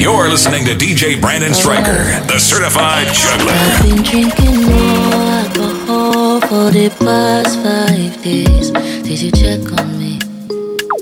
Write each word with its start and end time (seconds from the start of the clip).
You're 0.00 0.28
listening 0.28 0.64
to 0.64 0.74
DJ 0.74 1.20
Brandon 1.20 1.54
Striker, 1.54 2.02
the 2.26 2.38
certified 2.40 3.06
juggler. 3.14 3.52
I've 3.52 3.82
been 3.84 4.02
drinking 4.02 4.62
more 4.66 5.22
alcohol 5.38 6.40
for 6.40 6.70
the 6.72 6.90
past 6.98 7.62
five 7.62 8.22
days. 8.24 8.72
Did 9.06 9.20
you 9.22 9.30
check 9.30 9.60
on 9.78 9.98
me? 10.00 10.18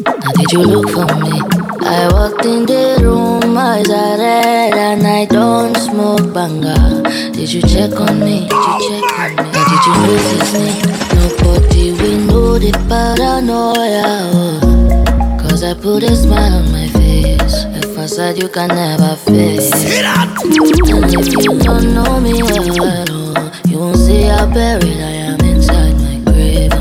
Now 0.04 0.32
did 0.36 0.52
you 0.52 0.60
look 0.60 0.90
for 0.90 1.06
me? 1.24 1.40
I 1.88 2.08
walked 2.12 2.44
in 2.44 2.66
the 2.66 2.98
room, 3.00 3.56
eyes 3.56 3.88
are 3.88 4.18
red, 4.18 4.74
and 4.74 5.06
I 5.06 5.24
don't 5.24 5.74
smoke 5.74 6.34
banga. 6.34 7.02
Did 7.32 7.50
you 7.50 7.62
check 7.62 7.98
on 7.98 8.20
me? 8.20 8.40
Did 8.40 8.52
you 8.52 9.00
check 9.00 9.18
on 9.18 9.36
me? 9.36 9.52
Now 9.52 9.64
did 9.72 9.82
you 9.86 9.94
notice 10.04 10.52
me? 10.52 10.68
Nobody 11.16 11.92
will 11.92 12.18
know 12.28 12.58
the 12.58 12.72
paranoia. 12.88 14.04
oh. 14.04 14.65
I 15.66 15.74
put 15.74 16.04
a 16.04 16.14
smile 16.14 16.58
on 16.58 16.70
my 16.70 16.86
face. 16.86 17.64
A 17.64 17.82
facade 17.92 18.40
you 18.40 18.48
can 18.48 18.68
never 18.68 19.16
face. 19.16 19.72
And 19.74 21.12
if 21.12 21.44
you 21.44 21.58
don't 21.58 21.92
know 21.92 22.20
me 22.20 22.40
well, 22.40 23.04
oh, 23.10 23.52
you 23.66 23.78
won't 23.80 23.96
see 23.96 24.22
how 24.22 24.46
buried 24.46 24.84
I 24.84 25.34
am 25.34 25.40
inside 25.40 25.94
my 25.98 26.32
grave 26.32 26.72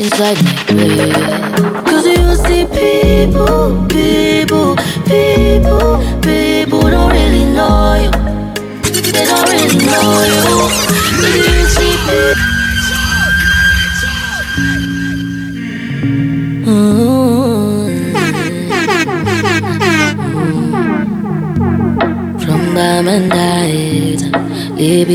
inside 0.00 0.42
my 0.42 0.64
grave. 0.68 1.84
Cause 1.84 2.06
you 2.06 2.34
see 2.46 2.64
people, 2.64 3.84
people, 3.88 4.74
people, 5.04 6.00
people 6.22 6.80
don't 6.80 7.12
really 7.12 7.44
know 7.44 7.92
you. 8.00 8.10
They 9.12 9.26
don't 9.26 9.48
really 9.50 9.84
know 9.84 10.24
you. 10.32 10.70
Cause 11.20 11.36
you 11.36 11.66
see 11.66 11.96
people. 12.08 12.55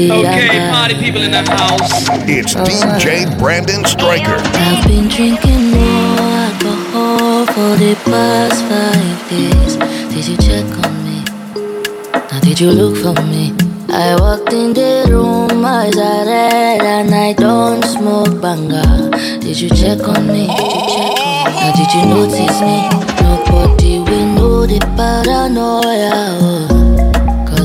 Okay, 0.09 0.49
I 0.49 0.71
party 0.73 0.95
people 0.95 1.21
in 1.21 1.29
the 1.29 1.43
house. 1.43 2.09
It's 2.27 2.55
DJ 2.55 3.37
Brandon 3.37 3.85
Striker. 3.85 4.41
I've 4.57 4.87
been 4.87 5.07
drinking 5.07 5.69
more 5.69 6.17
alcohol 6.41 7.45
for 7.45 7.75
the 7.77 7.93
past 8.05 8.65
five 8.65 9.29
days. 9.29 9.75
Did 10.09 10.27
you 10.27 10.37
check 10.37 10.65
on 10.83 10.93
me? 11.05 11.23
Now 12.31 12.39
did 12.39 12.59
you 12.59 12.71
look 12.71 12.97
for 12.97 13.13
me? 13.29 13.53
I 13.89 14.15
walked 14.19 14.53
in 14.53 14.73
the 14.73 15.05
room, 15.11 15.63
eyes 15.63 15.95
are 15.97 16.25
red, 16.25 16.81
and 16.81 17.13
I 17.13 17.33
don't 17.33 17.83
smoke 17.85 18.41
banga. 18.41 19.11
Did 19.39 19.59
you 19.61 19.69
check 19.69 20.01
on 20.07 20.25
me? 20.25 20.47
Did 20.47 20.71
you 20.73 20.81
check 20.97 21.13
on 21.21 21.45
me? 21.45 21.61
Now 21.61 21.71
did 21.77 21.93
you 21.93 22.03
notice 22.09 22.61
me? 22.61 22.89
Nobody 23.21 23.99
will 23.99 24.27
know 24.33 24.65
the 24.65 24.79
paranoia. 24.97 26.80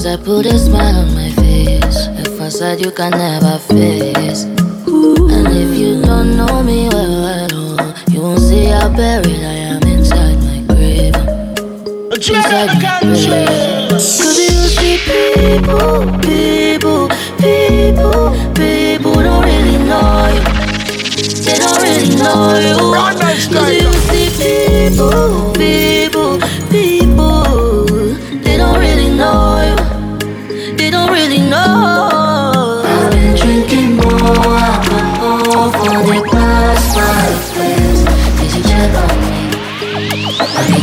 Cause 0.06 0.20
I 0.20 0.24
put 0.24 0.46
a 0.46 0.56
smile 0.56 1.00
on 1.00 1.14
my 1.16 1.30
face, 1.32 2.06
a 2.06 2.24
facade 2.38 2.80
you 2.80 2.92
can 2.92 3.10
never 3.10 3.58
face. 3.58 4.44
And 4.44 5.48
if 5.48 5.76
you 5.76 6.00
don't 6.00 6.36
know 6.36 6.62
me 6.62 6.88
well, 6.88 7.26
at 7.26 7.52
all, 7.52 8.14
you 8.14 8.20
won't 8.20 8.38
see 8.38 8.66
how 8.66 8.88
buried 8.88 9.42
I 9.42 9.74
am 9.74 9.82
inside 9.82 10.38
my 10.44 10.62
grave. 10.72 11.16
Inside 12.12 12.68
my 12.68 13.00
grave. 13.18 13.90
Cause 13.90 14.38
you 14.38 14.68
see 14.78 14.98
people, 15.02 16.06
people, 16.22 17.08
people, 17.42 18.30
people 18.54 19.14
don't 19.26 19.42
really 19.42 19.78
know 19.90 20.30
you. 20.34 20.42
They 21.42 21.58
don't 21.58 21.82
really 21.82 22.14
know 22.14 22.54
you. 22.60 22.76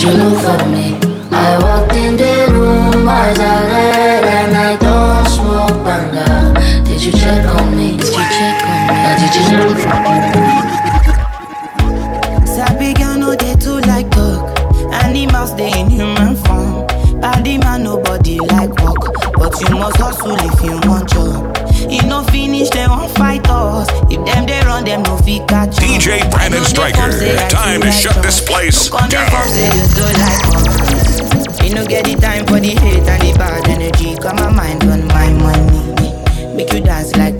You 0.03 0.11
look 0.11 0.37
for 0.41 0.65
me? 0.69 0.85
I 1.31 1.57
walked 1.59 1.93
in 1.95 2.15
the 2.17 2.47
room, 2.51 3.07
eyes 3.07 3.39
are 3.39 3.63
red, 3.67 4.23
and 4.23 4.55
I 4.55 4.75
don't 4.77 5.27
smoke 5.29 5.83
banga. 5.83 6.53
Did 6.85 7.01
you 7.03 7.11
check 7.11 7.45
on 7.55 7.75
me? 7.75 7.97
Did 7.97 8.07
you 8.07 8.25
check 8.37 8.63
on 8.67 8.77
me? 8.87 8.93
Or 9.07 9.15
did 9.19 9.33
you 9.35 9.45
look 9.57 9.77
for 9.83 9.97
me? 10.03 10.15
Sabi 12.45 12.93
girl 12.93 13.17
no 13.17 13.35
dey 13.35 13.55
too 13.55 13.79
like 13.91 14.09
talk. 14.11 14.59
Animals 15.03 15.51
dey 15.55 15.71
in 15.79 15.89
human 15.89 16.35
form. 16.35 16.85
Body 17.19 17.57
man 17.57 17.83
nobody 17.83 18.39
like 18.39 18.69
work, 18.83 19.03
but 19.35 19.59
you 19.61 19.75
must 19.75 19.97
hustle 19.97 20.35
if 20.37 20.61
you 20.63 20.79
want 20.89 21.09
job. 21.09 21.57
E 21.89 21.97
no 22.07 22.21
finish 22.23 22.69
dem 22.69 22.89
wan 22.91 23.09
fight 23.15 23.32
DJ 25.25 26.29
Brandon 26.29 26.61
I 26.61 27.47
time 27.49 27.81
to 27.81 27.91
shut 27.91 28.21
this 28.21 28.41
place 28.41 28.89
down. 28.89 29.31
you 31.63 31.87
get 31.87 32.05
the 32.05 32.15
time 32.19 32.45
for 32.45 32.59
the 32.59 32.69
hate 32.69 33.07
and 33.07 33.21
the 33.21 33.37
bad 33.37 33.67
energy. 33.69 34.15
My 34.21 34.51
mind 34.51 34.83
on 34.83 35.07
my 35.07 35.31
money. 35.31 36.55
Make 36.55 36.73
you 36.73 36.81
dance 36.81 37.15
like. 37.15 37.35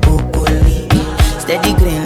Steady 1.39 1.73
green 1.73 2.02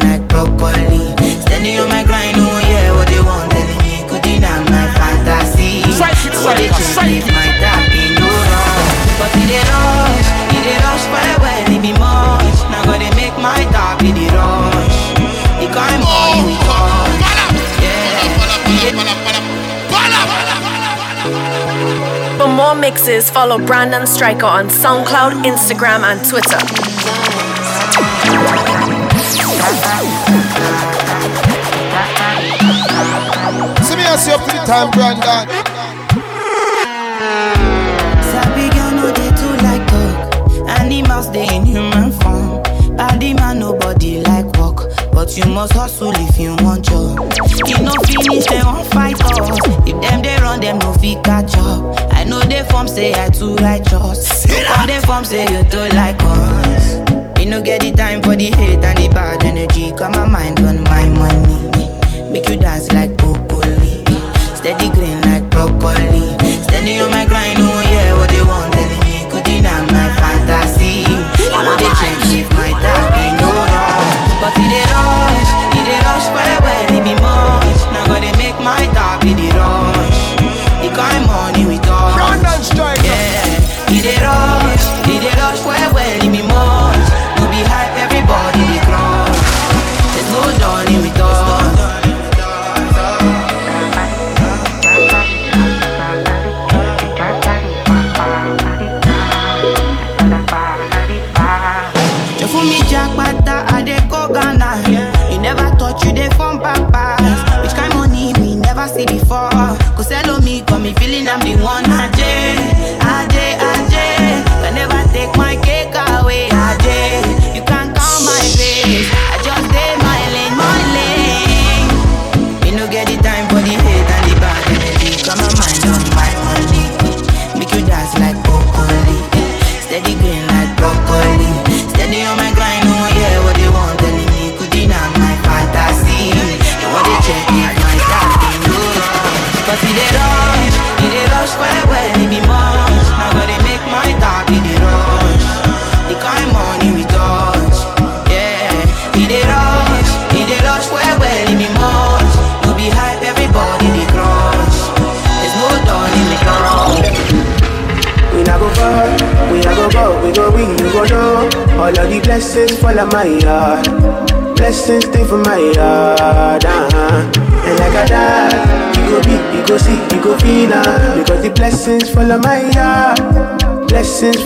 mixes, 22.90 23.30
follow 23.30 23.58
Brandon 23.66 24.08
Striker 24.08 24.46
on 24.46 24.68
SoundCloud, 24.70 25.44
Instagram, 25.44 26.04
and 26.04 26.24
Twitter. 26.24 26.58
See 33.86 33.96
me 33.96 34.04
and 34.04 34.20
see 34.20 34.32
up 34.34 34.42
to 34.42 34.52
the 34.52 34.64
time, 34.66 34.90
Brandon. 34.92 35.48
Sabi 38.30 38.66
girl 38.76 38.92
no 38.98 39.14
dey 39.14 39.30
too 39.40 39.54
like 39.64 39.86
talk. 39.88 40.70
Animals 40.82 41.28
dey 41.28 41.48
in 41.56 41.64
human 41.66 42.12
form. 42.20 42.64
Body 42.98 43.34
man 43.36 43.60
nobody 43.60 44.22
like 44.22 44.46
work, 44.58 44.90
but 45.14 45.38
you 45.38 45.46
must 45.46 45.74
hustle 45.74 46.12
if 46.16 46.40
you 46.40 46.56
want 46.66 46.84
job. 46.86 47.20
E 47.68 47.74
no 47.84 47.94
finish 48.10 48.46
dem 48.46 48.66
wan 48.66 48.84
fight 48.92 49.22
us. 49.22 49.60
If 49.88 50.02
dem 50.02 50.22
dey 50.24 50.38
run 50.42 50.60
dem 50.60 50.80
no 50.80 50.92
fit 50.94 51.24
catch 51.24 51.56
up. 51.58 51.67
Form 52.70 52.88
say 52.88 53.14
I 53.14 53.30
too 53.30 53.56
righteous. 53.56 54.46
Come 54.68 54.88
dey 54.88 55.00
form 55.02 55.26
say 55.26 55.44
you 55.52 55.64
too 55.70 55.88
like 55.96 56.18
us. 56.22 56.98
Me 57.38 57.46
no 57.46 57.62
get 57.62 57.82
the 57.82 57.92
time 57.92 58.22
for 58.22 58.36
the 58.36 58.46
hate 58.52 58.84
and 58.84 58.98
the 58.98 59.10
bad 59.10 59.44
energy. 59.44 59.92
Got 59.92 60.12
my 60.16 60.28
mind 60.28 60.60
on 60.60 60.84
my 60.84 61.08
money. 61.10 62.32
Make 62.32 62.48
you 62.50 62.58
dance 62.58 62.92
like 62.92 63.17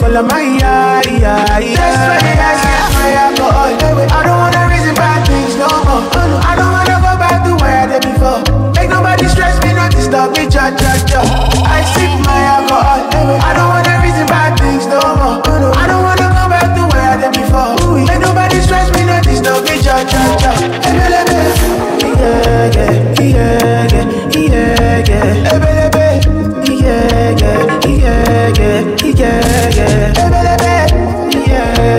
Blessings 0.02 0.32
fall 0.32 0.66
on 0.66 0.71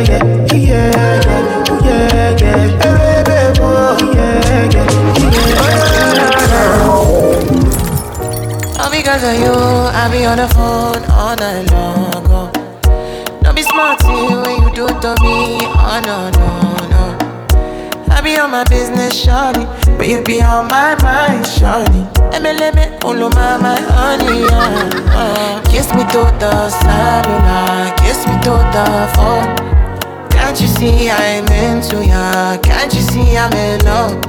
Yeah, 0.09 0.55
yeah, 0.55 1.23
because 8.91 9.23
of 9.25 9.35
you, 9.35 9.53
I 9.53 10.09
be 10.11 10.25
on 10.25 10.39
the 10.39 10.49
phone 10.49 11.05
all 11.11 11.37
night 11.37 11.71
long. 11.71 12.27
Oh. 12.29 12.51
Don't 13.43 13.55
be 13.55 13.63
smart 13.63 14.03
when 14.05 14.63
you 14.63 14.75
do 14.75 14.87
it 14.87 15.01
to 15.03 15.15
me. 15.23 15.59
Oh 15.63 16.01
no, 16.05 16.31
no, 16.31 16.49
no. 16.93 18.15
I 18.15 18.21
be 18.23 18.37
on 18.39 18.51
my 18.51 18.65
business, 18.65 19.15
shawty, 19.25 19.67
but 19.99 20.09
you 20.09 20.23
be 20.23 20.43
on 20.43 20.69
my 20.69 20.95
mind, 21.03 21.45
shawty. 21.45 22.03
MLM, 22.33 23.05
all 23.05 23.23
of 23.23 23.35
my, 23.35 23.57
my 23.59 23.81
honey, 23.81 24.41
yeah. 24.41 24.91
Uh, 25.15 25.63
kiss 25.71 25.93
me 25.95 26.03
to 26.13 26.23
the 26.41 26.71
cellular, 26.71 27.95
kiss 27.99 28.27
me 28.27 28.35
to 28.43 28.55
the 28.73 29.13
phone. 29.15 29.72
Can't 30.53 30.61
you 30.61 30.69
see 30.69 31.09
I'm 31.09 31.47
into 31.49 32.05
ya? 32.05 32.59
Can't 32.59 32.93
you 32.93 33.01
see 33.01 33.39
I'm 33.39 33.51
in 33.55 33.81
love? 33.87 34.21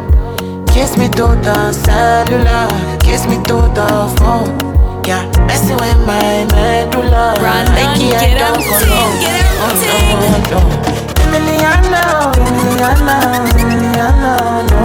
Kiss 0.72 0.96
me 0.98 1.10
to 1.20 1.36
the 1.44 1.74
cellular, 1.74 2.68
kiss 3.02 3.28
me 3.28 3.36
to 3.44 3.68
the 3.75 4.08
phone. 4.18 4.56
Yeah, 5.04 5.28
messing 5.48 5.75
with 5.75 6.00
my 6.08 6.48
medulla. 6.56 7.36
Brandon, 7.40 7.75
Make 7.75 8.00
it 8.00 8.16
get 8.24 8.40
down, 8.40 8.56
out, 8.56 8.64
oh, 8.64 8.64
go 8.64 8.80
ting, 8.80 8.88
low. 8.88 9.20
get 9.20 9.44
Oh, 9.60 9.75
ting. 9.84 10.16
no, 10.16 10.24
oh, 10.24 10.40
no. 10.48 10.60
Emiliano, 11.28 12.04
Emiliano, 12.40 13.18
Emiliano, 13.60 14.34
no. 14.72 14.81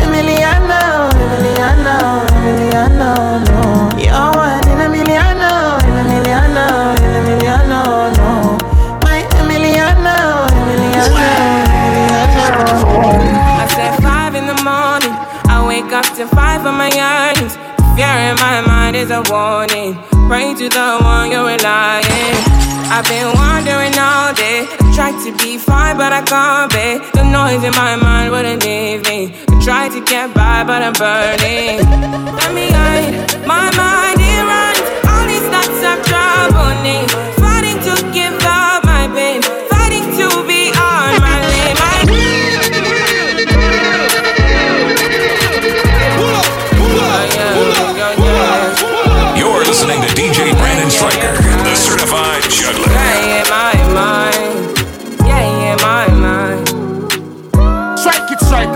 Emiliano, 0.00 0.80
Emiliano, 1.12 1.96
Emiliano, 2.40 3.12
no. 3.44 3.51
Up 16.62 16.70
to 16.70 16.70
five 16.70 16.70
of 16.70 16.74
my 16.74 16.90
yearnings. 16.90 17.56
Fear 17.96 18.30
in 18.30 18.36
my 18.36 18.60
mind 18.66 18.96
is 18.96 19.10
a 19.10 19.22
warning. 19.30 19.94
Pray 20.28 20.54
to 20.54 20.68
the 20.68 20.98
one 21.02 21.30
you're 21.30 21.46
relying. 21.46 22.36
I've 22.90 23.06
been 23.08 23.32
wandering 23.34 23.96
all 23.98 24.32
day. 24.34 24.66
Tried 24.94 25.18
to 25.24 25.32
be 25.42 25.58
fine, 25.58 25.96
but 25.96 26.12
I 26.12 26.22
can't 26.22 26.70
be. 26.70 26.98
The 27.18 27.24
noise 27.24 27.64
in 27.64 27.72
my 27.72 27.96
mind 27.96 28.30
wouldn't 28.32 28.64
leave 28.64 29.02
me. 29.08 29.34
I 29.48 29.64
tried 29.64 29.92
to 29.92 30.00
get 30.04 30.34
by, 30.34 30.64
but 30.64 30.82
I'm 30.82 30.92
burning. 30.94 31.78
Let 32.36 32.54
me 32.54 32.70
hide. 32.70 33.46
My 33.46 33.70
mind 33.76 34.20
it 34.20 34.42
runs. 34.50 34.80
All 35.08 35.26
these 35.26 35.46
thoughts 35.50 35.82
of 35.90 35.98
trouble 36.06 36.82
me. 36.82 37.11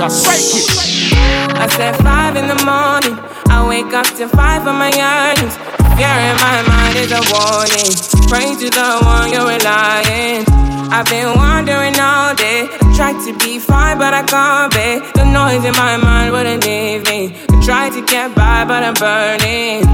Striker, 0.09 0.61
strike 0.61 1.13
it. 1.13 1.57
I 1.57 1.67
said 1.69 1.97
five 2.03 2.37
in 2.37 2.47
the 2.49 2.61
morning. 2.65 3.17
I 3.49 3.67
wake 3.67 3.93
up 3.93 4.07
to 4.17 4.29
five 4.29 4.67
of 4.67 4.75
my 4.75 4.91
yearnings. 4.91 5.57
Fear 5.97 6.17
in 6.29 6.37
my 6.43 6.59
mind 6.69 6.97
is 7.01 7.13
a 7.13 7.23
warning. 7.33 7.91
Pray 8.29 8.55
to 8.55 8.69
the 8.69 8.89
one 9.03 9.33
you're 9.33 9.49
relying. 9.49 10.45
I've 10.93 11.07
been 11.07 11.35
wandering 11.37 11.99
all 11.99 12.35
day. 12.35 12.69
Tried 12.95 13.19
to 13.27 13.33
be 13.39 13.59
fine, 13.59 13.99
but 13.99 14.13
I 14.15 14.23
can't 14.23 14.73
be. 14.73 15.01
The 15.15 15.25
noise 15.25 15.65
in 15.65 15.73
my 15.73 15.97
mind 15.97 16.33
wouldn't 16.33 16.65
leave 16.65 17.05
me. 17.09 17.35
I 17.51 17.65
tried 17.65 17.93
to 17.93 18.03
get 18.05 18.35
by, 18.35 18.65
but 18.65 18.83
I'm 18.83 18.95
burning. 18.95 19.85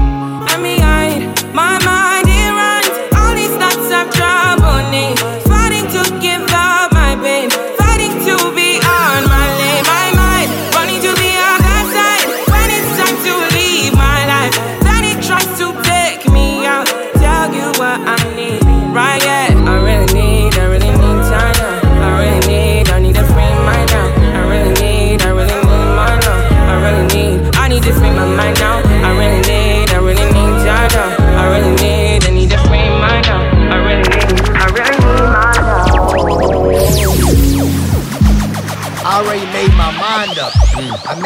Me 0.63 0.79
hide. 0.79 1.27
My 1.53 1.75
mind 1.83 2.27
it 2.29 2.51
runs. 2.55 2.87
All 3.17 3.35
these 3.35 3.51
thoughts 3.59 3.91
of 3.91 4.05
trouble 4.15 4.79
me. 4.91 5.42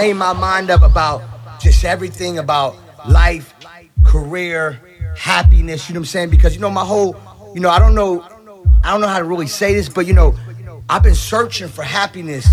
Made 0.08 0.14
my 0.14 0.32
mind 0.32 0.70
up 0.70 0.84
about 0.84 1.22
just 1.60 1.84
everything 1.84 2.38
about 2.38 2.78
life, 3.10 3.54
career, 4.06 4.80
happiness, 5.18 5.90
you 5.90 5.94
know 5.94 6.00
what 6.00 6.04
I'm 6.04 6.06
saying? 6.06 6.30
Because 6.30 6.56
you 6.56 6.62
know 6.62 6.70
my 6.70 6.86
whole, 6.86 7.18
you 7.54 7.60
know, 7.60 7.70
I 7.70 7.78
don't 7.78 7.94
know 7.94 8.26
I 8.84 8.92
don't 8.92 9.02
know 9.02 9.08
how 9.08 9.20
to 9.20 9.26
really 9.26 9.48
say 9.48 9.74
this, 9.74 9.90
but 9.90 10.06
you 10.06 10.14
know, 10.14 10.34
I've 10.88 11.04
been 11.04 11.16
searching 11.16 11.68
for 11.68 11.84
happiness 11.84 12.48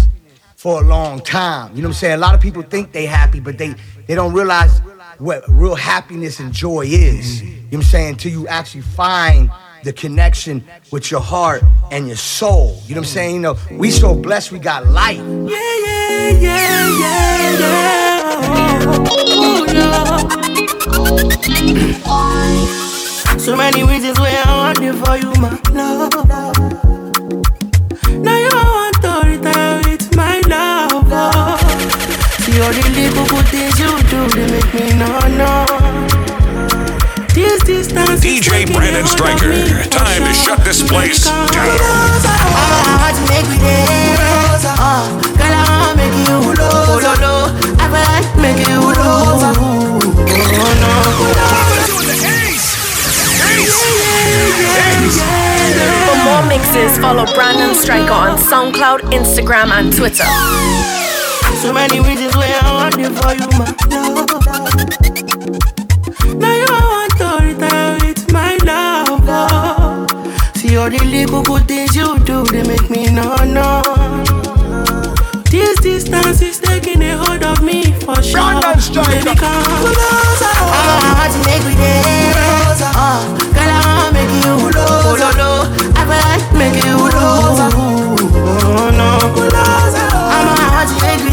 for 0.56 0.82
a 0.82 0.84
long 0.84 1.20
time. 1.20 1.76
You 1.76 1.82
know 1.82 1.88
what 1.88 1.94
I'm 1.94 2.00
saying? 2.00 2.14
A 2.14 2.18
lot 2.18 2.34
of 2.34 2.40
people 2.40 2.62
think 2.62 2.90
they 2.90 3.06
happy, 3.06 3.38
but 3.38 3.56
they 3.56 3.74
they 4.08 4.16
don't 4.16 4.32
realize 4.32 4.80
what 5.18 5.44
real 5.48 5.76
happiness 5.76 6.40
and 6.40 6.52
joy 6.52 6.86
is. 6.86 7.40
You 7.40 7.50
know 7.50 7.60
what 7.62 7.74
I'm 7.74 7.82
saying? 7.82 8.08
Until 8.14 8.32
you 8.32 8.48
actually 8.48 8.80
find 8.80 9.48
the 9.84 9.92
connection 9.92 10.64
with 10.90 11.10
your 11.10 11.20
heart 11.20 11.62
and 11.92 12.06
your 12.06 12.16
soul. 12.16 12.80
You 12.86 12.94
know 12.94 13.02
what 13.02 13.08
I'm 13.08 13.12
saying? 13.12 13.34
You 13.36 13.40
know, 13.42 13.56
we 13.72 13.90
so 13.90 14.14
blessed 14.14 14.50
we 14.50 14.58
got 14.58 14.86
life. 14.86 15.18
Yeah, 15.18 15.58
yeah, 15.86 16.30
yeah, 16.30 16.88
yeah, 17.00 17.58
yeah. 17.60 18.24
Ooh, 19.28 19.66
yeah. 19.68 20.44
So 23.38 23.54
many 23.56 23.84
reasons 23.84 24.18
why 24.18 24.42
I 24.44 24.56
want 24.56 24.78
it 24.80 24.94
for 25.04 25.16
you, 25.18 25.32
my 25.38 25.60
love. 25.72 26.14
Now 28.24 28.38
you 28.38 28.48
want 28.54 28.96
to 29.02 29.10
retire 29.28 29.82
with 29.84 30.16
my 30.16 30.40
love. 30.48 31.60
See 32.40 32.58
all 32.60 32.72
the 32.72 32.82
little 32.96 33.26
good 33.26 33.46
things 33.48 33.78
you 33.78 33.92
do, 34.08 34.28
they 34.28 34.46
make 34.50 34.72
me 34.72 34.86
no 34.98 35.10
no. 35.36 35.93
This 37.64 37.86
distance 37.88 38.20
DJ 38.20 38.66
Brandon 38.74 39.00
hold 39.00 39.04
of 39.04 39.08
Striker. 39.08 39.52
Time 39.88 40.22
to 40.22 40.32
shut 40.34 40.62
this 40.64 40.82
place 40.86 41.24
down. 41.24 41.48
Oh, 41.48 41.80
oh, 41.80 43.14
for 56.04 56.16
more 56.24 56.44
mixes, 56.46 56.98
follow 56.98 57.24
Brandon 57.34 57.74
Striker 57.74 58.12
on 58.12 58.36
SoundCloud, 58.36 59.00
Instagram, 59.10 59.70
and 59.70 59.90
Twitter. 59.90 60.26
So 61.62 61.72
many 61.72 62.00
reasons 62.00 62.36
why 62.36 62.60
I 62.60 62.74
want 62.74 62.98
it 62.98 63.10
for 63.16 63.32
you, 63.32 63.48
my 63.56 63.72
love. 63.88 64.44
Now 66.38 66.54
you 66.54 66.66
want 66.68 67.03
all 70.84 70.90
the 70.90 71.02
little 71.04 71.42
good 71.42 71.66
things 71.66 71.96
you 71.96 72.18
do, 72.28 72.44
they 72.52 72.62
make 72.62 72.90
me 72.90 73.08
no 73.08 73.36
no. 73.56 73.80
This 75.48 75.80
distance 75.80 76.42
is 76.42 76.58
taking 76.58 77.00
a 77.00 77.16
hold 77.16 77.42
of 77.42 77.62
me 77.62 77.92
for 78.04 78.20
sure. 78.20 78.60
Baby, 78.60 79.32
come 79.32 79.64
closer. 79.80 80.52
I 80.52 81.16
want 81.16 81.32
to 81.32 81.40
make 81.48 81.64
we 81.64 81.72
there. 81.80 82.36
Oh, 83.00 83.24
girl, 83.56 83.72
I 83.72 83.80
want 83.96 84.12
make 84.12 84.28
you 84.44 84.52
closer. 84.60 85.32
I 85.96 86.04
want 86.04 86.52
make 86.52 86.76
you 86.84 87.00
closer. 87.16 87.70
Oh 87.72 88.92
no, 88.92 89.08
closer. 89.32 90.04
I 90.12 90.44
want 90.44 90.84
to 90.90 90.96
make 91.00 91.24
we. 91.24 91.32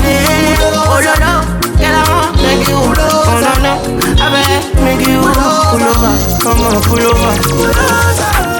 Oh 0.64 1.04
no, 1.04 1.14
no. 1.20 1.44
Girl, 1.76 1.98
I 2.00 2.08
want 2.08 2.40
make 2.40 2.64
you 2.72 2.80
closer. 2.96 3.28
Oh 3.28 3.44
no, 3.44 3.52
no. 3.68 3.74
I 4.16 4.32
want 4.32 4.64
make 4.80 5.04
you 5.04 5.20
pull 5.20 5.84
over. 5.92 6.14
Come 6.40 6.62
on, 6.64 6.80
pull 6.88 7.04
over. 7.04 7.36
Closer. 7.44 8.51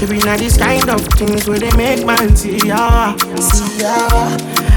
She 0.00 0.06
be 0.06 0.18
not 0.20 0.38
this 0.38 0.56
kind 0.56 0.88
of 0.88 1.02
things 1.08 1.46
where 1.46 1.58
they 1.58 1.70
make 1.76 2.06
man 2.06 2.34
see 2.34 2.56
ya, 2.66 3.14
see 3.36 3.82
ya. 3.82 4.08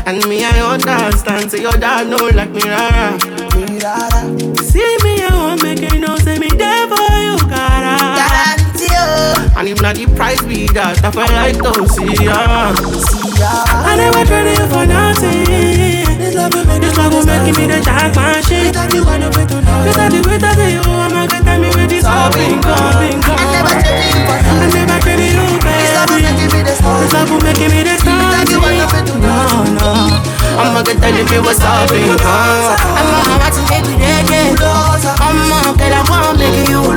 And 0.05 0.19
me 0.27 0.43
I 0.43 0.59
understand, 0.59 1.49
say 1.49 1.61
your 1.61 1.71
dad 1.71 2.07
know 2.09 2.27
like 2.35 2.49
me 2.51 2.63
rara, 2.67 3.15
me 3.55 3.79
rara. 3.79 4.21
See 4.61 4.83
me 5.03 5.23
I 5.23 5.29
won't 5.31 5.63
make 5.63 5.79
you 5.79 5.99
know, 6.01 6.17
say 6.17 6.37
me 6.37 6.49
there 6.49 6.87
for 6.91 7.07
you, 7.23 7.37
cara. 7.47 8.19
Guarantee 8.19 8.91
you. 8.91 9.57
And 9.57 9.69
if 9.69 9.81
not 9.81 9.95
the 9.95 10.07
price 10.13 10.41
be 10.43 10.67
that, 10.75 11.01
I 11.05 11.11
feel 11.11 11.23
like 11.31 11.55
to 11.55 11.87
see 11.87 12.25
ya, 12.25 12.75
see 12.75 13.39
ya. 13.39 13.63
I 13.87 13.95
never 13.95 14.25
traded 14.25 14.59
you 14.59 14.67
for 14.67 14.85
nothing. 14.85 16.02
This 16.43 16.51
love 16.51 16.59
will 16.59 16.67
make, 16.67 16.83
this 16.83 16.97
love 16.99 17.13
will 17.15 17.23
make 17.23 17.55
me 17.55 17.71
the 17.71 17.79
jackpot 17.79 18.43
shit. 18.43 18.75
Without 18.75 18.91
you, 18.91 19.07
I 19.07 19.15
know 19.15 19.31
where 19.31 19.47
to 19.47 19.63
know. 19.63 19.87
Without 19.87 20.11
the 20.11 20.19
without 20.27 20.59
you, 20.59 20.83
I'ma 20.83 21.23
get 21.23 21.47
me 21.55 21.71
with 21.71 21.87
this 21.87 22.03
all 22.03 22.27
bingo. 22.35 22.67
I 22.67 23.15
never 23.15 23.79
traded 23.79 24.11
you. 24.11 24.27
I 24.27 24.67
never 24.75 24.99
traded 24.99 25.39
you, 25.39 25.47
baby. 25.63 25.87
This 25.87 26.03
will 26.03 26.19
make 26.19 26.43
me 26.51 26.59
the 26.67 26.75
star. 26.75 26.99
This 26.99 27.15
make 27.15 27.63
me 27.63 27.79
the 27.87 27.95
star. 27.95 28.27
Without 28.27 28.51
you, 28.51 28.59
I 28.59 28.75
know 28.75 28.91
where 28.91 29.07
to 29.07 29.15
know. 29.23 29.71
No, 29.71 29.87
no. 29.87 30.19
I'ma 30.59 30.83
get 30.83 30.99
that 30.99 31.15
if 31.15 31.31
it 31.31 31.39
was 31.39 31.63
all 31.63 31.87
bingo. 31.87 32.19
I'ma 32.19 33.39
have 33.39 33.55
to 33.55 33.63
make 33.71 33.87
me 33.87 34.03
ready. 34.03 34.51
I'ma 34.59 35.79
get 35.79 35.95
that 35.95 36.03
one, 36.11 36.35
make 36.35 36.67
you. 36.67 36.91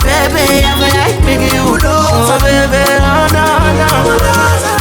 Baby, 0.00 0.64
I'm 0.64 0.80
like, 0.80 1.20
make 1.28 1.44
you. 1.52 1.76
Baby, 1.76 2.88
oh, 3.04 3.28
no, 3.36 3.52
no. 4.72 4.77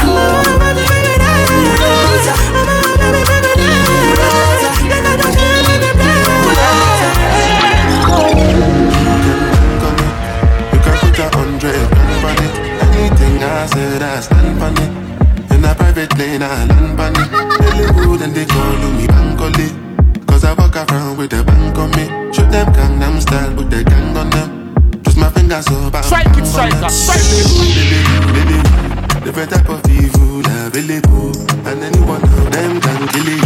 Said 13.98 14.04
I 14.04 14.20
stand 14.20 14.62
on 14.62 14.78
it. 14.78 15.54
In 15.54 15.66
a 15.66 15.74
private 15.74 16.10
plane, 16.12 16.44
I 16.44 16.66
land 16.66 17.00
on 17.00 17.14
it. 17.14 17.30
Hollywood 17.34 18.22
and 18.22 18.34
they 18.34 18.46
call 18.46 18.78
me 18.98 19.08
Bankole. 19.08 20.28
Cause 20.28 20.44
I 20.44 20.54
walk 20.54 20.76
around 20.76 21.18
with 21.18 21.32
the 21.32 21.44
bank 21.44 21.78
on 21.78 21.90
me. 21.92 22.06
Shoot 22.34 22.50
them 22.52 22.68
Gangnam 22.74 23.20
style 23.22 23.56
with 23.56 23.70
the 23.70 23.84
gang 23.84 24.16
on 24.18 24.30
them. 24.30 25.02
Just 25.04 25.18
my 25.18 25.30
fingers 25.32 25.68
up. 25.68 25.96
Strike 26.04 26.38
it, 26.38 26.46
strike 26.46 26.74
it, 26.74 26.92
strike 26.92 27.26
it. 27.40 29.24
Different 29.24 29.50
type 29.50 29.70
of 29.70 29.82
evil 29.90 30.46
available. 30.46 31.34
And 31.66 31.84
anyone 31.84 32.24
of 32.24 32.52
them 32.52 32.82
can 32.82 33.08
kill 33.10 33.30
it. 33.34 33.42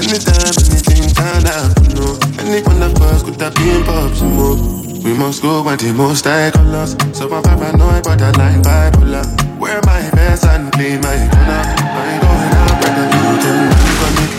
Anytime, 0.00 0.56
anything 0.72 1.04
turn 1.12 1.44
out, 1.52 1.76
no. 1.96 2.16
Anyone 2.40 2.82
of 2.82 3.02
us 3.02 3.22
could 3.22 3.40
have 3.40 3.54
been 3.54 3.84
pop 3.84 4.12
some 4.14 4.32
more. 4.36 4.56
We 5.04 5.12
must 5.14 5.42
go 5.42 5.62
by 5.62 5.76
the 5.76 5.92
most 5.92 6.24
high 6.24 6.50
colors. 6.50 6.96
So 7.12 7.28
I'm 7.28 7.42
paranoid, 7.42 8.04
but 8.04 8.22
I 8.22 8.30
like 8.30 8.62
bipolar. 8.62 9.41
Wear 9.62 9.78
my 9.86 10.02
best 10.10 10.44
and 10.44 10.72
play 10.72 10.98
my 10.98 11.18
corner. 11.30 11.62
I 11.62 12.18
going 12.18 12.50
out, 12.58 12.82
brother. 12.82 13.06
You 13.14 13.38
can 13.38 13.70
bank 13.70 14.02
on 14.02 14.18
it. 14.18 14.30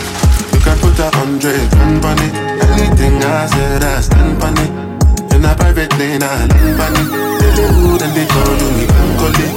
You 0.52 0.60
can 0.60 0.76
put 0.84 0.98
a 1.00 1.08
hundred 1.16 1.64
grand 1.72 2.04
on 2.04 2.20
it. 2.20 2.34
Anything 2.60 3.24
I 3.24 3.46
said, 3.46 3.82
I 3.82 4.04
stand 4.04 4.42
on 4.44 4.52
it. 4.60 4.68
In 5.32 5.42
a 5.48 5.56
private 5.56 5.96
lane, 5.96 6.22
I 6.22 6.44
land 6.44 6.76
on 6.76 6.92
it. 7.00 7.08
They 7.40 7.50
do 7.56 7.64
good 7.72 8.02
and 8.04 8.12
they 8.12 8.28
call 8.28 8.52
me 8.68 8.84
Bankole. 8.84 9.48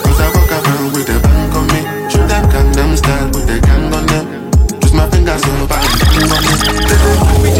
Cause 0.00 0.20
I 0.24 0.28
walk 0.32 0.52
around 0.56 0.96
with 0.96 1.04
the 1.04 1.20
bank 1.20 1.52
on 1.52 1.68
me. 1.68 1.80
Shoot 2.08 2.24
them 2.24 2.48
Gangnam 2.48 2.96
style 2.96 3.28
with 3.36 3.44
the 3.44 3.60
gang 3.60 3.92
on 3.92 4.06
them. 4.08 4.24
Just 4.80 4.94
my 4.94 5.04
fingers 5.10 5.44
up 5.44 5.68
and 5.68 6.32
on. 6.32 6.44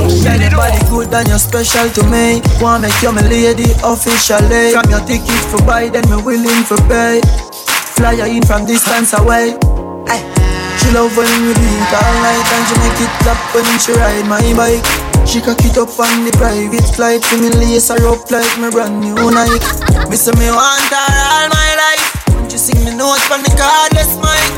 Said 0.08 0.40
your 0.40 0.56
body 0.56 0.80
good 0.88 1.12
and 1.12 1.28
you're 1.28 1.38
special 1.38 1.90
to 1.92 2.02
me. 2.08 2.40
Wanna 2.58 2.88
make 2.88 3.02
you 3.02 3.12
my 3.12 3.20
lady 3.28 3.76
officially. 3.84 4.72
From 4.72 4.88
your 4.88 5.04
ticket 5.04 5.44
for 5.52 5.60
buy, 5.68 5.90
then 5.92 6.08
me 6.08 6.16
willing 6.24 6.64
for 6.64 6.80
pay. 6.88 7.20
Fly 8.00 8.16
you 8.16 8.40
in 8.40 8.42
from 8.48 8.64
distance 8.64 9.12
away. 9.12 9.52
Ay. 10.08 10.24
She 10.80 10.88
love 10.96 11.12
when 11.20 11.28
we 11.44 11.52
do 11.52 11.60
it 11.60 11.92
all 11.92 12.16
night 12.24 12.48
and 12.48 12.64
she 12.64 12.74
make 12.80 12.96
it 12.96 13.12
clap 13.20 13.36
when 13.52 13.68
she 13.76 13.92
ride 13.92 14.24
my 14.24 14.40
bike. 14.56 14.80
She 15.28 15.36
cock 15.44 15.60
it 15.60 15.76
up 15.76 15.92
on 16.00 16.24
the 16.24 16.32
private 16.40 16.88
flight 16.96 17.20
for 17.20 17.36
me 17.36 17.52
lace 17.60 17.92
her 17.92 18.00
up 18.08 18.24
like 18.32 18.48
my 18.56 18.72
brand 18.72 19.04
new 19.04 19.12
Nike. 19.12 19.60
Me 20.08 20.16
say 20.16 20.32
me 20.40 20.48
want 20.48 20.88
her 20.88 21.12
all 21.12 21.52
my 21.52 21.70
life. 21.76 22.08
Won't 22.32 22.48
you 22.48 22.56
sing 22.56 22.80
me 22.88 22.96
notes 22.96 23.20
from 23.28 23.44
the 23.44 23.52
cardless 23.52 24.16
mic? 24.16 24.48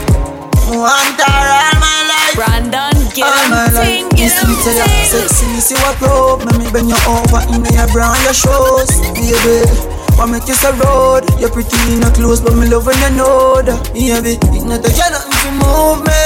Me 0.70 0.78
want 0.78 1.18
her 1.18 1.26
all 1.26 1.75
my 1.82 1.99
life. 2.14 2.38
Brandon, 2.38 2.94
get 3.11 3.26
all 3.26 3.50
my 3.50 3.66
life. 3.75 4.06
me 4.14 4.30
sweet 4.30 4.62
say 4.62 4.78
you're 4.78 5.02
sexy, 5.02 5.50
you 5.50 5.58
see 5.58 5.75
what 5.82 5.99
probe. 5.99 6.46
Me 6.46 6.62
me 6.62 6.70
bend 6.70 6.87
you 6.87 7.00
over 7.11 7.42
in 7.50 7.66
your 7.75 7.90
bra 7.90 8.14
and 8.14 8.22
your 8.22 8.38
shoes, 8.38 9.02
baby. 9.18 9.91
Why 10.16 10.26
make 10.31 10.47
you 10.47 10.54
so 10.54 10.71
road? 10.85 11.25
You're 11.40 11.50
pretty 11.50 11.76
in 11.92 12.02
your 12.02 12.12
clothes, 12.12 12.40
but 12.40 12.54
me 12.54 12.69
love 12.69 12.87
when 12.87 12.99
you 13.00 13.11
know 13.16 13.62
that. 13.62 13.92
Baby, 13.92 14.38
it's 14.54 14.64
not 14.64 14.85
a 14.85 14.90
you 14.92 15.09
nothing 15.11 15.33
to 15.33 15.50
move 15.59 16.04
me. 16.07 16.23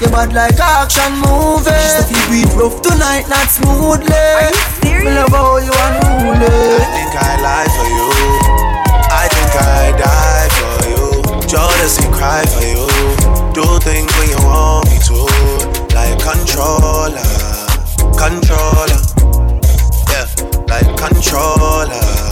You 0.00 0.08
bad 0.12 0.32
like 0.32 0.58
action 0.60 1.12
movie. 1.24 1.70
Just 1.72 2.00
a 2.00 2.04
feel 2.08 2.26
beat 2.28 2.50
rough 2.56 2.80
tonight, 2.82 3.28
not 3.28 3.48
smoothly. 3.48 4.12
Are 4.12 4.48
you 4.48 4.56
serious? 4.82 5.04
Me 5.04 5.14
love 5.14 5.32
how 5.32 5.56
you 5.56 5.72
unruly. 5.72 6.48
I 6.48 6.88
think 6.92 7.12
I 7.16 7.32
lie 7.40 7.68
for 7.72 7.88
you. 7.88 8.08
I 9.08 9.24
think 9.32 9.52
I 9.56 9.94
die 9.96 10.48
for 10.58 10.76
you. 10.90 11.04
Jealousy 11.48 12.04
cry 12.12 12.44
for 12.44 12.64
you. 12.64 12.84
Do 13.54 13.64
things 13.80 14.10
when 14.20 14.28
you 14.28 14.40
want 14.44 14.90
me 14.90 14.98
to. 15.08 15.16
Like 15.94 16.18
controller, 16.20 17.24
controller. 18.20 19.00
Yeah, 20.12 20.26
like 20.68 20.88
controller, 20.98 21.88
controller. 21.88 22.25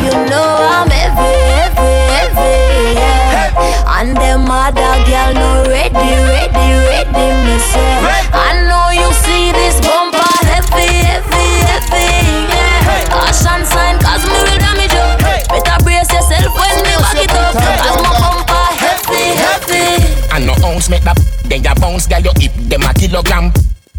You 0.00 0.12
know 0.28 0.48
I'm 0.68 0.88
heavy, 0.88 1.32
heavy, 1.52 1.92
heavy, 2.12 2.96
yeah. 2.96 4.00
And 4.00 4.16
them 4.16 4.48
other 4.50 4.94
girl 5.08 5.32
no 5.34 5.64
ready, 5.68 6.10
ready, 6.28 6.68
ready, 6.88 7.26
me 7.44 7.56
say. 7.60 7.92
I 8.32 8.64
know 8.68 8.88
you 8.96 9.08
see 9.24 9.52
this 9.52 9.80
bumper 9.84 10.24
heavy, 10.48 10.88
heavy, 11.04 11.48
heavy, 11.68 12.08
yeah. 12.48 13.32
Sign, 13.32 13.98
cause 14.00 14.24
me 14.24 14.38
will 14.40 14.58
damage 14.58 14.92
you. 14.92 15.08
Better 15.52 15.78
brace 15.84 16.10
yourself 16.12 16.52
when 16.56 16.76
me 16.82 16.94
back 16.96 17.20
it 17.20 17.32
up. 17.36 17.54
My 17.54 18.12
bumper 18.16 18.68
heavy, 18.80 19.36
heavy. 19.36 19.86
And 20.32 20.46
no 20.46 20.54
ounce 20.66 20.88
make 20.88 21.04
that 21.04 21.18
then 21.44 21.62
ya 21.62 21.74
bounce, 21.74 22.06
girl, 22.06 22.20
you 22.20 22.32
hip 22.38 22.52
them 22.68 22.82
a 22.82 22.94
kilogram. 22.94 23.52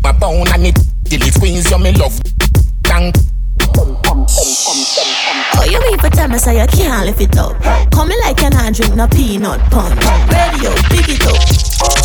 A 0.03 0.13
pound 0.13 0.49
and 0.49 0.67
it 0.67 0.79
till 1.05 1.21
it 1.21 1.33
squeeze 1.33 1.69
you, 1.69 1.77
me 1.77 1.91
love. 1.93 2.17
Thank. 3.01 3.15
Oh, 5.57 5.65
you 5.65 5.81
mean 5.81 5.97
for 5.97 6.09
tell 6.09 6.27
me 6.27 6.37
say 6.37 6.61
you 6.61 6.67
can't 6.67 7.05
lift 7.07 7.19
it 7.19 7.35
up? 7.35 7.57
Coming 7.91 8.19
like 8.21 8.43
an 8.43 8.53
I 8.53 8.69
drink 8.69 8.95
no 8.95 9.07
peanut 9.07 9.59
punch. 9.73 9.97
Radio, 10.29 10.69
pick 10.93 11.09
it 11.09 11.25
up. 11.25 11.41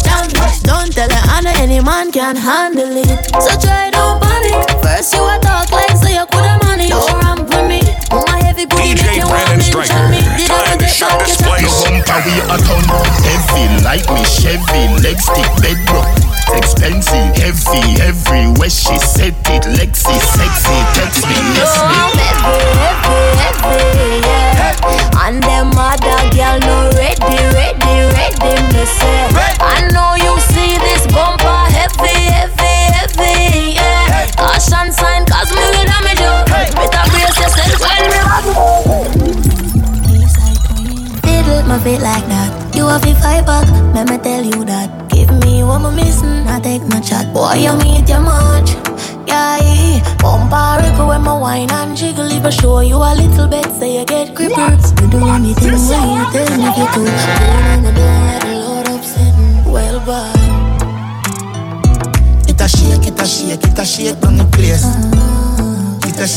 Don't, 0.09 0.33
don't 0.65 0.89
tell 0.97 1.11
her 1.13 1.23
I 1.29 1.41
know 1.45 1.53
any 1.61 1.81
man 1.85 2.13
can 2.13 2.37
handle 2.37 2.97
it. 2.97 3.13
So 3.45 3.53
try 3.61 3.91
don't 3.91 4.23
panic. 4.25 4.57
First 4.81 5.13
you 5.13 5.21
a 5.21 5.37
talk 5.37 5.69
like 5.71 5.97
so 6.01 6.09
you 6.09 6.25
coulda 6.33 6.57
money. 6.65 6.89
Don't 6.89 7.13
ramp 7.21 7.45
for 7.45 7.61
me. 7.69 7.85
My 8.09 8.41
heavy 8.41 8.65
booty 8.65 8.97
make 8.97 9.21
you 9.21 9.29
want 9.29 9.53
me. 9.53 9.69
Time 10.49 10.79
to 10.81 10.89
shut 10.89 11.13
this 11.29 11.37
place. 11.45 11.61
Your 11.61 12.01
bumper 12.01 12.25
we 12.25 12.41
a 12.41 12.57
ton 12.57 12.85
Heavy 13.21 13.85
like 13.85 14.09
me 14.09 14.25
Chevy 14.25 14.89
Leg 15.05 15.21
stick 15.21 15.51
bedrock 15.61 15.86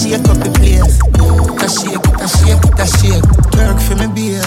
shake 0.09 0.27
up 0.27 0.37
the 0.41 0.49
place. 0.57 0.97
It 1.05 1.61
a 1.61 1.69
shake, 1.69 2.01
it 2.01 2.17
a 2.17 2.27
shake, 2.27 2.65
it 2.65 2.81
a 2.81 2.87
shake. 2.97 3.27
Twerk 3.53 3.77
for 3.85 3.95
me, 3.95 4.07
beer. 4.15 4.41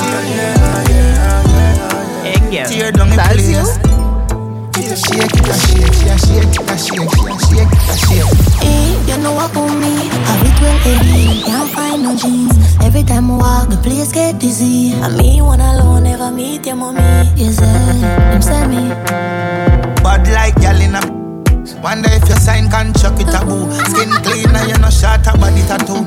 Tear 2.66 2.90
down 2.90 3.10
the 3.10 3.16
place. 3.30 3.78
It 4.74 4.90
a 4.90 4.96
shake, 4.98 5.30
it 5.30 5.46
a 5.46 5.54
shake, 5.62 5.94
she 5.94 6.08
a 6.08 6.18
shake, 6.18 6.50
it 6.50 6.66
a 6.66 6.76
shake, 6.78 7.10
she 7.14 7.26
a 7.30 7.38
shake, 7.46 7.70
it 7.70 7.90
a 7.90 7.96
shake. 8.02 8.32
Eh, 8.66 8.90
you 9.06 9.16
know 9.22 9.34
what 9.38 9.50
for 9.52 9.68
me? 9.70 10.10
Have 10.26 10.42
it 10.42 10.56
well 10.60 10.78
heavy, 10.82 11.42
can't 11.42 11.70
find 11.70 12.02
no 12.02 12.16
jeans. 12.16 12.56
Every 12.82 13.04
time 13.04 13.30
I 13.30 13.36
walk, 13.36 13.68
the 13.68 13.76
place 13.76 14.10
get 14.10 14.40
dizzy. 14.40 14.92
And 14.94 15.16
me 15.16 15.40
one 15.42 15.60
alone, 15.60 16.02
never 16.04 16.30
meet 16.32 16.66
your 16.66 16.76
mommy. 16.76 17.00
You 17.36 17.52
say, 17.52 17.62
them 17.62 18.42
say 18.42 18.66
me. 18.66 18.88
Bad 20.02 20.26
like 20.34 20.56
gal 20.56 20.80
in 20.80 20.96
a 20.96 21.22
Wonder 21.82 22.08
if 22.12 22.28
you 22.28 22.34
sign 22.36 22.70
contract 22.70 23.18
with 23.18 23.34
a 23.34 23.44
boo 23.44 23.66
tattoo 25.72 26.04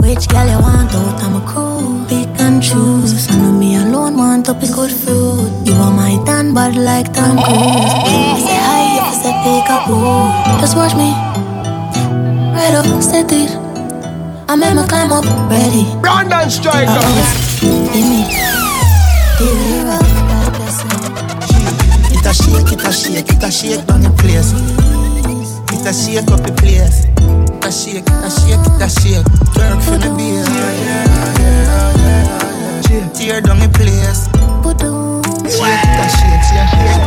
Which 0.00 0.28
girl 0.28 0.48
you 0.48 0.58
want 0.60 0.90
oh, 0.94 1.00
out? 1.00 1.22
I'm 1.24 1.36
a 1.36 1.42
cool. 1.44 2.06
Pick 2.08 2.30
and 2.40 2.62
choose. 2.62 3.28
I 3.28 3.36
know 3.36 3.52
me 3.52 3.76
alone 3.76 4.16
want 4.16 4.46
to 4.46 4.54
pick 4.54 4.72
good 4.72 4.92
fruit. 4.92 5.50
You 5.66 5.74
are 5.74 5.90
my 5.90 6.14
tan 6.24 6.54
bad 6.54 6.76
like 6.76 7.12
Tom 7.12 7.36
Cruise. 7.44 7.92
Baby, 8.06 8.40
say 8.46 8.60
hi 8.68 8.84
if 8.96 9.04
you 9.08 9.16
say 9.22 9.34
pick 9.44 9.68
up. 9.74 9.90
Ooh. 9.90 10.60
Just 10.62 10.76
watch 10.78 10.94
me. 10.94 11.10
Right 12.54 12.74
up, 12.78 12.86
set 13.02 13.30
it. 13.32 13.50
I 14.48 14.54
made 14.56 14.74
my 14.78 14.86
climb 14.86 15.12
up, 15.12 15.26
ready. 15.50 15.84
Brandon 16.00 16.48
Striker. 16.48 17.04
Give 17.60 18.06
me. 18.12 18.22
Give 19.36 19.58
it 19.66 19.82
a 19.82 19.90
rough, 19.90 20.14
God 20.30 20.50
bless 20.56 20.78
you. 20.86 22.16
It 22.16 22.24
a 22.24 22.32
shake, 22.32 22.72
it 22.72 22.84
a 22.86 22.92
shake, 22.92 23.30
it 23.34 23.42
a 23.42 23.50
shake 23.50 23.84
down 23.86 24.00
the 24.00 24.10
place 24.20 24.52
It 25.74 25.86
a 25.86 25.92
shake 25.92 26.30
up 26.30 26.40
the 26.46 26.52
place 26.54 27.07
It 27.68 27.72
shake, 27.72 28.08
it 28.08 28.32
shake, 28.32 28.64
it 28.80 28.90
shake 28.96 29.28
Twerk 29.52 29.82
for 29.84 29.98
the 30.00 30.08
beer 30.16 30.40
Tear 33.12 33.42
down 33.42 33.60
the 33.60 33.68
place 33.68 34.24
Shake, 35.52 35.68
a 35.68 36.08
shake, 36.08 36.32
it 36.32 36.48
shake 36.48 37.04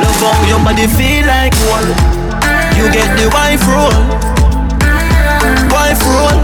Love 0.00 0.16
how 0.16 0.48
your 0.48 0.64
body 0.64 0.86
feel 0.86 1.26
like 1.26 1.52
one. 1.68 1.92
You 2.78 2.88
get 2.90 3.12
the 3.20 3.28
wife 3.36 3.60
roll. 3.68 3.92
Wife 5.68 6.00
roll. 6.08 6.40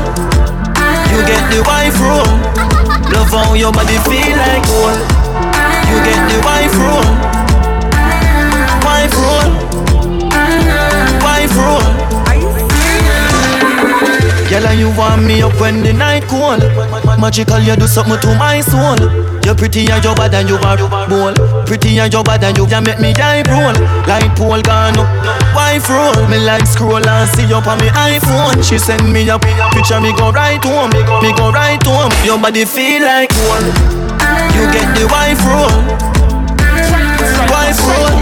You 1.08 1.24
get 1.24 1.48
the 1.48 1.64
wife 1.64 1.98
roll. 2.04 2.28
Love 3.16 3.32
how 3.32 3.54
your 3.54 3.72
body 3.72 3.96
feel 4.04 4.36
like 4.36 4.66
one. 4.84 5.00
You 5.88 5.96
get 6.04 6.20
the 6.28 6.38
wife 6.44 6.76
roll. 6.76 7.33
Girl, 14.64 14.72
and 14.72 14.80
you 14.80 14.88
want 14.96 15.24
me 15.24 15.42
up 15.42 15.52
when 15.60 15.82
the 15.82 15.92
night 15.92 16.24
cold. 16.24 16.64
Magical, 17.20 17.60
you 17.60 17.76
do 17.76 17.86
something 17.86 18.16
to 18.16 18.32
my 18.40 18.64
soul. 18.64 18.96
You're 19.44 19.54
pretty 19.54 19.84
and 19.92 20.02
you're 20.02 20.16
bad 20.16 20.32
and 20.32 20.48
you 20.48 20.56
are 20.56 20.80
bold. 21.04 21.36
Pretty 21.68 22.00
and 22.00 22.10
you're 22.10 22.24
bad 22.24 22.42
and 22.44 22.56
you 22.56 22.64
can 22.64 22.82
make 22.84 22.98
me 22.98 23.12
die 23.12 23.44
roll. 23.52 23.76
Light 24.08 24.32
pole 24.36 24.62
gone 24.64 24.96
up, 24.96 25.08
wife 25.52 25.84
roll. 25.92 26.16
Me 26.32 26.40
like 26.40 26.64
scroll 26.64 26.96
and 26.96 27.28
see 27.36 27.52
up 27.52 27.66
on 27.66 27.76
me 27.76 27.92
iPhone. 27.92 28.64
She 28.64 28.78
send 28.78 29.04
me 29.12 29.28
a 29.28 29.36
picture, 29.76 30.00
me 30.00 30.16
go 30.16 30.32
right 30.32 30.62
home. 30.64 30.88
Me 31.20 31.28
go 31.36 31.52
right 31.52 31.82
home. 31.84 32.12
Your 32.24 32.40
body 32.40 32.64
feel 32.64 33.04
like 33.04 33.28
gold. 33.36 33.68
You 34.56 34.64
get 34.72 34.88
the 34.96 35.04
wife 35.12 35.44
roll. 35.44 35.76
Wife 37.52 37.80
roll. 37.84 38.16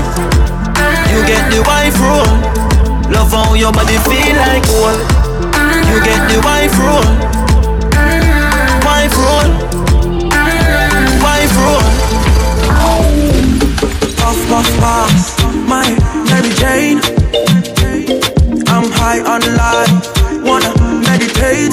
You 1.07 1.23
get 1.23 1.47
the 1.55 1.63
wife 1.63 1.95
roll. 2.03 2.27
Love 3.15 3.31
how 3.31 3.55
your 3.55 3.71
body 3.71 3.95
feel 4.11 4.35
like 4.43 4.67
gold. 4.67 5.22
You 5.93 6.01
get 6.03 6.21
the 6.33 6.39
wife 6.49 6.75
roll. 6.81 7.09
Wife 8.89 9.17
roll. 9.25 9.51
Wife 11.21 11.55
roll. 11.63 11.85
Puff, 14.17 14.39
puff, 14.49 14.69
pass, 14.81 15.23
my 15.69 15.87
Mary 16.29 16.53
Jane. 16.61 16.99
I'm 18.73 18.89
high 18.99 19.21
on 19.21 19.43
life, 19.63 19.93
wanna 20.49 20.73
meditate. 21.05 21.73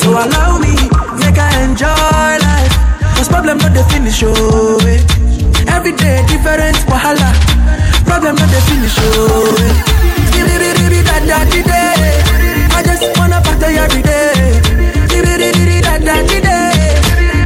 So 0.00 0.10
allow 0.10 0.58
me, 0.58 0.74
make 1.22 1.38
I 1.38 1.50
enjoy 1.62 2.32
life. 2.50 2.74
Cause 3.16 3.28
problem 3.28 3.58
not 3.58 3.72
the 3.74 3.84
finish, 3.92 4.22
oh 4.24 4.78
eh. 4.90 4.98
Every 5.76 5.92
day 5.92 6.24
different 6.26 6.76
wahala. 6.90 7.30
Problem 8.04 8.34
not 8.34 8.48
the 8.50 8.60
finish, 8.66 8.96
oh 8.98 9.54
eh. 9.60 9.74
Skibidi 10.30 10.58
bidi 10.58 10.88
bidi 10.88 11.00
da 11.04 11.16
da 11.26 11.44
di 11.50 11.62
day. 11.62 12.29
I 12.80 12.82
just 12.82 13.18
wanna 13.18 13.42
party 13.42 13.76
every 13.76 14.00
day. 14.00 14.32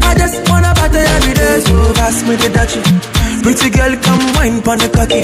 I 0.01 0.15
just 0.17 0.49
wanna 0.49 0.73
party 0.75 0.99
every 0.99 1.35
day. 1.35 1.59
Pass 1.95 2.23
me 2.23 2.37
the 2.37 2.49
dutchie. 2.55 2.83
Pretty 3.43 3.69
girl, 3.71 3.97
come 4.01 4.33
wine 4.35 4.63
pon 4.63 4.79
the 4.79 4.89
cocky. 4.95 5.23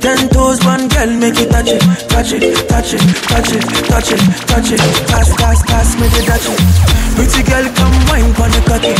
Ten 0.00 0.30
toes, 0.30 0.64
one 0.64 0.88
girl, 0.88 1.12
make 1.20 1.38
it 1.38 1.50
touch 1.50 1.68
it, 1.68 1.82
touch 2.08 2.32
it, 2.32 2.66
touch 2.66 2.94
it, 2.94 3.02
touch 3.28 3.52
it, 3.52 3.62
touch 3.92 4.12
it, 4.12 4.20
touch 4.48 4.72
it. 4.72 4.80
Pass, 5.08 5.36
pass, 5.36 5.62
pass 5.66 5.94
me 6.00 6.08
the 6.08 6.22
dutchie. 6.24 6.91
Pretty 7.16 7.42
girl, 7.44 7.66
come 7.76 7.94
wine 8.08 8.32
pon 8.34 8.50
the 8.50 8.60
cocky. 8.66 8.94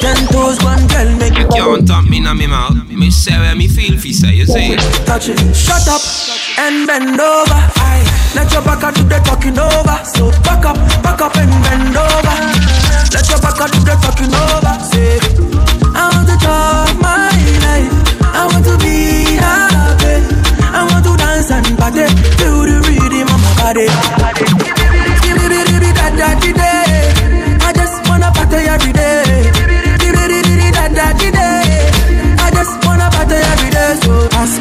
Ten 0.00 0.16
toes, 0.28 0.60
one 0.62 0.86
girl, 0.88 1.08
make 1.16 1.32
it 1.38 1.48
You 1.56 1.64
can't 1.64 1.86
talk 1.88 2.04
me 2.08 2.18
in 2.18 2.24
my 2.24 2.34
mouth. 2.34 2.88
Me 2.90 3.10
say 3.10 3.32
where 3.38 3.54
me 3.54 3.66
feel 3.68 3.98
fi 3.98 4.12
say, 4.12 4.34
you 4.34 4.46
say. 4.46 4.76
touch 5.04 5.28
it. 5.28 5.38
Shut 5.56 5.88
up 5.88 6.02
and 6.58 6.86
bend 6.86 7.18
over. 7.20 7.60
Aye. 7.80 8.04
Let 8.34 8.52
your 8.52 8.62
back 8.62 8.84
do 8.94 9.02
the 9.04 9.18
talking 9.24 9.58
over. 9.58 9.98
So 10.04 10.30
back 10.44 10.64
up, 10.66 10.76
back 11.02 11.20
up 11.20 11.36
and 11.36 11.50
bend 11.64 11.96
over. 11.96 12.36
Let 13.12 13.24
your 13.28 13.40
back 13.40 13.56
do 13.72 13.80
the 13.80 13.96
talking 14.04 14.32
over. 14.32 14.74
Say, 14.92 15.16
I 15.96 16.12
want 16.12 16.28
to 16.28 16.36
talk 16.36 16.92
my 17.00 17.32
life. 17.64 17.92
I 18.36 18.44
want 18.52 18.64
to 18.68 18.76
be 18.84 19.40
happy. 19.40 20.20
I 20.76 20.84
want 20.84 21.04
to 21.08 21.16
dance 21.16 21.50
and 21.50 21.66
party 21.78 22.04
to 22.04 22.48
the 22.68 22.76
rhythm 22.84 23.28
of 23.32 23.40
my 23.40 23.52
body. 23.72 24.35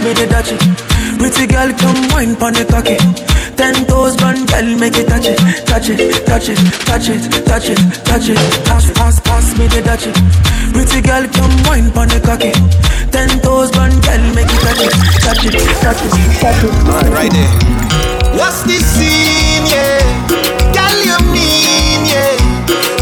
Me 0.06 0.14
the 0.14 0.30
dutchie. 0.30 0.58
Pretty 1.18 1.48
girl, 1.50 1.74
come 1.82 1.98
wine 2.14 2.36
pon 2.38 2.54
the 2.54 2.62
cocky. 2.70 2.98
Ten 3.58 3.74
toes, 3.90 4.14
one 4.22 4.46
girl, 4.46 4.68
make 4.78 4.94
it 5.02 5.10
touch 5.10 5.26
it, 5.26 5.40
touch 5.66 5.90
it, 5.90 5.98
touch 6.30 6.50
it, 6.50 6.62
touch 6.86 7.10
it, 7.10 7.26
touch 7.50 7.70
it, 7.74 7.80
touch 8.06 8.30
it. 8.30 8.38
Pass, 8.70 8.86
pass, 8.94 9.18
pass 9.26 9.58
me 9.58 9.66
the 9.66 9.82
dutchie. 9.82 10.14
Pretty 10.78 11.02
girl, 11.02 11.26
come 11.34 11.56
wine 11.66 11.90
pon 11.90 12.08
the 12.14 12.22
cocky. 12.22 12.54
Ten 13.10 13.30
toes, 13.42 13.74
one 13.74 13.98
girl, 14.06 14.22
make 14.38 14.46
it 14.46 14.62
touch 14.62 14.86
it, 14.86 14.94
touch 15.26 15.42
it, 15.42 15.58
touch 15.82 16.02
it, 16.06 16.14
touch 16.38 16.62
it. 16.62 17.10
Right 17.10 17.34
there. 17.34 17.50
What's 18.38 18.62
the 18.70 18.78
scene, 18.78 19.66
yeah? 19.66 20.06
Girl, 20.70 20.98
you 21.02 21.18
mean, 21.34 22.06
yeah? 22.06 22.38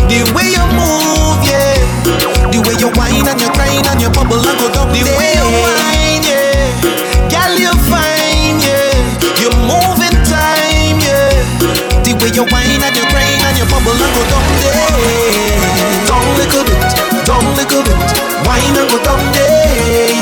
The 0.07 0.23
way 0.31 0.55
you 0.55 0.65
move, 0.71 1.41
yeah. 1.43 1.75
The 2.47 2.63
way 2.63 2.79
you 2.79 2.87
whine 2.95 3.27
and 3.27 3.41
you 3.41 3.51
grind 3.51 3.87
and 3.91 3.99
you 3.99 4.07
bubble 4.13 4.39
and 4.39 4.55
go 4.61 4.71
down. 4.71 4.87
The 4.93 5.03
way 5.17 5.35
you 5.35 5.47
whine, 5.51 5.92
you 12.35 12.45
whine 12.49 12.81
and 12.81 12.95
you 12.97 13.05
grind 13.13 13.41
and 13.45 13.57
you 13.57 13.65
bubble 13.69 13.93
and 13.93 14.13
go 14.17 14.23
down 14.25 14.47
there. 14.57 14.73
Down 16.09 16.25
little 16.33 16.65
bit, 16.65 16.81
down 17.29 17.45
little 17.53 17.83
bit. 17.85 18.01
Whine 18.45 18.73
and 18.73 18.89
go 18.89 18.97
down 19.05 19.21
there. 19.37 20.17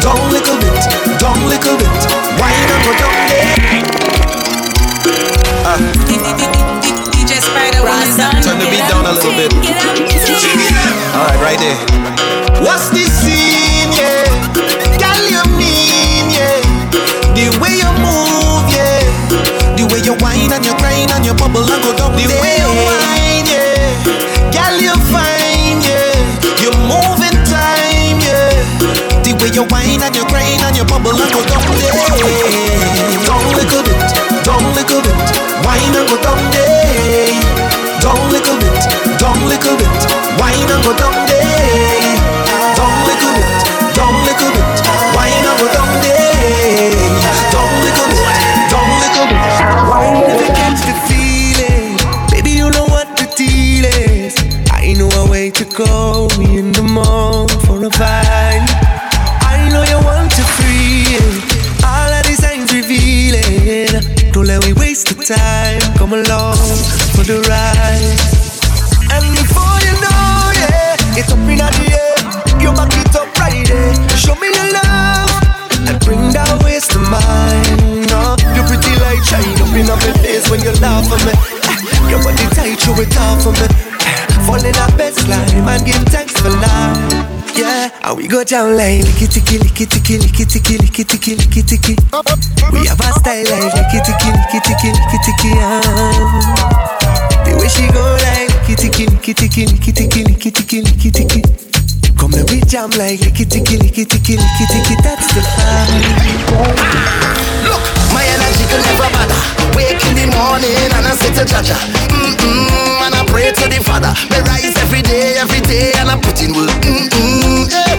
Down 0.00 0.22
little 0.32 0.56
bit, 0.56 0.80
down 1.20 1.40
little 1.44 1.76
bit. 1.76 1.92
Whine 2.40 2.70
and 2.72 2.82
go 2.88 2.92
down 2.96 3.16
there. 3.28 3.52
Uh, 5.68 5.76
DJ 7.12 7.36
Spider 7.44 7.84
turn 8.40 8.58
the 8.58 8.66
beat 8.72 8.88
down 8.88 9.04
a 9.04 9.12
little 9.12 9.36
bit. 9.36 9.52
Alright, 11.12 11.40
right 11.40 11.60
there. 11.60 11.76
What's 12.64 12.88
the 12.90 13.04
you 20.12 20.24
whine 20.24 20.52
and 20.52 20.64
you 20.64 20.74
grind 20.76 21.10
and 21.12 21.24
you 21.24 21.32
bubble 21.34 21.64
and 21.64 21.82
go 21.82 21.96
down 21.96 22.12
the 22.12 22.26
way 22.28 22.56
you 22.60 22.68
wine, 22.84 23.48
yeah. 23.48 24.52
Girl, 24.52 24.76
you 24.76 24.94
fine, 25.08 25.80
yeah. 25.80 26.12
You're 26.60 26.76
moving 26.84 27.38
time, 27.48 28.20
yeah. 28.20 28.52
The 29.24 29.32
way 29.40 29.48
you 29.56 29.64
wine 29.72 30.02
and 30.04 30.12
you 30.12 30.24
grind 30.28 30.60
and 30.68 30.76
you 30.76 30.84
bubble 30.84 31.16
and 31.16 31.30
go 31.32 31.40
down 31.48 31.64
the 31.64 31.88
way. 31.96 32.12
look 33.56 33.72
a 33.72 33.80
bit, 33.80 34.10
don't 34.44 34.68
look 34.76 34.92
a 34.92 34.98
bit, 35.00 35.16
Wine 35.64 35.96
and 35.96 36.08
go 36.08 36.16
down 36.20 36.40
day. 36.52 37.32
look 38.28 38.48
a 38.48 38.54
bit, 38.60 38.80
don't 39.16 39.42
look 39.48 39.64
a 39.64 39.72
bit, 39.80 40.00
Wine 40.36 40.68
and 40.68 40.82
go 40.84 40.92
down 40.92 41.16
day. 41.24 42.20
look 43.08 43.22
a 43.22 43.28
bit, 43.32 43.48
don't 43.96 44.18
look 44.28 44.42
a 44.44 44.48
bit, 44.52 44.76
Wine 45.16 45.46
and 45.46 45.56
go 45.56 45.66
down 45.72 46.02
day. 46.02 46.21
For. 58.02 58.62
I 59.46 59.68
know 59.70 59.82
you 59.86 59.98
want 60.02 60.30
to 60.34 60.42
free 60.58 61.06
it. 61.14 61.84
All 61.86 62.10
of 62.10 62.22
these 62.26 62.42
signs 62.42 62.72
revealing. 62.74 64.02
Don't 64.32 64.46
let 64.46 64.64
me 64.66 64.72
waste 64.74 65.06
the 65.08 65.16
time. 65.22 65.80
Come 65.96 66.12
along 66.14 66.58
for 67.14 67.22
the 67.22 67.38
ride. 67.46 68.18
And 69.14 69.24
before 69.38 69.78
you 69.86 69.94
know, 70.02 70.50
yeah, 70.58 71.18
it's 71.18 71.30
up 71.30 71.38
in 71.46 71.58
the 71.62 71.68
air. 71.94 72.16
You 72.62 72.70
back 72.74 72.90
it 72.96 73.14
up 73.14 73.30
right. 73.38 73.66
Show 74.18 74.34
me 74.42 74.48
your 74.50 74.68
love 74.74 75.30
and 75.86 75.98
bring 76.02 76.32
that 76.34 76.50
waist 76.64 76.90
to 76.92 76.98
mine. 77.06 78.06
No, 78.10 78.34
you 78.56 78.62
pretty 78.66 78.92
like 79.04 79.22
shine 79.22 79.54
up 79.62 79.70
in 79.78 79.86
my 79.86 79.98
face 80.22 80.48
when 80.50 80.60
you 80.62 80.72
laugh 80.82 81.06
at 81.06 81.20
me. 81.26 81.34
Eh, 81.70 82.10
Your 82.10 82.20
body 82.24 82.46
tight, 82.56 82.78
show 82.82 82.94
it 82.98 83.14
off 83.18 83.42
for 83.46 83.52
me. 83.52 83.66
Eh, 83.70 84.46
Fall 84.46 84.62
in 84.64 84.74
a 84.74 84.86
best 84.98 85.22
climb 85.26 85.68
and 85.68 85.82
give 85.86 86.02
thanks 86.10 86.34
for 86.40 86.50
life. 86.50 87.41
Yeah, 87.54 87.90
and 88.02 88.16
we 88.16 88.28
go 88.28 88.44
down 88.44 88.76
like 88.76 89.04
licky 89.04 89.28
ticky, 89.28 89.58
licky 89.58 89.84
ticky, 89.88 90.18
licky 90.18 90.44
ticky, 90.48 90.78
licky 90.78 91.04
ticky, 91.04 91.36
licky 91.36 91.62
ticky. 91.62 91.94
We 92.72 92.86
have 92.88 93.00
a 93.00 93.12
style 93.12 93.44
like 93.44 93.72
licky 93.76 94.00
ticky, 94.00 94.30
licky 94.32 94.60
ticky, 94.64 94.88
licky 94.88 95.18
ticky. 95.20 95.52
Ah. 95.60 95.82
The 97.44 97.52
way 97.58 97.68
she 97.68 97.86
go 97.92 98.00
like 98.24 98.48
licky 98.48 98.76
ticky, 98.76 99.06
licky 99.06 99.34
ticky, 99.34 99.66
licky 99.66 99.92
ticky, 99.92 100.24
licky 100.24 100.50
ticky, 100.50 100.82
licky 100.82 101.12
ticky. 101.12 101.42
Come 102.18 102.34
and 102.34 102.48
we 102.50 102.60
jam 102.62 102.90
like 102.90 103.20
licky 103.20 103.44
ticky, 103.44 103.76
licky 103.76 104.08
ticky, 104.08 104.36
licky 104.36 104.66
ticky. 104.72 104.94
That's 105.02 105.26
the 105.34 105.40
vibe. 105.40 106.52
Look, 107.68 107.82
my 108.14 108.24
energy 108.24 108.64
can 108.64 108.80
never 108.80 109.10
bother. 109.12 109.61
Wake 109.74 110.02
in 110.08 110.14
the 110.16 110.26
morning 110.36 110.74
and 110.92 111.06
I 111.06 111.14
sit 111.16 111.34
to 111.38 111.44
Jaja. 111.44 111.76
Mm-mm, 112.12 113.04
and 113.06 113.14
I 113.14 113.24
pray 113.28 113.52
to 113.52 113.66
the 113.68 113.80
Father. 113.82 114.12
Me 114.30 114.38
rise 114.46 114.76
every 114.80 115.02
day, 115.02 115.36
every 115.38 115.60
day, 115.62 115.92
and 115.98 116.10
I 116.10 116.16
put 116.20 116.40
in 116.42 116.52
work. 116.52 116.70
Mm-mm, 116.84 117.68
yeah. 117.70 117.96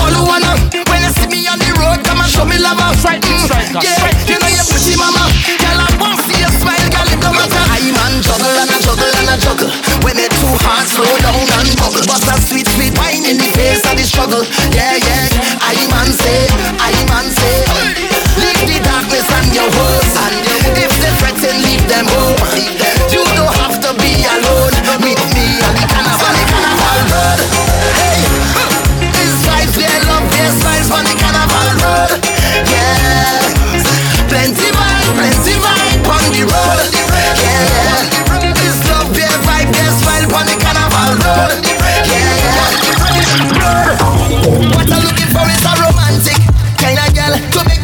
All 0.00 0.12
who 0.12 0.22
wanna, 0.26 0.54
when 0.88 1.00
you 1.02 1.12
see 1.18 1.28
me 1.28 1.46
on 1.50 1.58
the 1.58 1.70
road, 1.80 2.00
come 2.06 2.20
and 2.20 2.30
show 2.30 2.44
me 2.44 2.58
love. 2.58 2.78
Mm, 2.78 3.82
yeah. 3.82 3.96
You 4.28 4.38
know 4.38 4.50
you're 4.50 4.68
pretty, 4.70 4.94
mama. 4.96 5.24
Girl, 5.58 5.78
I 5.82 5.88
want 5.98 6.16
to 6.16 6.22
see 6.30 6.38
your 6.40 6.52
smile, 6.56 6.88
girl, 6.92 7.08
it 7.10 7.20
don't 7.20 7.34
matter. 7.34 7.64
I 7.74 7.82
man 7.90 8.22
juggle 8.22 8.54
and 8.54 8.70
I 8.70 8.78
juggle 8.80 9.10
and 9.10 9.28
I 9.28 9.36
juggle. 9.36 9.70
When 10.06 10.16
it 10.16 10.30
too 10.38 10.54
hard, 10.62 10.86
slow 10.88 11.10
down 11.20 11.42
and 11.58 11.70
bubble. 11.76 12.04
Bust 12.06 12.28
a 12.30 12.34
sweet, 12.40 12.68
sweet 12.76 12.94
wine 12.96 13.26
in 13.26 13.36
the 13.36 13.50
face 13.56 13.82
of 13.84 13.98
the 13.98 14.04
struggle. 14.06 14.44
Yeah, 14.72 14.96
yeah. 14.96 15.28
I 15.60 15.74
man 15.90 16.10
say, 16.14 16.46
I 16.78 16.92
man 17.10 17.26
say. 17.34 17.66
Leave 18.38 18.62
the 18.68 18.78
darkness 18.84 19.26
and 19.26 19.50
your 19.52 19.68
woes 19.74 20.09
them 21.90 22.06
home. 22.06 22.38
You 23.10 23.26
don't 23.34 23.50
have 23.58 23.82
to 23.82 23.90
be 23.98 24.22
alone. 24.22 24.70
Meet 25.02 25.18
me 25.34 25.58
on 25.64 25.74
the 25.74 25.86
carnival, 25.90 26.30
the 26.38 26.44
carnival 26.46 27.00
road. 27.10 27.40
Hey, 27.98 28.20
this 29.10 29.34
vibes, 29.42 29.74
their 29.74 29.98
love, 30.06 30.26
their 30.30 30.50
smiles 30.60 30.90
on 30.92 31.02
the 31.08 31.14
carnival 31.18 31.70
road. 31.82 32.20
Yeah, 32.68 33.42
plenty 34.28 34.68
vibe, 34.70 35.10
plenty 35.18 35.54
vibe 35.58 36.04
on 36.04 36.22
the 36.30 36.42
road. 36.46 36.90
Yeah, 37.42 38.06
this 38.54 38.78
love, 38.92 39.10
their 39.16 39.34
vibe, 39.48 39.72
their 39.72 39.90
smile 39.98 40.28
on 40.36 40.44
the 40.46 40.56
carnival 40.60 41.16
road. 41.26 41.58
Yeah, 42.06 42.44
what 44.74 44.86
I'm 44.90 45.00
looking 45.00 45.30
for 45.32 45.46
is 45.48 45.64
a 45.64 45.72
romantic 45.80 46.38
kind 46.76 46.98
of 47.02 47.08
girl 47.16 47.34
to 47.34 47.60
make 47.66 47.79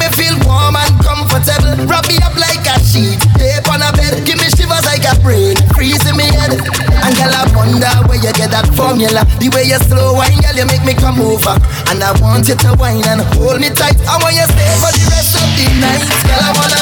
bed, 4.11 4.25
give 4.27 4.39
me 4.39 4.49
shivers 4.55 4.85
like 4.87 5.05
a 5.05 5.15
brain, 5.23 5.57
freeze 5.75 6.03
in 6.07 6.17
me 6.17 6.27
head. 6.39 6.55
And 6.55 7.13
girl, 7.17 7.35
I 7.35 7.45
wonder 7.55 7.91
where 8.07 8.19
you 8.19 8.33
get 8.35 8.51
that 8.55 8.67
formula. 8.75 9.27
The 9.43 9.51
way 9.51 9.67
you 9.67 9.79
slow 9.87 10.15
wine, 10.15 10.39
girl, 10.43 10.57
you 10.57 10.67
make 10.67 10.85
me 10.87 10.95
come 10.95 11.21
over. 11.21 11.55
And 11.91 12.03
I 12.03 12.15
want 12.23 12.49
you 12.49 12.55
to 12.55 12.71
wine 12.79 13.03
and 13.07 13.23
hold 13.35 13.61
me 13.61 13.71
tight. 13.71 13.99
I 14.07 14.19
want 14.23 14.35
you 14.39 14.47
stay 14.47 14.71
for 14.83 14.93
the 14.95 15.05
rest 15.11 15.35
of 15.39 15.49
the 15.59 15.67
night. 15.83 16.05
Girl, 16.27 16.43
I 16.43 16.51
wanna, 16.55 16.81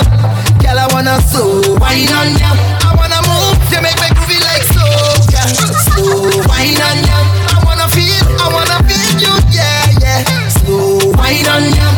girl, 0.60 0.78
I 0.78 0.87
wanna 0.92 1.14
slow 1.24 1.76
wine 1.80 2.12
on 2.12 2.37
ya. 2.37 2.50
I 2.84 2.92
wanna 2.96 3.20
move, 3.24 3.56
you 3.72 3.80
make 3.80 3.98
me 4.00 4.08
groovy 4.12 4.38
like 4.44 4.64
so. 4.72 4.84
Yeah. 5.32 5.48
Slow 5.88 6.28
wine 6.48 6.80
on 6.80 6.98
ya. 7.04 7.18
I 7.52 7.58
wanna 7.64 7.87
feel, 7.92 8.24
I 8.40 8.46
wanna 8.52 8.78
feel 8.88 9.08
you, 9.20 9.34
yeah, 9.52 9.84
yeah. 10.00 10.20
Slow 10.60 11.12
wine 11.16 11.48
on 11.48 11.64
ya. 11.72 11.93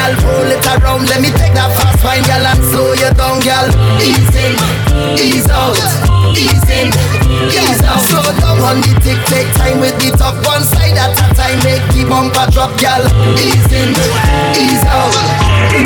Girl. 0.00 0.14
Roll 0.24 0.50
it 0.52 0.66
around, 0.66 1.08
let 1.08 1.20
me 1.20 1.30
take 1.36 1.52
that 1.54 1.68
fast 1.76 2.00
wine, 2.04 2.24
girl, 2.24 2.44
and 2.44 2.62
slow 2.64 2.92
you 2.96 3.10
down, 3.12 3.40
girl. 3.44 3.68
Ease 4.00 4.36
in, 4.36 4.54
ease 5.20 5.48
out, 5.52 5.76
ease 6.32 6.68
in, 6.72 6.88
ease 7.52 7.82
out. 7.84 8.00
Slow 8.08 8.24
down 8.40 8.58
on 8.64 8.80
the 8.80 8.92
tick, 9.04 9.20
take 9.28 9.50
time 9.60 9.80
with 9.80 9.96
the 10.00 10.16
top 10.16 10.36
one 10.46 10.64
side 10.64 10.96
at 10.96 11.12
a 11.12 11.26
time. 11.36 11.60
Make 11.64 11.84
the 11.92 12.08
bumper 12.08 12.48
drop, 12.50 12.72
girl. 12.80 13.04
Ease 13.36 13.72
in, 13.72 13.92
ease 14.56 14.84
out. 14.88 15.79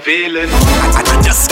See 0.00 0.24
how 0.24 0.28
you 0.28 0.28
feeling. 0.28 0.48
I, 0.50 1.02
I 1.18 1.22
just 1.22 1.47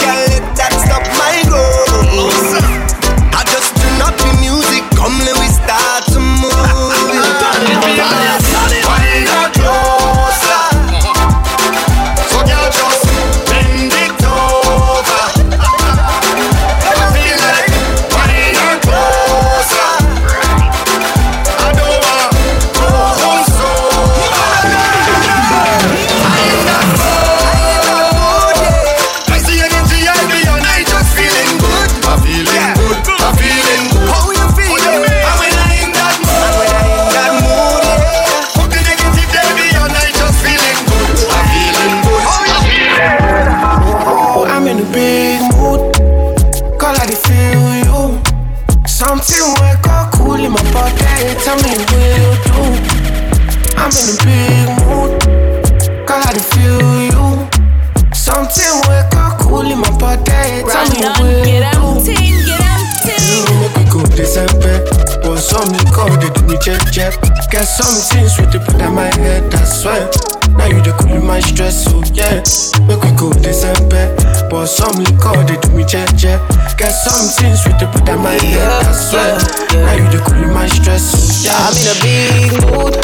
jet 66.67 66.83
jet. 66.91 67.15
Get 67.49 67.63
some 67.63 67.95
things 68.11 68.35
with 68.41 68.51
the 68.51 68.59
put 68.59 68.83
on 68.83 68.97
my 68.97 69.07
head, 69.23 69.55
I 69.55 69.63
swear. 69.63 70.11
Now 70.59 70.67
you 70.67 70.83
the 70.83 70.91
cool 70.99 71.23
my 71.23 71.39
stress, 71.39 71.87
so 71.87 72.03
yeah. 72.11 72.43
Make 72.91 72.99
we 73.07 73.15
go 73.15 73.31
December. 73.39 74.11
Want 74.51 74.67
some 74.67 74.99
liquor, 74.99 75.47
they 75.47 75.63
do 75.63 75.71
me 75.71 75.87
jet 75.87 76.11
jet. 76.19 76.43
Get 76.75 76.91
some 76.91 77.31
things 77.39 77.63
with 77.63 77.79
the 77.79 77.87
put 77.87 78.11
on 78.11 78.19
my 78.19 78.35
head, 78.35 78.67
I 78.83 78.91
swear. 78.99 79.39
Now 79.79 79.95
you 79.95 80.11
the 80.11 80.19
cool 80.27 80.43
my 80.51 80.67
stress, 80.67 81.07
so 81.07 81.47
yeah. 81.47 81.55
I'm 81.55 81.79
in 81.79 81.87
a 81.87 81.95
big 82.03 82.51
mood. 82.59 82.95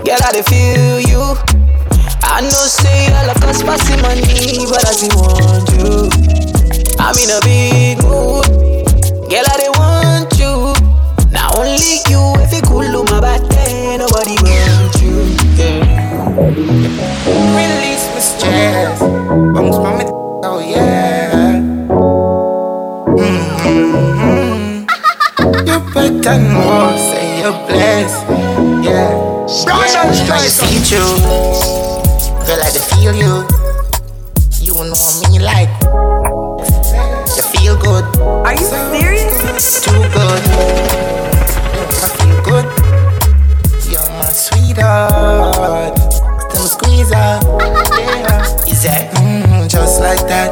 Girl, 0.00 0.24
I 0.24 0.40
feel 0.40 1.04
you. 1.04 1.36
I 2.24 2.40
know 2.40 2.64
say 2.64 3.12
all 3.12 3.28
of 3.28 3.44
us 3.44 3.60
passing 3.60 4.00
money, 4.00 4.64
but 4.64 4.80
I 4.88 4.92
still 4.96 5.20
want 5.20 5.68
you. 5.76 6.08
I'm 6.96 7.12
in 7.20 7.28
a 7.28 7.40
big 7.44 8.00
mood. 8.08 8.48
Girl, 9.28 9.44
I 9.44 9.68
nobody 14.20 14.36
want 14.42 14.94
you. 15.00 15.16
Yeah. 15.56 15.80
Release 17.56 18.06
my 18.12 18.20
stress. 18.20 19.00
Bounce 19.00 19.76
from 19.76 19.98
me, 19.98 20.04
oh 20.44 20.60
yeah. 20.60 21.60
Mm-hmm. 23.16 24.84
You 25.66 25.78
better 25.94 26.38
know, 26.38 26.96
say 26.96 27.40
you're 27.40 27.58
blessed. 27.66 28.20
Yeah. 28.84 29.10
Brandon 29.64 30.12
yeah. 30.14 30.28
Now 30.28 30.40
you 30.42 30.50
see 30.50 30.94
you. 30.94 31.04
Girl, 32.46 32.60
I 32.62 32.70
feel 32.70 33.14
you. 33.14 33.34
You 34.60 34.74
know 34.74 35.10
me 35.22 35.38
like. 35.40 35.72
You 37.36 37.42
feel 37.42 37.76
good. 37.76 38.04
Are 38.20 38.52
you 38.52 38.66
serious? 38.66 39.84
Too 39.84 40.02
good. 40.12 41.29
My 44.76 45.08
sweetheart. 45.08 45.96
Them 46.52 46.66
squeeze 46.66 47.12
out. 47.12 47.42
Yeah. 47.98 48.42
Is 48.66 48.82
that? 48.84 49.14
Mm, 49.16 49.68
just 49.68 50.00
like 50.00 50.20
that. 50.28 50.50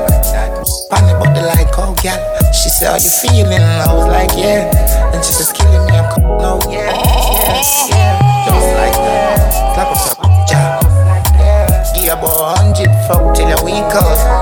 Funny 0.91 1.13
about 1.13 1.35
the 1.35 1.43
like, 1.43 1.69
oh 1.79 1.95
girl. 2.03 2.19
She 2.53 2.69
said, 2.69 2.89
Are 2.93 2.99
you 2.99 3.11
feeling? 3.11 3.63
I 3.63 3.93
was 3.93 4.07
like, 4.09 4.31
Yeah. 4.37 4.71
And 5.15 5.25
she 5.25 5.33
says, 5.33 5.53
Killing 5.53 5.87
me, 5.87 5.97
I'm 5.99 6.11
coming 6.13 6.43
out. 6.43 6.65
Yeah, 6.71 6.91
yeah, 6.91 7.63
yeah. 7.91 8.47
Just 8.47 8.71
like 8.75 8.97
that. 8.97 9.39
Slap 9.75 9.89
up 9.93 10.25
your 10.25 10.47
jaw. 10.47 11.95
Give 11.95 12.05
you 12.05 12.13
about 12.13 12.41
a 12.41 12.59
hundred 12.59 12.91
fuck 13.07 13.35
till 13.35 13.49
a 13.49 13.65
week 13.65 13.93
out. 13.95 14.38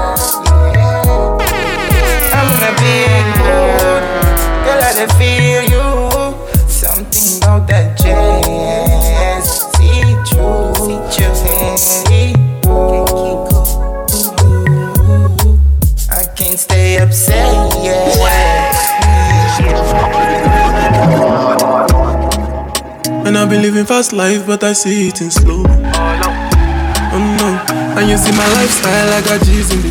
I've 23.47 23.53
been 23.53 23.63
living 23.63 23.87
fast 23.87 24.13
life, 24.13 24.45
but 24.45 24.65
I 24.65 24.73
see 24.73 25.07
it 25.07 25.21
in 25.21 25.31
slow. 25.31 25.63
Oh, 25.69 27.11
oh 27.13 27.37
no, 27.39 27.49
and 27.97 28.11
you 28.11 28.17
see 28.19 28.33
my 28.33 28.45
lifestyle, 28.55 29.09
I 29.13 29.23
got 29.23 29.41
G's 29.47 29.71
in 29.71 29.83
the 29.83 29.91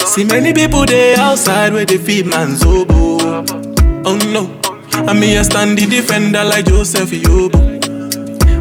double. 0.00 0.06
See 0.06 0.24
many 0.24 0.54
people 0.54 0.86
there 0.86 1.18
outside 1.20 1.74
where 1.74 1.84
they 1.84 1.98
feed 1.98 2.24
man's 2.24 2.64
oboe. 2.64 3.44
Oh 4.06 4.16
no, 4.32 4.58
and 5.06 5.20
me 5.20 5.36
a 5.36 5.44
stand 5.44 5.76
the 5.76 5.84
defender 5.84 6.42
like 6.44 6.64
Joseph 6.64 7.10
Yobo. 7.10 7.60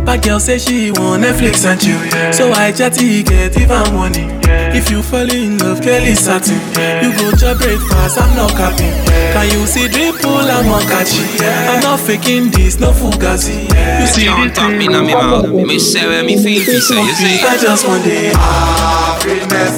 But 0.06 0.22
girl 0.22 0.41
say 0.41 0.58
she 0.58 0.91
want 0.91 1.24
Netflix 1.24 1.63
and 1.65 1.80
chill, 1.80 2.34
so 2.34 2.52
I 2.52 2.74
chatty 2.74 3.24
get 3.24 3.58
even 3.58 3.96
money. 3.96 4.28
If 4.76 4.91
you 4.91 5.02
fall 5.02 5.32
in 5.32 5.58
love, 5.58 5.82
Kelly 5.82 6.15
satin. 6.15 6.60
You 7.02 7.15
go 7.17 7.32
to 7.32 7.56
breakfast, 7.56 8.19
I'm 8.19 8.36
not 8.36 8.52
capping. 8.52 9.12
Can 9.34 9.50
you 9.50 9.65
see 9.65 9.88
dripple, 9.88 10.46
I'm 10.46 10.65
not 10.67 10.84
catchy. 10.84 11.26
I'm 11.41 11.82
not 11.82 12.00
faking 12.00 12.52
this, 12.52 12.80
no 12.80 12.91
fugazi. 12.91 13.65
You 14.00 14.06
see 14.06 14.26
the 14.30 14.52
top 14.54 14.69
in 14.72 14.78
me 14.78 14.88
mouth. 14.88 15.50
Me 15.50 15.80
say 15.80 16.06
where 16.06 16.24
me 16.24 16.38
feel, 16.38 16.62
fi 16.63 16.78
say 16.78 17.02
you 17.02 17.13
see. 17.13 17.41
I 17.41 17.58
just 17.58 17.88
want 17.88 18.04
the 18.04 18.30
happiness. 18.38 19.76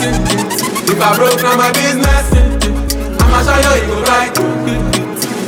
If 0.91 0.99
I 1.01 1.15
broke, 1.15 1.41
now 1.41 1.55
my 1.55 1.71
business. 1.71 2.27
I'ma 3.23 3.39
show 3.47 3.55
you, 3.55 3.79
you 3.79 3.87
go 3.87 4.03
right. 4.03 4.35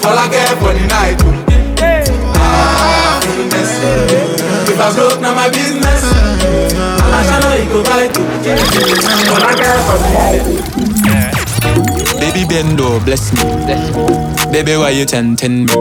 All 0.08 0.18
I 0.18 0.28
care 0.32 0.56
for 0.56 0.72
the 0.72 0.88
night. 0.88 1.20
Happiness. 2.40 3.72
If 4.72 4.80
I 4.80 4.96
broke, 4.96 5.20
now 5.20 5.36
my 5.36 5.50
business. 5.50 6.04
I'ma 6.80 7.20
show 7.28 7.44
you, 7.54 7.64
you 7.64 7.70
go 7.76 7.84
right. 7.92 8.16
All 9.28 9.44
I 9.44 9.54
care 9.54 9.80
for 9.84 9.98
the 10.00 10.10
night. 10.16 10.97
Baby 12.48 12.64
Bendo, 12.64 13.04
bless 13.04 13.34
me. 13.34 14.52
Baby, 14.52 14.78
why 14.78 14.92
you 14.92 15.06
tempting 15.06 15.66
me? 15.66 15.74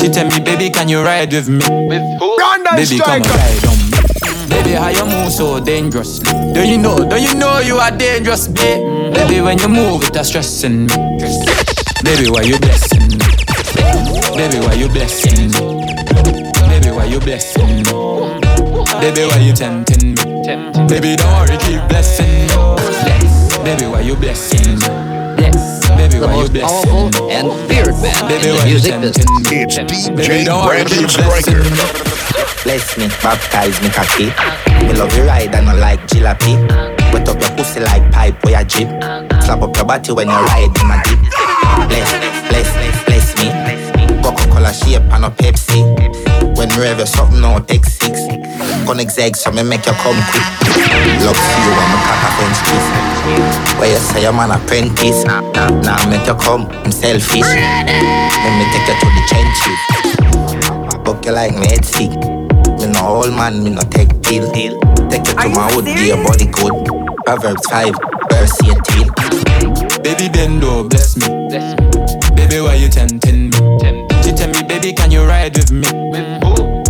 She 0.00 0.08
tell 0.08 0.26
me, 0.26 0.40
baby, 0.40 0.70
can 0.70 0.88
you 0.88 1.02
ride 1.02 1.32
with 1.32 1.48
me? 1.48 1.64
With 1.86 2.02
who? 2.18 2.36
baby, 2.76 2.98
come 2.98 3.20
and 3.20 3.26
ride 3.26 3.66
on 3.66 3.76
me. 3.76 4.48
Baby, 4.48 4.70
how 4.72 4.88
you 4.88 5.04
move 5.04 5.30
so 5.30 5.60
dangerously? 5.60 6.32
Do 6.54 6.66
you 6.66 6.78
know? 6.78 6.96
Do 6.96 7.20
you 7.20 7.34
know 7.34 7.58
you 7.58 7.76
are 7.76 7.90
dangerous, 7.90 8.48
babe? 8.48 8.80
Mm-hmm. 8.80 9.14
Baby, 9.14 9.40
when 9.42 9.58
you 9.58 9.68
move, 9.68 10.02
it's 10.04 10.28
stressing 10.28 10.86
me. 10.86 10.94
Baby, 12.02 12.30
why 12.30 12.42
you 12.42 12.58
blessing 12.58 13.08
me? 13.08 13.18
Baby, 14.32 14.64
why 14.64 14.74
you 14.74 14.88
blessing 14.88 15.50
me? 15.52 15.94
Baby, 16.68 16.90
why 16.90 17.04
you 17.04 17.20
blessing 17.20 17.66
me? 17.66 17.82
Baby, 19.00 19.26
why 19.28 19.38
you 19.44 19.52
tempting 19.52 20.14
me? 20.14 20.86
Baby, 20.88 21.16
don't 21.16 21.32
worry, 21.32 21.58
keep 21.58 21.86
blessing 21.88 22.48
me. 22.48 23.62
Baby, 23.62 23.86
why 23.86 24.00
you 24.00 24.16
blessing 24.16 24.78
me? 24.78 25.07
Baby, 25.96 26.20
why 26.20 26.42
you 26.42 26.48
blessing 26.48 27.10
me? 27.10 27.32
And 27.32 27.48
feared 27.68 27.94
man 28.02 28.28
Baby, 28.28 28.48
in 28.48 28.54
the 28.54 28.58
why 28.58 28.64
you 28.64 28.70
music 28.72 28.92
tempting 28.92 29.12
business. 29.12 29.50
me? 29.50 29.62
It's 29.62 30.08
Baby, 30.08 30.22
DJ 30.22 30.44
don't 30.46 30.64
worry, 30.66 30.82
Brandon 30.84 30.98
keep 30.98 31.16
blessing 31.16 31.42
Striker. 31.42 31.62
me. 31.64 32.08
Bless 32.64 32.86
me, 32.98 33.06
baptize 33.22 33.76
me 33.82 33.88
cocky. 33.90 34.28
Me 34.86 34.92
love 34.94 35.14
you 35.16 35.24
ride 35.24 35.54
and 35.54 35.68
I 35.68 35.74
like 35.74 36.00
jalopy. 36.08 36.54
Wet 37.12 37.28
up 37.28 37.40
your 37.40 37.50
pussy 37.56 37.80
like 37.80 38.10
pipe 38.12 38.44
or 38.44 38.50
your 38.50 38.64
jeep. 38.64 38.88
Slap 39.42 39.62
up 39.62 39.74
your 39.76 39.84
body 39.86 40.12
when 40.12 40.28
you 40.28 40.34
ride 40.34 40.72
in 40.80 40.86
my 40.86 41.00
deep. 41.04 41.18
Bless, 41.88 42.10
me, 42.20 42.28
bless, 42.50 42.68
me, 42.76 42.88
bless 43.06 43.28
me. 43.38 44.22
Coca-Cola 44.22 44.72
shape 44.72 45.02
and 45.12 45.24
a 45.24 45.30
Pepsi. 45.30 45.80
When 46.56 46.68
me 46.68 46.76
rev 46.78 46.98
you 46.98 47.06
something 47.06 47.42
out 47.44 47.66
X6. 47.68 48.47
Gonna 48.88 49.02
exeg 49.02 49.36
so 49.36 49.52
me 49.52 49.62
make 49.62 49.84
you 49.84 49.92
come 50.00 50.16
quick. 50.32 50.48
Love 51.20 51.36
see 51.36 51.60
you 51.60 51.72
when 51.76 51.88
me 51.92 51.98
cock 52.08 52.24
a 52.24 52.28
French 52.40 52.58
kiss. 52.64 52.86
Where 53.78 53.90
you 53.92 53.98
say 54.00 54.24
I'm 54.26 54.38
an 54.40 54.50
apprentice. 54.50 55.24
Now 55.84 56.08
make 56.08 56.26
you 56.26 56.34
come, 56.34 56.64
I'm 56.70 56.90
selfish. 56.90 57.44
Let 57.44 58.52
me 58.56 58.64
take 58.72 58.88
you 58.88 58.96
to 58.96 59.06
the 59.12 59.22
trenches. 59.28 61.04
Fuck 61.04 61.20
you 61.26 61.32
like 61.32 61.52
me 61.52 61.68
head. 61.68 61.84
Me 62.80 62.86
no 62.86 63.00
old 63.06 63.34
man, 63.36 63.62
me 63.62 63.70
no 63.70 63.82
take 63.82 64.08
pill. 64.22 64.50
Take 65.10 65.26
you 65.26 65.34
to 65.36 65.48
my 65.50 65.68
wood, 65.76 65.84
be 65.84 66.08
your 66.08 66.24
body 66.24 66.46
good. 66.46 66.72
Proverbs 67.26 67.66
5, 67.68 67.94
verse 68.30 68.56
18. 68.62 69.12
Baby 70.02 70.32
Bendo, 70.32 70.88
bless 70.88 71.14
me. 71.14 71.26
Baby, 72.34 72.60
why 72.62 72.76
you 72.76 72.88
tempting 72.88 73.50
me? 73.50 73.56
She 74.22 74.32
tell 74.32 74.48
me, 74.48 74.62
baby, 74.66 74.94
can 74.94 75.10
you 75.10 75.26
ride 75.26 75.54
with 75.54 75.72
me? 75.72 75.88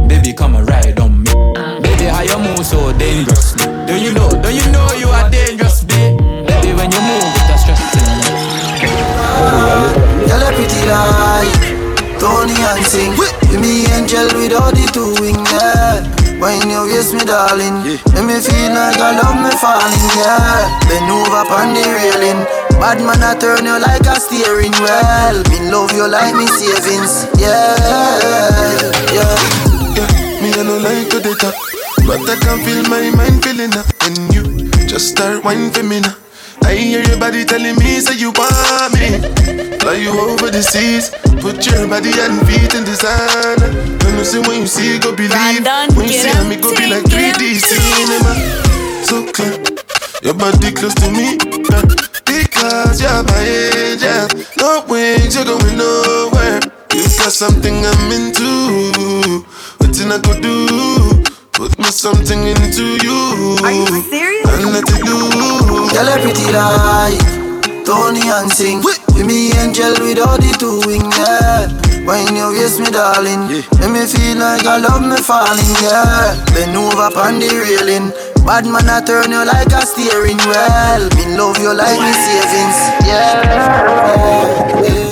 Baby, 0.07 0.33
come 0.33 0.55
and 0.55 0.69
ride 0.69 1.01
on 1.01 1.25
me. 1.25 1.31
Baby, 2.09 2.17
how 2.17 2.41
you 2.41 2.41
move 2.41 2.65
so 2.65 2.93
dangerously? 2.97 3.69
Do 3.85 4.01
you 4.01 4.17
know? 4.17 4.31
Do 4.41 4.49
you 4.49 4.65
know 4.73 4.89
you 4.97 5.09
are 5.13 5.29
dangerous, 5.29 5.85
babe? 5.85 6.17
Baby, 6.49 6.73
when 6.73 6.89
you 6.89 7.03
move, 7.05 7.29
it's 7.53 7.61
stressing 7.61 8.01
me. 8.17 8.33
Tell 10.25 10.41
a 10.41 10.49
pretty 10.57 10.89
lie. 10.89 11.53
Tony 12.17 12.57
and 12.65 12.81
sing. 12.89 13.13
Give 13.53 13.61
me 13.61 13.85
angel 13.93 14.25
with 14.41 14.57
all 14.57 14.73
the 14.73 14.89
two 14.89 15.21
wing, 15.21 15.37
yeah. 15.53 16.01
When 16.41 16.71
you 16.73 16.89
waist 16.89 17.13
me, 17.13 17.29
darling. 17.29 17.85
let 18.17 18.25
me 18.25 18.41
feel 18.41 18.73
like 18.73 18.97
I 18.97 19.13
love 19.21 19.45
me 19.45 19.53
falling, 19.61 20.09
yeah. 20.17 20.81
Bend 20.89 21.13
over 21.13 21.45
on 21.45 21.77
the 21.77 21.85
railing. 21.93 22.41
Bad 22.81 23.05
man, 23.05 23.21
I 23.21 23.37
turn 23.37 23.69
you 23.69 23.77
like 23.77 24.09
a 24.09 24.17
steering 24.17 24.73
wheel. 24.81 25.45
Me 25.53 25.69
love 25.69 25.93
you 25.93 26.09
like 26.09 26.35
me 26.35 26.47
savings, 26.47 27.29
yeah, 27.37 27.77
yeah. 29.13 29.69
Me 30.41 30.55
I 30.55 30.63
no 30.63 30.79
like 30.79 31.11
to 31.11 31.21
data, 31.21 31.53
but 32.09 32.25
I 32.25 32.41
can 32.41 32.57
feel 32.65 32.83
my 32.89 33.05
mind 33.13 33.45
feeling 33.45 33.77
up 33.77 33.85
when 34.01 34.17
you 34.33 34.71
just 34.89 35.13
start 35.13 35.45
whining 35.45 35.71
for 35.71 35.83
me 35.83 36.01
now. 36.01 36.17
I 36.65 36.73
hear 36.75 37.05
your 37.05 37.19
body 37.21 37.45
telling 37.45 37.77
me 37.77 38.01
say 38.01 38.17
you 38.17 38.33
want 38.33 38.97
me. 38.97 39.21
Fly 39.77 40.01
you 40.01 40.17
over 40.17 40.49
the 40.49 40.65
seas, 40.65 41.13
put 41.45 41.61
your 41.69 41.85
body 41.87 42.17
and 42.17 42.41
feet 42.49 42.73
in 42.73 42.89
designer. 42.89 43.69
When 44.01 44.17
you 44.17 44.25
say 44.25 44.41
when 44.41 44.65
you 44.65 44.67
see, 44.67 44.99
go 44.99 45.15
believe. 45.15 45.61
When 45.93 46.09
you 46.09 46.17
see 46.17 46.33
me, 46.49 46.57
go 46.57 46.73
be 46.73 46.89
like 46.89 47.05
3D 47.13 47.61
cinema. 47.61 48.33
So 49.05 49.29
clear, 49.29 49.61
your 50.25 50.33
body 50.33 50.73
close 50.73 50.97
to 51.05 51.13
me. 51.13 51.37
Because 52.25 53.05
you're 53.05 53.21
my 53.21 53.45
angel. 53.85 54.33
No 54.57 54.81
wings, 54.89 55.37
you're 55.37 55.45
going 55.45 55.77
nowhere. 55.77 56.61
You 56.97 57.05
got 57.21 57.37
something 57.37 57.85
I'm 57.85 58.13
into. 58.17 59.45
What 59.77 59.93
I 59.93 60.19
could 60.25 60.41
do? 60.41 61.28
Put 61.59 61.75
me 61.77 61.91
something 61.91 62.47
into 62.47 63.03
you. 63.03 63.59
Are 63.67 63.75
you 63.75 63.85
serious? 64.07 64.47
And 64.47 64.71
let 64.71 64.87
it 64.87 65.03
do. 65.03 65.19
Girl, 65.91 66.07
pretty 66.23 66.55
like 66.55 67.19
Tony 67.83 68.23
and 68.31 68.47
sing. 68.47 68.79
With 68.79 69.03
me 69.27 69.51
angel 69.59 69.91
with 69.99 70.23
all 70.23 70.39
the 70.39 70.55
two 70.55 70.79
wings, 70.87 71.19
yeah. 71.19 71.67
When 72.07 72.31
you 72.39 72.55
waist 72.55 72.79
me, 72.79 72.95
darling. 72.95 73.51
Make 73.51 73.91
me 73.91 74.07
feel 74.07 74.39
like 74.39 74.71
I 74.71 74.79
love 74.79 75.03
me 75.03 75.19
falling, 75.19 75.75
yeah. 75.83 76.39
Bend 76.55 76.79
over 76.79 77.11
on 77.19 77.43
the 77.43 77.51
railing. 77.51 78.15
Bad 78.47 78.71
man, 78.71 78.87
I 78.87 79.03
turn 79.03 79.35
you 79.35 79.43
like 79.43 79.75
a 79.75 79.83
steering 79.83 80.39
wheel. 80.47 81.11
Me 81.19 81.35
love 81.35 81.59
you 81.59 81.75
like 81.75 81.99
me 81.99 82.15
savings, 82.23 82.79
yeah. 83.03 83.43
yeah. 84.87 85.03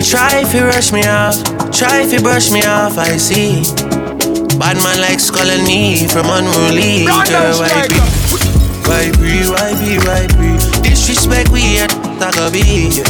Try 0.00 0.40
if 0.40 0.54
you 0.54 0.64
rush 0.64 0.90
me 0.90 1.04
off, 1.04 1.36
try 1.70 2.00
if 2.00 2.14
you 2.14 2.20
brush 2.20 2.50
me 2.50 2.64
off, 2.64 2.96
I 2.96 3.18
see. 3.18 3.95
Bad 4.58 4.76
man 4.82 5.00
likes 5.00 5.30
calling 5.30 5.64
me 5.64 6.06
from 6.08 6.26
unruly. 6.30 7.04
Girl, 7.04 7.58
why 7.60 7.86
be? 7.88 8.00
Why 8.88 9.10
be? 9.20 9.44
Why 9.52 9.72
be? 9.76 9.98
Why 10.00 10.26
be? 10.38 10.56
Disrespect 10.82 11.50
we 11.50 11.78
at 11.78 11.90
Tagabi. 12.18 13.04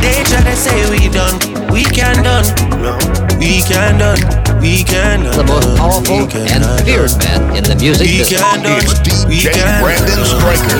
They 0.00 0.22
try 0.24 0.40
to 0.44 0.56
say 0.56 0.88
we 0.90 1.08
done, 1.08 1.36
we 1.72 1.84
can 1.84 2.22
done, 2.24 2.44
no, 2.80 2.96
we 3.38 3.60
can 3.64 3.98
done, 3.98 4.20
we 4.60 4.84
can 4.84 5.24
done. 5.24 5.36
The 5.36 5.44
most 5.44 5.76
powerful 5.76 6.28
and 6.36 6.64
feared 6.84 7.12
man 7.18 7.56
in 7.56 7.64
the 7.64 7.76
music 7.76 8.06
we 8.08 8.18
business. 8.18 8.40
Can 8.40 8.62
done, 8.62 8.84
It's 8.84 9.24
we 9.24 9.40
can 9.40 9.80
Brandon 9.80 10.20
done, 10.20 10.28
Striker. 10.28 10.76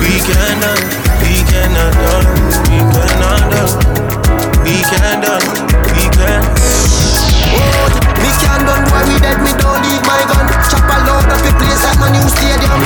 We 0.00 0.12
can 0.24 0.56
done, 0.64 0.82
we 1.20 1.34
cannot 1.44 1.92
done, 1.92 2.26
we 2.68 2.78
cannot 2.88 3.42
done, 3.52 3.72
we 4.64 4.76
can 4.80 5.20
done, 5.20 5.44
we 5.92 6.04
can. 6.16 6.40
Oh, 6.40 6.56
me 6.56 6.65
can 9.06 9.14
we 9.14 9.20
dead, 9.22 9.38
me 9.38 9.52
don't 9.62 9.78
leave 9.86 10.02
my 10.02 10.22
gun. 10.26 10.46
Chop 10.66 10.82
a 10.82 10.96
load 11.06 11.30
up 11.30 11.40
the 11.42 11.52
place 11.54 11.82
like 11.86 11.98
my 12.02 12.10
new 12.10 12.26
stadium. 12.26 12.80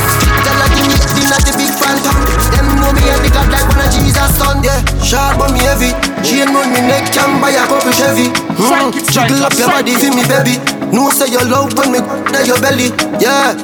Tell 0.45 0.61
her 0.61 0.69
give 0.77 0.87
me 0.89 0.97
dinner 1.17 1.37
at 1.37 1.45
the 1.49 1.53
big 1.57 1.73
phantom. 1.73 2.17
Them 2.53 2.67
know 2.77 2.93
me 2.93 3.05
and 3.09 3.25
the 3.25 3.31
God 3.33 3.49
like 3.49 3.65
one 3.69 3.81
of 3.81 3.91
Jesus' 3.93 4.37
son. 4.37 4.61
Yeah, 4.61 4.81
sharp 5.01 5.41
but 5.41 5.53
me 5.53 5.65
heavy. 5.65 5.97
Chain 6.21 6.53
on 6.53 6.69
me 6.73 6.81
neck, 6.85 7.09
can 7.13 7.41
buy 7.41 7.57
a 7.57 7.65
couple 7.65 7.93
Chevy. 7.93 8.29
Mm. 8.61 8.93
Jiggle 9.09 9.45
up 9.45 9.57
your 9.57 9.69
body 9.73 9.97
for 9.97 10.13
me, 10.13 10.25
baby. 10.29 10.61
No 10.93 11.09
say 11.11 11.33
you 11.33 11.41
love 11.49 11.73
when 11.79 11.93
me 11.93 12.01
in 12.05 12.45
your 12.45 12.61
belly. 12.61 12.93
Yeah. 13.17 13.57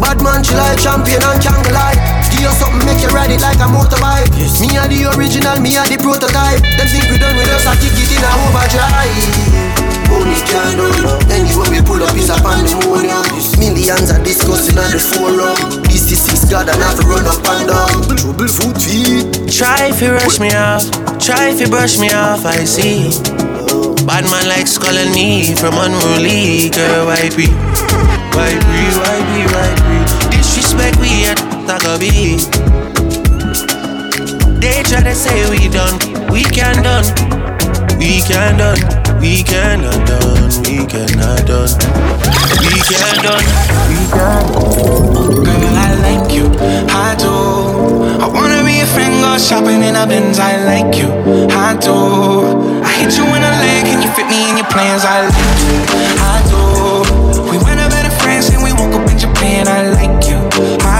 Bad 0.00 0.22
man, 0.24 0.42
she 0.42 0.56
like 0.56 0.80
champion 0.80 1.20
and 1.20 1.38
can't 1.44 1.70
lie. 1.76 1.98
Give 2.32 2.40
you 2.40 2.52
something, 2.56 2.80
make 2.88 3.04
you 3.04 3.12
ride 3.12 3.30
it 3.30 3.42
like 3.42 3.60
a 3.60 3.68
motorbike. 3.68 4.32
Me 4.58 4.78
are 4.80 4.88
the 4.88 5.12
original, 5.12 5.60
me 5.60 5.76
are 5.76 5.86
the 5.86 6.00
prototype. 6.00 6.64
Them 6.64 6.88
think 6.88 7.04
we 7.12 7.18
done 7.20 7.36
with 7.36 7.52
us, 7.52 7.68
I 7.68 7.76
kick 7.76 7.92
it 7.92 8.08
in 8.08 8.24
a 8.24 8.30
overdrive. 8.48 9.89
Only 10.12 10.40
can 10.46 10.76
do 10.76 10.86
Anywhere 11.30 11.70
we 11.70 11.80
pull 11.86 12.02
up 12.02 12.14
is 12.18 12.30
a 12.30 12.36
pandemonium 12.42 13.22
Millions 13.58 14.10
are 14.10 14.22
discussing 14.22 14.78
on 14.78 14.90
the 14.90 15.00
forum 15.00 15.82
This 15.86 16.10
is 16.10 16.20
six 16.20 16.44
God 16.50 16.68
and 16.68 16.82
have 16.82 16.98
to 16.98 17.04
run 17.06 17.26
up 17.26 17.40
and 17.42 17.64
down 17.70 18.16
Trouble 18.18 18.48
foot 18.50 18.76
feet 18.82 19.40
Try 19.50 19.88
if 19.90 20.00
you 20.00 20.12
rush 20.12 20.38
me 20.38 20.54
off, 20.54 20.88
try 21.18 21.50
if 21.50 21.60
you 21.60 21.66
brush 21.66 21.98
me 21.98 22.08
off, 22.12 22.46
I 22.46 22.64
see. 22.64 23.10
Bad 24.06 24.24
man 24.30 24.48
likes 24.48 24.78
calling 24.78 25.12
me 25.12 25.54
from 25.56 25.74
unruly. 25.74 26.70
Girl, 26.70 27.06
why 27.06 27.28
be? 27.34 27.50
Why 28.32 28.54
be? 28.54 28.80
Why 28.94 29.18
be? 29.26 29.40
Why 29.50 29.70
be? 29.74 30.36
Disrespect 30.36 30.96
we 31.02 31.26
at 31.26 31.36
Tagabi. 31.66 32.38
They 34.60 34.82
try 34.84 35.02
to 35.02 35.14
say 35.14 35.50
we 35.50 35.68
done, 35.68 35.98
we 36.30 36.44
can 36.44 36.82
done, 36.82 37.04
we 37.98 38.20
can 38.22 38.56
done, 38.56 38.78
we 39.20 39.42
cannot 39.42 40.06
done, 40.06 40.50
we 40.64 40.86
cannot 40.86 41.44
done, 41.46 41.68
we 42.64 42.72
can 42.88 43.16
done, 43.22 43.44
we 43.88 44.00
can. 44.08 44.44
Girl, 45.44 45.74
I 45.76 45.94
like 46.00 46.32
you, 46.32 46.46
I 46.88 47.14
do. 47.20 47.28
I 48.20 48.26
wanna 48.26 48.64
be 48.64 48.80
a 48.80 48.86
friend, 48.86 49.12
go 49.20 49.36
shopping 49.38 49.82
in 49.82 49.94
a 49.96 50.06
Benz. 50.06 50.38
I 50.38 50.56
like 50.64 50.96
you, 50.96 51.10
I 51.52 51.76
do. 51.76 52.82
I 52.82 52.92
hit 52.98 53.16
you 53.16 53.24
in 53.24 53.42
the 53.44 53.52
leg, 53.60 53.86
and 53.92 54.02
you 54.02 54.10
fit 54.16 54.26
me 54.26 54.50
in 54.50 54.56
your 54.56 54.66
plans. 54.66 55.04
I 55.04 55.28
like 55.28 55.60
you, 55.68 55.78
I 56.20 56.40
do. 56.48 56.62
We 57.50 57.58
went 57.58 57.80
up 57.80 57.90
better 57.90 58.10
friends, 58.22 58.48
and 58.48 58.62
we 58.62 58.72
woke 58.72 58.94
up 58.94 59.08
in 59.10 59.18
Japan. 59.18 59.68
I 59.68 59.90
like 59.90 60.24
you, 60.28 60.40
I 60.80 60.99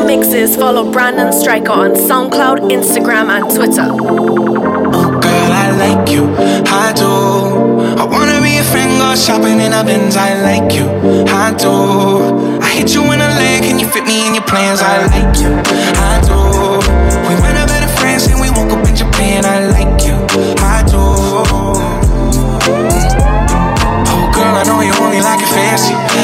More 0.00 0.06
mixes, 0.06 0.56
follow 0.56 0.90
Brandon 0.90 1.30
Striker 1.30 1.72
on 1.72 1.90
SoundCloud, 1.90 2.72
Instagram, 2.72 3.28
and 3.28 3.44
Twitter. 3.54 3.84
Oh 3.84 5.20
Girl, 5.20 5.52
I 5.52 5.76
like 5.76 6.08
you, 6.08 6.24
I 6.72 6.92
do. 6.96 8.00
I 8.00 8.04
wanna 8.04 8.40
be 8.40 8.56
a 8.56 8.64
friend, 8.64 8.88
go 8.98 9.14
shopping 9.14 9.60
in 9.60 9.72
a 9.72 9.84
Benz. 9.84 10.16
I 10.16 10.40
like 10.40 10.72
you, 10.72 10.86
I 11.28 11.52
do. 11.52 12.60
I 12.62 12.70
hit 12.70 12.94
you 12.94 13.02
in 13.12 13.18
the 13.18 13.28
leg, 13.28 13.64
and 13.64 13.78
you 13.78 13.86
fit 13.88 14.04
me 14.06 14.26
in 14.26 14.34
your 14.34 14.44
plans. 14.44 14.80
I 14.80 15.04
like 15.04 15.36
you, 15.36 15.52
I 15.52 16.20
do. 16.24 16.80
We 17.28 17.34
went 17.42 17.58
up 17.58 17.68
better 17.68 17.92
friends, 18.00 18.26
and 18.26 18.40
we 18.40 18.48
woke 18.50 18.72
up 18.72 18.86
in 18.88 18.96
Japan. 18.96 19.44
I 19.44 19.68
like 19.68 20.00
you, 20.06 20.16
I 20.64 20.79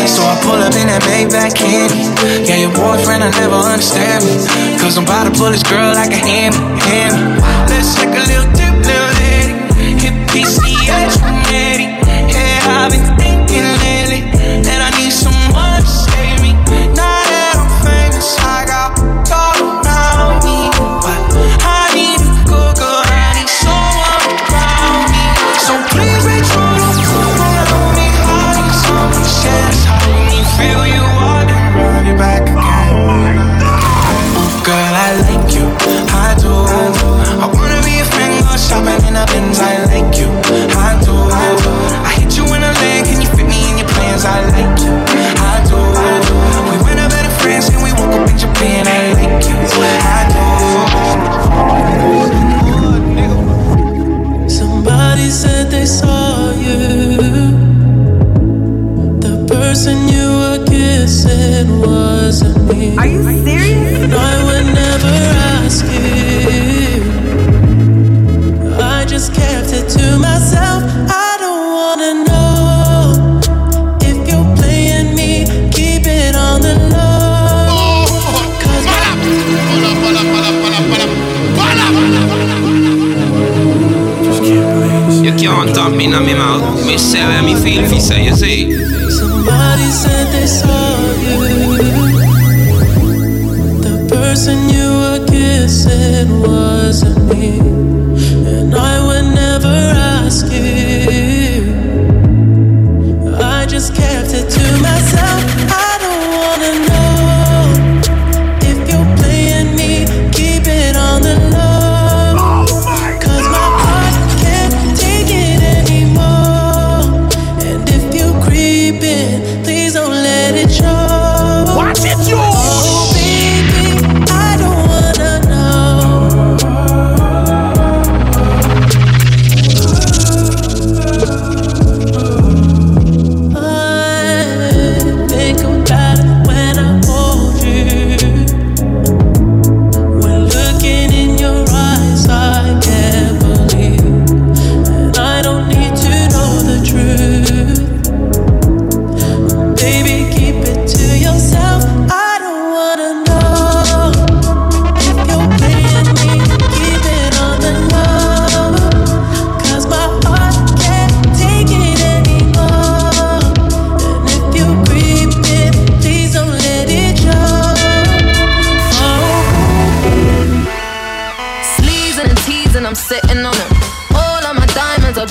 So 0.07 0.23
I 0.23 0.39
pull 0.43 0.63
up 0.63 0.75
in 0.79 0.87
that 0.87 1.03
Maybach 1.03 1.53
candy. 1.59 2.07
Yeah, 2.47 2.63
your 2.63 2.73
boyfriend, 2.73 3.27
I 3.27 3.31
never 3.35 3.59
understand 3.59 4.23
me. 4.25 4.39
Cause 4.79 4.97
I'm 4.97 5.05
about 5.05 5.27
to 5.27 5.33
pull 5.35 5.51
this 5.51 5.67
girl 5.67 5.93
like 5.95 6.15
a 6.15 6.23
hammy, 6.23 6.57
hammy. 6.87 7.43
Let's 7.67 7.95
take 7.99 8.15
a 8.15 8.25
little 8.25 8.49
dip, 8.55 8.75
little 8.87 9.13
lady. 9.19 9.55
Hit 9.99 10.15
PCH, 10.31 11.17
ready. 11.51 11.91
Yeah, 12.31 12.87
I've 12.87 12.93
been 12.95 13.03
thinking 13.19 13.36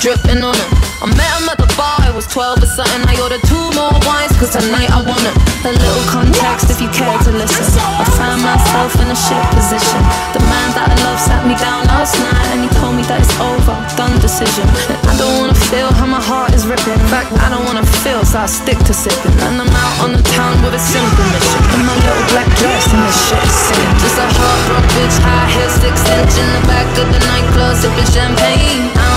dripping 0.06 0.46
on 0.46 0.54
them. 0.54 0.70
I 1.02 1.10
met 1.18 1.34
him 1.42 1.50
at 1.50 1.58
the 1.58 1.66
bar, 1.74 1.98
I 2.06 2.14
was 2.14 2.30
12 2.30 2.62
or 2.62 2.70
something. 2.70 3.02
I 3.10 3.18
ordered 3.26 3.42
two 3.50 3.66
more 3.74 3.90
wines, 4.06 4.38
cause 4.38 4.54
tonight 4.54 4.94
I 4.94 5.02
want 5.02 5.18
them. 5.26 5.34
A 5.66 5.74
little 5.74 6.06
context 6.06 6.70
if 6.70 6.78
you 6.78 6.94
care 6.94 7.18
to 7.26 7.34
listen. 7.34 7.66
I 7.82 8.06
found 8.14 8.46
myself 8.46 8.94
in 9.02 9.10
a 9.10 9.18
shit 9.18 9.42
position. 9.58 9.98
The 10.38 10.46
man 10.46 10.70
that 10.78 10.94
I 10.94 10.96
love 11.10 11.18
sat 11.18 11.42
me 11.50 11.58
down 11.58 11.90
last 11.90 12.14
night 12.22 12.54
and 12.54 12.62
he 12.62 12.70
told 12.78 12.94
me 12.94 13.02
that 13.10 13.18
it's 13.18 13.34
over, 13.42 13.74
done 13.98 14.14
decision. 14.22 14.70
I 15.10 15.18
don't 15.18 15.42
wanna 15.42 15.58
feel 15.74 15.90
how 15.90 16.06
my 16.06 16.22
heart 16.22 16.54
is 16.54 16.70
ripping. 16.70 17.02
In 17.02 17.10
fact, 17.10 17.34
I 17.42 17.50
don't 17.50 17.66
wanna 17.66 17.86
feel, 18.06 18.22
so 18.30 18.46
I 18.46 18.46
stick 18.46 18.78
to 18.86 18.94
sipping. 18.94 19.34
And 19.42 19.58
I'm 19.58 19.74
out 19.74 20.06
on 20.06 20.14
the 20.14 20.22
town 20.38 20.62
with 20.62 20.78
a 20.78 20.82
simple 20.86 21.26
mission. 21.34 21.62
In 21.74 21.82
my 21.82 21.98
little 21.98 22.26
black 22.30 22.50
dress 22.62 22.86
and 22.94 23.02
this 23.02 23.18
shit 23.26 23.42
is 23.42 23.58
singing. 23.74 23.98
Just 24.06 24.22
a 24.22 24.26
heartbroken 24.38 24.86
bitch, 24.94 25.18
high 25.26 25.50
heel, 25.50 25.72
six 25.82 25.98
inch 26.14 26.38
in 26.38 26.50
the 26.54 26.64
back 26.70 26.86
of 26.94 27.10
the 27.10 27.22
nightclub, 27.26 27.74
sipping 27.74 28.10
champagne. 28.14 28.95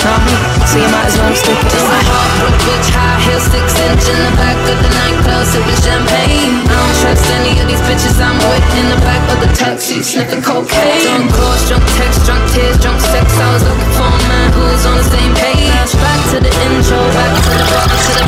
dick, 0.00 0.20
me. 0.24 0.32
So 0.64 0.78
you 0.80 0.88
might 0.88 1.06
as 1.08 1.16
well 1.18 1.34
stick 1.36 1.60
it 1.60 1.72
in. 1.76 1.84
My 1.84 2.00
heart 2.08 2.30
broke, 2.40 2.60
bitch, 2.64 2.88
high 2.94 3.20
heel, 3.26 3.40
six 3.40 3.76
inch 3.76 4.04
in 4.08 4.18
the 4.24 4.32
back 4.40 4.56
of 4.56 4.78
the 4.80 4.90
nightclub, 4.96 5.44
sipping 5.44 5.80
champagne. 5.84 6.64
I 6.64 6.72
don't 6.72 6.96
trust 7.04 7.26
any 7.36 7.60
of 7.60 7.66
these 7.68 7.82
bitches 7.84 8.16
I'm 8.20 8.36
with 8.48 8.64
in 8.80 8.86
the 8.88 9.00
back 9.04 9.20
of 9.28 9.38
the 9.44 9.50
taxi, 9.52 10.00
sniffing 10.02 10.42
cocaine. 10.42 11.04
Drunk 11.04 11.32
calls, 11.36 11.68
drunk 11.68 11.84
texts, 12.00 12.24
drunk 12.24 12.44
tears, 12.52 12.78
drunk 12.80 13.00
sex. 13.00 13.26
I 13.36 13.48
was 13.52 13.62
looking 13.64 13.92
for 13.96 14.08
a 14.08 14.20
man 14.30 14.48
who 14.56 14.62
was 14.72 14.84
on 14.88 14.96
the 14.96 15.04
same 15.04 15.32
page. 15.36 15.92
Back 16.00 16.20
to 16.32 16.38
the 16.40 16.52
intro, 16.70 16.98
back 17.12 17.32
to 17.36 17.52
the 17.60 17.66
bar, 17.68 17.88
to 17.90 18.12
the 18.16 18.24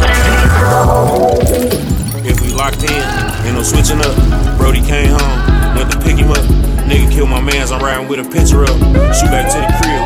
If 2.29 2.41
we 2.43 2.53
locked 2.53 2.85
in, 2.85 3.03
ain't 3.47 3.57
no 3.57 3.63
switching 3.63 4.01
up. 4.03 4.15
Brody 4.59 4.83
came 4.83 5.15
home, 5.15 5.39
went 5.77 5.91
to 5.93 5.99
pick 6.01 6.19
him 6.19 6.31
up. 6.31 6.45
Nigga 6.85 7.09
killed 7.11 7.31
my 7.31 7.41
mans, 7.41 7.73
I'm 7.73 7.81
riding 7.81 8.09
with 8.09 8.21
a 8.21 8.25
picture 8.29 8.65
up. 8.65 8.77
Shoot 9.17 9.31
back 9.33 9.49
to 9.49 9.59
the 9.63 9.71
crib, 9.81 10.03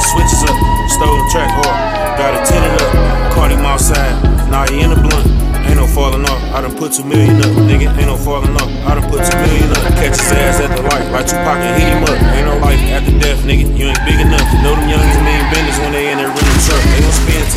switches 0.00 0.42
up. 0.48 0.56
Stole 0.88 1.16
the 1.16 1.26
track 1.30 1.50
hard, 1.52 1.76
got 2.18 2.34
it 2.34 2.42
tinted 2.48 2.74
up. 2.80 2.90
Caught 3.34 3.52
him 3.52 3.64
outside, 3.64 4.14
now 4.50 4.64
he 4.66 4.80
in 4.80 4.90
the 4.90 5.00
blunt. 5.00 5.26
Ain't 5.68 5.76
no 5.76 5.86
falling 5.86 6.24
off, 6.26 6.40
I 6.50 6.62
done 6.62 6.74
put 6.74 6.92
two 6.92 7.04
million 7.04 7.36
up, 7.38 7.52
nigga. 7.68 7.92
Ain't 7.94 8.08
no 8.10 8.16
falling 8.16 8.56
off, 8.56 8.70
I 8.88 8.98
done 8.98 9.06
put 9.06 9.22
two 9.22 9.38
million 9.44 9.70
up. 9.70 9.82
Catch 10.00 10.18
his 10.18 10.32
ass 10.34 10.58
at 10.60 10.74
the 10.74 10.82
light, 10.82 11.06
like 11.12 11.26
Tupac 11.28 11.60
and 11.60 11.74
hit 11.78 11.88
him 11.92 12.02
up. 12.02 12.18
Ain't 12.34 12.46
no 12.48 12.56
life 12.58 12.80
after 12.90 13.14
death, 13.20 13.40
nigga. 13.46 13.70
You 13.76 13.92
ain't 13.92 14.02
big 14.02 14.18
enough. 14.18 14.42
Know 14.64 14.74
them 14.74 14.88
youngins 14.88 15.20
mean 15.22 15.42
business 15.52 15.78
when 15.78 15.92
they 15.92 16.10
in 16.10 16.18
their 16.18 16.32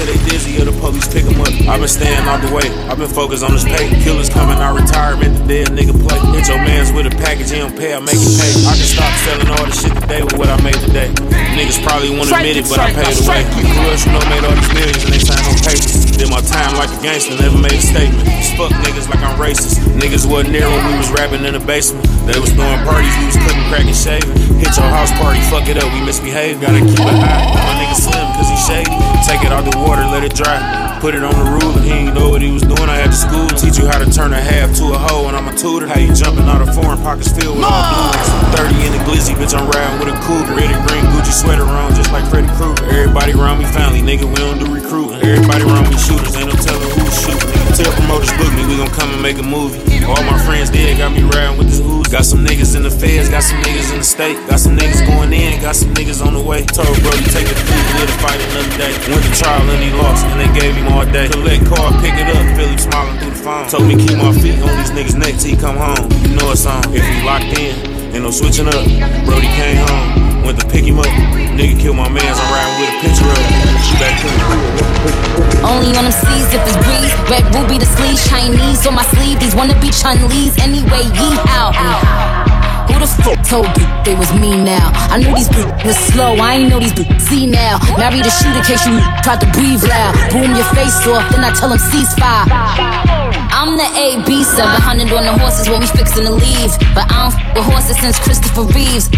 till 0.04 0.14
they 0.14 0.30
dizzy 0.30 0.62
or 0.62 0.66
the 0.66 0.76
police 0.80 1.08
pick 1.08 1.24
them 1.24 1.40
up. 1.40 1.52
I've 1.68 1.80
been 1.80 1.88
staying 1.88 2.20
out 2.28 2.42
the 2.44 2.52
way, 2.54 2.68
I've 2.88 2.98
been 2.98 3.10
focused 3.10 3.44
on 3.44 3.52
this 3.54 3.64
pay. 3.64 3.90
Killers 4.04 4.30
coming 4.30 4.58
out 4.60 4.76
retirement, 4.76 5.38
the 5.40 5.44
dead 5.48 5.68
nigga 5.72 5.96
play. 5.96 6.20
Hit 6.36 6.48
your 6.48 6.58
mans 6.58 6.92
with 6.92 7.08
a 7.08 7.14
package, 7.16 7.52
he 7.52 7.60
don't 7.60 7.76
pay, 7.76 7.94
I 7.96 8.00
make 8.00 8.20
it 8.20 8.34
pay. 8.40 8.52
I 8.68 8.76
can 8.76 8.88
stop 8.88 9.14
selling 9.24 9.48
all 9.48 9.66
the 9.66 9.76
shit 9.76 9.94
today 10.02 10.22
with 10.24 10.38
what 10.38 10.50
I 10.50 10.60
made 10.62 10.80
today. 10.84 11.10
Niggas 11.56 11.84
probably 11.84 12.12
won't 12.12 12.32
admit 12.32 12.58
it, 12.58 12.68
but 12.70 12.80
I 12.80 12.92
paid 12.92 13.16
the 13.16 13.26
way. 13.30 13.44
Who 13.44 13.82
else 13.90 14.06
you 14.06 14.12
know 14.12 14.24
made 14.30 14.44
all 14.44 14.56
these 14.56 14.74
millions 14.74 15.04
and 15.04 15.14
they 15.14 15.20
signed 15.20 15.46
no 15.48 15.54
papers? 15.64 15.93
Did 16.18 16.30
my 16.30 16.42
time 16.42 16.78
like 16.78 16.90
a 16.94 17.00
gangster, 17.02 17.36
never 17.36 17.58
made 17.58 17.74
a 17.74 17.82
statement. 17.82 18.28
Fuck 18.56 18.72
niggas 18.86 19.10
like 19.10 19.20
I'm 19.20 19.38
racist. 19.40 19.82
Niggas 19.98 20.30
wasn't 20.30 20.54
there 20.54 20.70
when 20.70 20.82
we 20.92 20.98
was 20.98 21.10
rapping 21.12 21.44
in 21.44 21.54
the 21.54 21.60
basement. 21.60 22.06
They 22.30 22.40
was 22.40 22.54
throwing 22.54 22.80
parties, 22.86 23.14
we 23.18 23.26
was 23.26 23.38
cutting, 23.38 23.66
cracking, 23.68 23.98
shaving. 23.98 24.38
Hit 24.62 24.78
your 24.78 24.90
house 24.94 25.12
party, 25.18 25.42
fuck 25.50 25.68
it 25.68 25.78
up, 25.78 25.92
we 25.92 26.06
misbehave. 26.06 26.62
Gotta 26.62 26.80
keep 26.80 27.02
it 27.02 27.18
high. 27.18 27.50
My 27.50 27.74
nigga 27.82 27.98
slim, 27.98 28.28
cause 28.38 28.50
he 28.50 28.58
shady. 28.62 28.94
Take 29.26 29.42
it 29.46 29.52
out 29.52 29.66
the 29.66 29.78
water, 29.78 30.06
let 30.06 30.24
it 30.24 30.36
dry. 30.36 30.93
Put 31.04 31.20
it 31.20 31.24
on 31.28 31.36
the 31.36 31.44
ruler, 31.60 31.84
he 31.84 31.92
ain't 31.92 32.16
know 32.16 32.32
what 32.32 32.40
he 32.40 32.48
was 32.48 32.64
doing. 32.64 32.88
I 32.88 32.96
had 32.96 33.12
to 33.12 33.20
school, 33.20 33.52
teach 33.60 33.76
you 33.76 33.92
how 33.92 34.00
to 34.00 34.08
turn 34.08 34.32
a 34.32 34.40
half 34.40 34.72
to 34.80 34.96
a 34.96 34.98
hoe, 34.98 35.28
and 35.28 35.36
I'm 35.36 35.52
a 35.52 35.52
tutor. 35.52 35.84
How 35.84 36.00
you 36.00 36.16
jumping 36.16 36.48
out 36.48 36.64
of 36.64 36.72
foreign 36.72 36.96
pockets 37.04 37.28
filled 37.28 37.60
with 37.60 37.68
all 37.68 37.84
blue 37.92 38.72
30 38.72 38.88
in 38.88 38.92
the 38.96 39.04
glizzy, 39.04 39.36
bitch, 39.36 39.52
I'm 39.52 39.68
riding 39.68 40.00
with 40.00 40.16
a 40.16 40.18
cougar. 40.24 40.56
Red 40.56 40.72
and 40.72 40.80
green 40.88 41.04
Gucci 41.12 41.36
sweater 41.36 41.68
on, 41.68 41.92
just 41.92 42.16
like 42.16 42.24
Freddy 42.32 42.48
Krueger. 42.56 42.88
Everybody 42.88 43.36
around 43.36 43.60
me 43.60 43.68
family, 43.68 44.00
nigga, 44.00 44.24
we 44.24 44.40
don't 44.40 44.56
do 44.64 44.72
recruiting. 44.72 45.20
Everybody 45.20 45.68
around 45.68 45.92
me 45.92 46.00
shooters, 46.00 46.40
ain't 46.40 46.48
no 46.48 46.56
telling 46.56 46.88
who's 46.96 47.12
shooting. 47.20 47.52
Nigga, 47.52 47.84
tell 47.84 47.92
promoters 48.00 48.32
book 48.40 48.52
me, 48.56 48.64
we 48.64 48.80
gon' 48.80 48.88
come 48.96 49.12
and 49.12 49.20
make 49.20 49.36
a 49.36 49.44
movie. 49.44 49.84
All 50.08 50.24
my 50.24 50.40
friends 50.48 50.72
dead, 50.72 51.04
got 51.04 51.12
me 51.12 51.28
riding 51.28 51.60
with 51.60 51.68
this 51.68 51.84
ooze. 51.84 52.08
Got 52.08 52.24
some 52.24 52.46
niggas 52.46 52.76
in 52.76 52.84
the 52.84 52.92
feds, 52.92 53.28
got 53.28 53.44
some 53.44 53.60
niggas 53.64 53.92
in 53.92 54.00
the 54.00 54.08
state. 54.08 54.36
Got 54.48 54.60
some 54.60 54.78
niggas 54.78 55.04
going 55.08 55.34
in, 55.34 55.60
got 55.60 55.76
some 55.76 55.94
niggas 55.96 56.24
on 56.24 56.34
the 56.36 56.44
way. 56.44 56.64
Told 56.64 56.96
Brody, 57.04 57.28
take 57.28 57.48
it 57.48 57.56
to 57.60 58.16
fight 58.20 58.40
another 58.52 58.78
day. 58.78 58.92
Went 59.12 59.24
to 59.24 59.32
trial 59.36 59.64
and 59.64 59.84
he 59.84 59.92
lost, 59.96 60.24
and 60.28 60.40
they 60.40 60.52
gave 60.60 60.76
him 60.76 60.93
all 60.94 61.06
day. 61.10 61.28
Collect 61.28 61.66
car, 61.66 61.90
pick 62.00 62.14
it 62.14 62.30
up, 62.30 62.46
Philly 62.56 62.78
smiling 62.78 63.18
through 63.18 63.34
the 63.34 63.42
phone. 63.42 63.68
Told 63.68 63.86
me 63.90 63.98
keep 63.98 64.18
my 64.18 64.32
feet 64.38 64.62
on 64.62 64.70
these 64.78 64.94
niggas' 64.94 65.18
neck 65.18 65.34
till 65.42 65.50
he 65.50 65.58
come 65.58 65.78
home. 65.78 66.06
You 66.22 66.38
know 66.38 66.54
it's 66.54 66.66
on. 66.66 66.86
If 66.94 67.02
we 67.02 67.16
locked 67.26 67.50
in, 67.58 67.74
ain't 68.14 68.24
no 68.24 68.32
switching 68.32 68.70
up. 68.70 68.86
Brody 69.26 69.50
came 69.58 69.82
home, 69.90 70.46
went 70.46 70.62
to 70.62 70.66
pick 70.70 70.86
him 70.86 71.02
up. 71.02 71.10
Nigga 71.58 71.74
killed 71.82 71.98
my 71.98 72.10
mans, 72.10 72.38
I'm 72.38 72.50
riding 72.54 72.76
with 72.78 72.94
a 72.94 72.98
picture 73.02 73.26
of 73.26 73.38
him. 73.42 73.78
She 73.82 73.94
back 73.98 74.14
to 74.22 74.28
the 74.30 75.66
Only 75.66 75.90
on 75.98 76.06
them 76.06 76.14
seas 76.14 76.50
if 76.54 76.62
it's 76.62 76.78
breeze. 76.86 77.14
Red 77.30 77.44
ruby 77.54 77.78
the 77.82 77.90
sleeve, 77.90 78.18
Chinese 78.30 78.86
on 78.86 78.96
my 78.96 79.06
sleeve. 79.14 79.40
These 79.40 79.56
wanna 79.56 79.78
be 79.82 79.90
Chun 79.90 80.18
Lee's 80.30 80.58
anyway. 80.62 81.04
Ye 81.18 81.30
out. 81.50 82.33
Who 82.88 83.00
the 83.00 83.08
fuck 83.08 83.40
told 83.48 83.70
you 83.78 83.86
they 84.04 84.16
was 84.16 84.32
me 84.34 84.52
now? 84.64 84.92
I 85.10 85.18
knew 85.18 85.34
these 85.36 85.50
bitches 85.50 85.86
was 85.86 85.98
slow. 85.98 86.36
I 86.36 86.56
ain't 86.56 86.70
know 86.70 86.80
these 86.80 86.94
bitches 86.94 87.22
see 87.22 87.46
now. 87.48 87.80
Married 87.98 88.26
a 88.26 88.32
shooter 88.32 88.60
in 88.60 88.66
case 88.66 88.86
you 88.86 89.00
tried 89.24 89.40
to 89.42 89.48
breathe 89.56 89.84
loud. 89.84 90.14
Boom 90.32 90.52
your 90.56 90.68
face 90.76 91.00
off, 91.08 91.30
then 91.32 91.44
I 91.44 91.52
tell 91.54 91.70
them 91.70 91.80
ceasefire. 91.80 92.48
I'm 93.54 93.78
the 93.78 93.88
AB 93.96 94.44
700 94.44 95.12
on 95.14 95.24
the 95.24 95.34
horses 95.40 95.70
when 95.70 95.80
we 95.80 95.88
fixin' 95.88 96.26
to 96.26 96.34
leave. 96.34 96.74
But 96.94 97.08
I 97.12 97.30
don't 97.30 97.34
f 97.34 97.56
with 97.56 97.66
horses 97.66 97.98
since 98.00 98.20
Christopher 98.20 98.66
Reeves. 98.76 99.10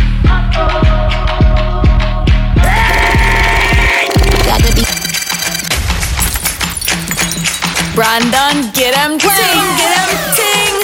Brandon, 7.96 8.72
get 8.74 8.94
him 8.94 9.18
ting, 9.18 9.62
get 9.80 9.92
him 9.96 10.12
ting. 10.36 10.76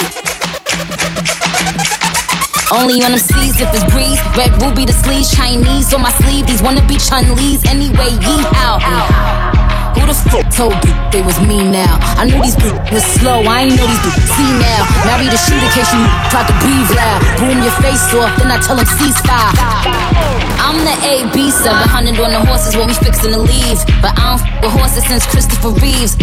Only 2.72 3.04
on 3.04 3.12
them 3.12 3.20
seas 3.20 3.60
if 3.60 3.68
it's 3.76 3.84
breeze. 3.92 4.16
Red 4.32 4.56
ruby 4.64 4.88
the 4.88 4.96
sleeves, 4.96 5.28
Chinese 5.28 5.92
on 5.92 6.00
my 6.00 6.12
sleeve. 6.24 6.46
These 6.46 6.62
wanna 6.62 6.80
be 6.88 6.96
Chun-Li's 6.96 7.68
anyway. 7.68 8.16
Ye 8.16 8.36
out. 8.56 8.80
Who 9.92 10.08
the 10.08 10.16
fuck 10.32 10.48
told 10.48 10.72
you 10.88 10.94
they 11.12 11.20
was 11.20 11.36
me 11.44 11.60
now? 11.68 12.00
I 12.16 12.24
knew 12.24 12.40
these 12.40 12.56
bitches 12.56 12.88
was 12.90 13.04
slow. 13.04 13.44
I 13.44 13.68
ain't 13.68 13.76
know 13.76 13.84
these 13.84 14.00
bitches 14.00 14.24
see 14.24 14.50
now. 14.56 14.88
Married 15.04 15.28
a 15.28 15.36
shooter 15.36 15.68
case 15.76 15.92
you 15.92 16.00
try 16.32 16.48
to 16.48 16.54
breathe 16.64 16.88
loud. 16.96 17.20
Boom 17.36 17.60
your 17.60 17.76
face 17.84 18.08
off, 18.16 18.32
then 18.40 18.48
I 18.48 18.56
tell 18.64 18.80
them 18.80 18.88
ceasefire. 18.88 19.52
I'm 20.56 20.80
the 20.80 20.96
AB 21.04 21.52
700 21.52 22.16
on 22.24 22.32
the 22.32 22.40
horses 22.40 22.74
when 22.74 22.88
we 22.88 22.94
fixin' 22.94 23.36
to 23.36 23.38
leave. 23.38 23.84
But 24.00 24.16
I 24.16 24.32
don't 24.32 24.40
f 24.40 24.64
with 24.64 24.72
horses 24.72 25.04
since 25.04 25.28
Christopher 25.28 25.76
Reeves. 25.76 26.16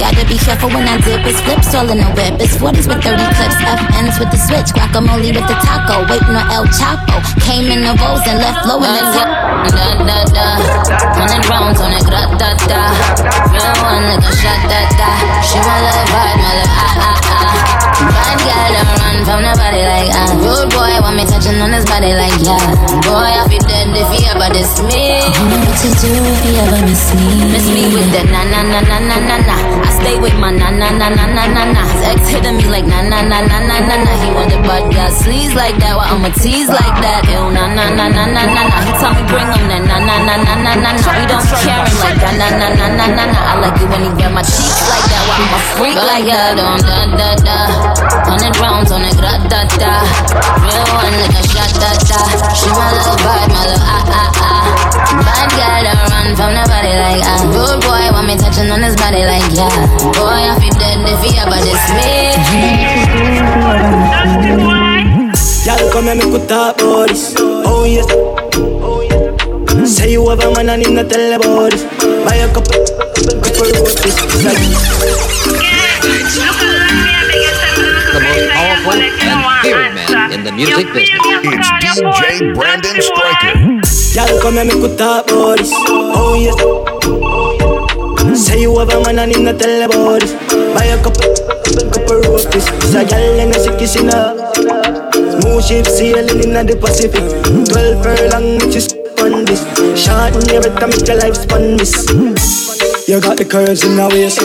Gotta 0.00 0.24
be 0.24 0.40
careful 0.40 0.72
when 0.72 0.88
I 0.88 0.96
dip. 1.04 1.20
It's 1.28 1.40
flips 1.44 1.76
all 1.76 1.84
in 1.92 2.00
the 2.00 2.08
whip. 2.16 2.40
It's 2.40 2.56
40s 2.56 2.88
with 2.88 3.04
30 3.04 3.20
clips. 3.36 3.60
FNs 3.60 4.16
with 4.16 4.32
the 4.32 4.40
switch. 4.40 4.72
Guacamole 4.72 5.28
with 5.28 5.44
the 5.44 5.56
taco. 5.60 6.08
Waiting 6.08 6.32
on 6.32 6.48
El 6.48 6.64
Chapo. 6.72 7.20
Came 7.44 7.68
in 7.68 7.84
the 7.84 7.92
rolls 8.00 8.24
and 8.24 8.40
left 8.40 8.64
low 8.64 8.80
in 8.80 8.88
the 8.88 9.04
top. 9.12 9.28
Da 9.68 10.00
da 10.00 10.18
da. 10.32 10.46
Hundred 11.20 11.44
rounds 11.52 11.80
on 11.84 11.92
it. 11.92 12.00
Da 12.08 12.32
da 12.32 12.50
da. 12.64 12.80
Real 13.52 13.76
one 13.84 14.02
like 14.08 14.24
a 14.24 14.32
shot 14.40 14.60
da 14.72 14.80
da. 14.96 15.08
She 15.44 15.60
want 15.60 15.84
love 15.84 16.08
vibe, 16.08 16.36
my 16.40 16.52
love 16.56 16.72
ah 16.72 16.96
ah 16.96 17.20
ah. 17.28 17.80
Bad 18.00 18.40
girl 18.40 18.72
don't 18.72 19.09
run 19.10 19.24
from 19.26 19.40
nobody 19.42 19.82
like 19.82 20.10
ah. 20.14 20.30
Rude 20.38 20.70
boy 20.70 20.94
want 21.02 21.16
me 21.18 21.24
touching 21.26 21.58
on 21.58 21.72
his 21.74 21.84
body 21.84 22.14
like 22.14 22.34
yeah. 22.46 22.62
Boy, 23.02 23.30
I 23.34 23.42
feel 23.50 23.62
dead 23.66 23.90
if 23.90 24.08
he 24.14 24.26
ever 24.30 24.48
diss 24.54 24.78
me. 24.86 25.18
I 25.26 25.42
know 25.50 25.58
what 25.66 25.76
to 25.82 25.88
do 25.98 26.10
if 26.14 26.40
he 26.46 26.52
ever 26.62 26.78
miss 26.86 27.04
me. 27.18 27.26
Miss 27.50 27.66
me 27.66 27.82
with 27.90 28.08
the 28.14 28.22
na 28.30 28.46
na 28.46 28.62
na 28.62 28.80
na 28.86 28.98
na 29.02 29.16
na 29.18 29.36
na. 29.42 29.56
I 29.82 29.90
stay 29.98 30.16
with 30.18 30.34
my 30.38 30.50
na 30.54 30.70
na 30.70 30.90
na 30.94 31.08
na 31.10 31.26
na 31.26 31.44
na 31.50 31.62
na. 31.74 31.82
His 31.90 32.02
ex 32.06 32.20
hitting 32.30 32.56
me 32.56 32.66
like 32.70 32.86
na 32.86 33.02
na 33.02 33.22
na 33.22 33.42
na 33.42 33.58
na 33.58 33.76
na 33.82 33.94
na. 33.98 34.12
He 34.22 34.28
want 34.34 34.50
the 34.54 34.58
bad 34.62 34.86
girl 34.94 35.10
sleaze 35.10 35.54
like 35.54 35.76
that, 35.82 35.96
while 35.98 36.06
I'ma 36.14 36.30
tease 36.38 36.70
like 36.70 36.96
that. 37.02 37.26
Ew 37.26 37.50
na 37.50 37.66
na 37.66 37.90
na 37.90 38.06
na 38.08 38.24
na 38.30 38.42
na 38.46 38.62
na. 38.70 38.76
He 38.86 38.92
tell 39.00 39.12
me 39.14 39.22
bring 39.26 39.50
him 39.50 39.64
the 39.66 39.78
na 39.90 39.96
na 39.98 40.16
na 40.22 40.34
na 40.38 40.54
na 40.54 40.72
na 40.78 40.90
na. 40.94 41.10
He 41.18 41.24
don't 41.26 41.44
care 41.64 41.82
him 41.82 41.96
like 41.98 42.18
that 42.22 42.34
na 42.38 42.48
na 42.54 42.68
na 42.78 42.86
na 42.94 43.06
na 43.10 43.24
na. 43.26 43.38
I 43.50 43.54
like 43.58 43.78
it 43.82 43.88
when 43.90 44.02
he 44.06 44.10
grab 44.14 44.32
my 44.32 44.44
cheeks 44.46 44.80
like 44.86 45.06
that, 45.10 45.22
while 45.26 45.42
I'm 45.42 45.56
a 45.56 45.60
freak 45.74 45.98
like 45.98 46.26
that. 46.30 46.54
Don't 46.58 46.82
da 46.84 46.98
da 47.18 47.28
da. 47.42 47.58
Hundred 48.30 48.54
rounds 48.62 48.92
on 48.92 48.99
it, 49.04 49.16
da 49.20 49.32
da 49.48 49.60
da. 49.80 49.92
Real 50.64 50.84
one 50.96 51.14
like 51.20 51.36
a 51.36 51.42
shot 51.46 51.72
da 51.80 51.90
da. 52.08 52.20
She 52.54 52.68
my 52.70 52.90
little 52.92 53.16
vibe, 53.24 53.50
my 53.52 53.62
little 53.66 53.84
ah 53.84 54.04
ah 54.08 54.30
ah. 54.40 54.64
Bad 55.24 55.48
girl 55.56 55.80
don't 55.86 56.06
run 56.10 56.28
from 56.36 56.50
nobody 56.54 56.92
like 56.98 57.24
ah. 57.24 57.40
Good 57.50 57.78
boy 57.84 58.04
want 58.12 58.26
me 58.26 58.34
touching 58.36 58.70
on 58.70 58.82
his 58.82 58.96
body 58.96 59.22
like 59.24 59.46
yeah. 59.52 59.70
Boy 60.16 60.48
I 60.48 60.54
feel 60.60 60.74
dead 60.78 61.00
if 61.06 61.20
he 61.24 61.36
ever 61.38 61.58
diss 61.64 61.84
me. 61.96 62.10
Y'all 65.66 65.90
come 65.92 66.08
and 66.08 66.18
make 66.18 66.32
we 66.32 66.40
talk 66.46 66.80
about 66.80 67.08
this. 67.08 67.34
Oh 67.38 67.84
yes. 67.84 68.06
Say 69.86 70.12
you 70.12 70.28
have 70.28 70.40
a 70.40 70.50
man 70.54 70.68
and 70.70 70.82
him 70.86 70.94
not 70.94 71.08
tell 71.10 71.32
about 71.34 71.72
it. 71.74 71.82
Buy 72.24 72.36
a 72.36 72.48
couple, 72.52 72.84
couple 73.40 73.70
roses. 73.76 74.16
The 78.10 78.18
most 78.20 78.48
powerful 78.82 79.02
and 79.02 79.62
feared 79.62 79.94
man 79.94 80.32
in 80.32 80.44
the 80.44 80.52
music 80.52 80.86
business. 80.92 81.20
It's 81.44 82.00
DJ 82.00 82.54
Brandon 82.54 83.02
Striker. 83.02 83.58
Y'all 84.14 84.40
come 84.40 84.58
and 84.58 84.68
make 84.68 84.82
we 84.82 84.96
talk 84.96 85.26
about. 85.26 85.60
Oh 85.88 86.34
yes. 86.36 86.56
Say 88.46 88.62
you 88.62 88.78
have 88.78 88.90
a 88.90 89.00
man 89.04 89.18
and 89.18 89.34
him 89.34 89.44
not 89.44 89.58
tell 89.58 89.82
about 89.82 90.22
it. 90.22 90.32
Buy 90.74 90.84
a 90.86 90.96
couple, 91.02 91.34
couple 91.92 92.20
roses. 92.30 92.64
Say 92.90 93.04
y'all 93.04 93.40
and 93.40 93.54
she 93.54 93.70
kissing 93.78 94.10
up. 94.10 94.36
Smooth 95.40 95.64
ship 95.64 95.86
sailing 95.86 96.42
in 96.42 96.66
the 96.66 96.76
Pacific. 96.80 97.24
Twelve 97.68 98.02
furlong, 98.02 98.58
which 98.64 98.76
is 98.76 98.92
on 99.20 99.44
this. 99.44 99.62
Short 99.98 100.34
and 100.34 100.50
every 100.50 100.70
time 100.78 100.90
make 100.90 101.06
your 101.06 101.18
life 101.18 101.36
spun 101.36 101.76
this. 101.76 102.06
You 103.08 103.20
got 103.20 103.36
the 103.36 103.44
curves 103.44 103.84
in 103.84 103.96
the 103.96 104.08
waist. 104.08 104.40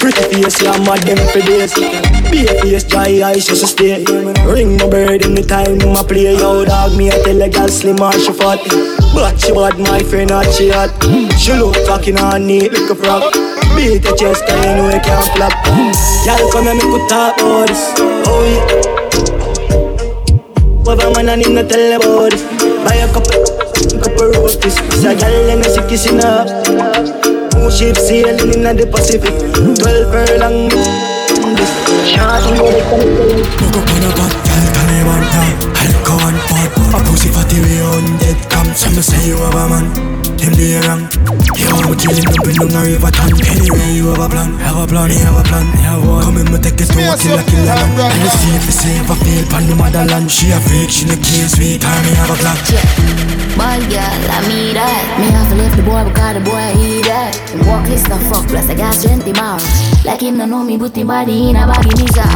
Pretty 0.00 0.22
face, 0.30 0.62
yeah, 0.62 0.78
mad 0.84 1.02
them 1.02 1.18
for 1.32 1.40
days. 1.40 2.23
Be 2.34 2.42
a 2.50 2.54
face, 2.58 2.82
dry 2.82 3.22
eyes, 3.22 3.46
just 3.46 3.62
a 3.62 3.66
stay. 3.68 4.02
Ring 4.42 4.76
my 4.76 4.90
bird 4.90 5.22
in 5.22 5.38
the 5.38 5.42
time 5.46 5.78
I 5.94 6.02
play. 6.02 6.34
Yo, 6.34 6.64
dog, 6.64 6.98
me 6.98 7.06
I 7.06 7.22
tell 7.22 7.40
a 7.40 7.48
girl 7.48 7.68
slim 7.68 8.02
or 8.02 8.10
she 8.10 8.34
fat. 8.34 8.58
But 9.14 9.38
she 9.38 9.54
bad, 9.54 9.78
my 9.78 10.02
friend, 10.02 10.34
not 10.34 10.50
she 10.50 10.74
hot. 10.74 10.90
She 11.38 11.54
look 11.54 11.78
fucking 11.86 12.18
on 12.18 12.44
neat 12.44 12.74
like 12.74 12.90
a 12.90 12.96
frog. 12.98 13.30
Beat 13.78 14.02
your 14.02 14.18
chest, 14.18 14.42
cause 14.50 14.66
you 14.66 14.74
know 14.74 14.90
you 14.90 14.98
can't 14.98 15.22
flap. 15.38 15.54
Y'all 16.26 16.50
come 16.50 16.66
and 16.66 16.74
make 16.74 16.90
we 16.90 16.98
talk 17.06 17.38
about 17.38 17.70
this. 17.70 17.94
Oh 18.26 18.42
yeah. 18.50 18.66
Have 20.90 21.06
a 21.06 21.14
man 21.14 21.38
and 21.38 21.46
him 21.46 21.54
not 21.54 21.70
tell 21.70 21.86
about 21.94 22.34
it. 22.34 22.42
Buy 22.82 22.98
a 22.98 23.06
couple, 23.14 23.46
couple 24.02 24.42
roses. 24.42 24.74
Say 24.98 25.06
a 25.06 25.14
girl 25.14 25.54
and 25.54 25.62
she 25.62 25.78
kissing 25.86 26.18
up. 26.18 26.50
Two 27.54 27.70
ships 27.70 28.10
sailing 28.10 28.58
in 28.58 28.74
the 28.74 28.90
Pacific. 28.90 29.38
Twelve 29.78 30.10
furlong. 30.10 31.13
This 31.64 32.10
shot 32.10 32.44
and 36.94 37.02
go 37.02 37.02
to 37.02 37.02
Poco 37.02 37.02
con 37.02 37.02
a 37.02 37.02
bad 37.02 37.02
girl, 37.02 37.02
Taliban, 37.02 37.02
yeah 37.02 37.02
Alcohol 37.02 37.02
and 37.02 37.02
pot 37.02 37.02
A 37.02 37.10
pussy 37.10 37.28
fatty 37.28 37.58
way 37.60 37.80
on 37.82 38.18
dead 38.18 38.38
cam 38.50 38.66
Some 38.74 39.02
say 39.02 39.26
you 39.26 39.36
have 39.36 39.54
a 39.54 39.68
man 39.68 39.86
Him 40.38 40.52
do 40.54 40.64
you 40.64 40.80
wrong 40.86 41.02
You 41.56 41.66
want 41.70 41.90
me 41.90 41.96
killing 41.96 42.28
up 42.28 42.46
in 42.46 42.56
the 42.56 42.80
river 42.80 43.10
town 43.10 43.32
Anyway 43.50 43.90
you 43.94 44.06
have 44.10 44.20
a 44.20 44.28
plan 44.28 44.50
Have 44.58 44.78
a 44.78 44.86
plan, 44.86 45.10
you 45.10 45.18
have 45.18 45.38
a 45.38 45.44
plan 45.44 45.66
You 45.74 45.88
have 45.90 46.06
one 46.06 46.22
Come 46.22 46.38
in 46.38 46.46
me 46.52 46.58
take 46.58 46.80
it 46.80 46.88
to 46.90 46.98
a 46.98 47.16
killer, 47.16 47.44
killer 47.44 47.74
man 47.74 48.12
And 48.12 48.22
you 48.22 48.30
see 48.30 48.54
if 48.54 48.66
you 48.66 48.74
say 48.74 48.94
if 48.98 49.10
I 49.10 49.16
feel 49.18 49.44
pan 49.50 49.66
the 49.66 49.74
motherland 49.76 50.30
She 50.30 50.50
a 50.50 50.60
freak, 50.60 50.90
she 50.90 51.06
no 51.06 51.16
care 51.18 51.48
sweet 51.48 51.80
Time 51.82 52.02
me 52.04 52.14
have 52.14 52.30
a 52.30 52.36
plan 52.38 52.58
Bad 53.54 53.86
girl, 53.86 54.02
I 54.34 54.42
mean 54.50 54.74
that. 54.74 55.02
Me 55.14 55.30
have 55.30 55.46
to 55.46 55.54
leave 55.54 55.76
the 55.78 55.86
boy 55.86 56.02
because 56.02 56.34
the 56.34 56.42
boy 56.42 56.74
he 56.74 56.98
that. 57.06 57.38
Him 57.54 57.62
walk 57.70 57.86
his 57.86 58.02
stuff 58.02 58.18
fuck 58.26 58.42
plus 58.50 58.66
I 58.68 58.74
got 58.74 58.98
strength 58.98 59.30
in 59.30 59.36
my 59.38 59.62
Like 60.02 60.26
him 60.26 60.38
no 60.38 60.44
know 60.44 60.64
me, 60.66 60.76
but 60.76 60.96
him 60.96 61.06
body 61.06 61.50
in 61.50 61.56
a 61.56 61.62
baggy 61.62 61.94
nisa. 61.94 62.26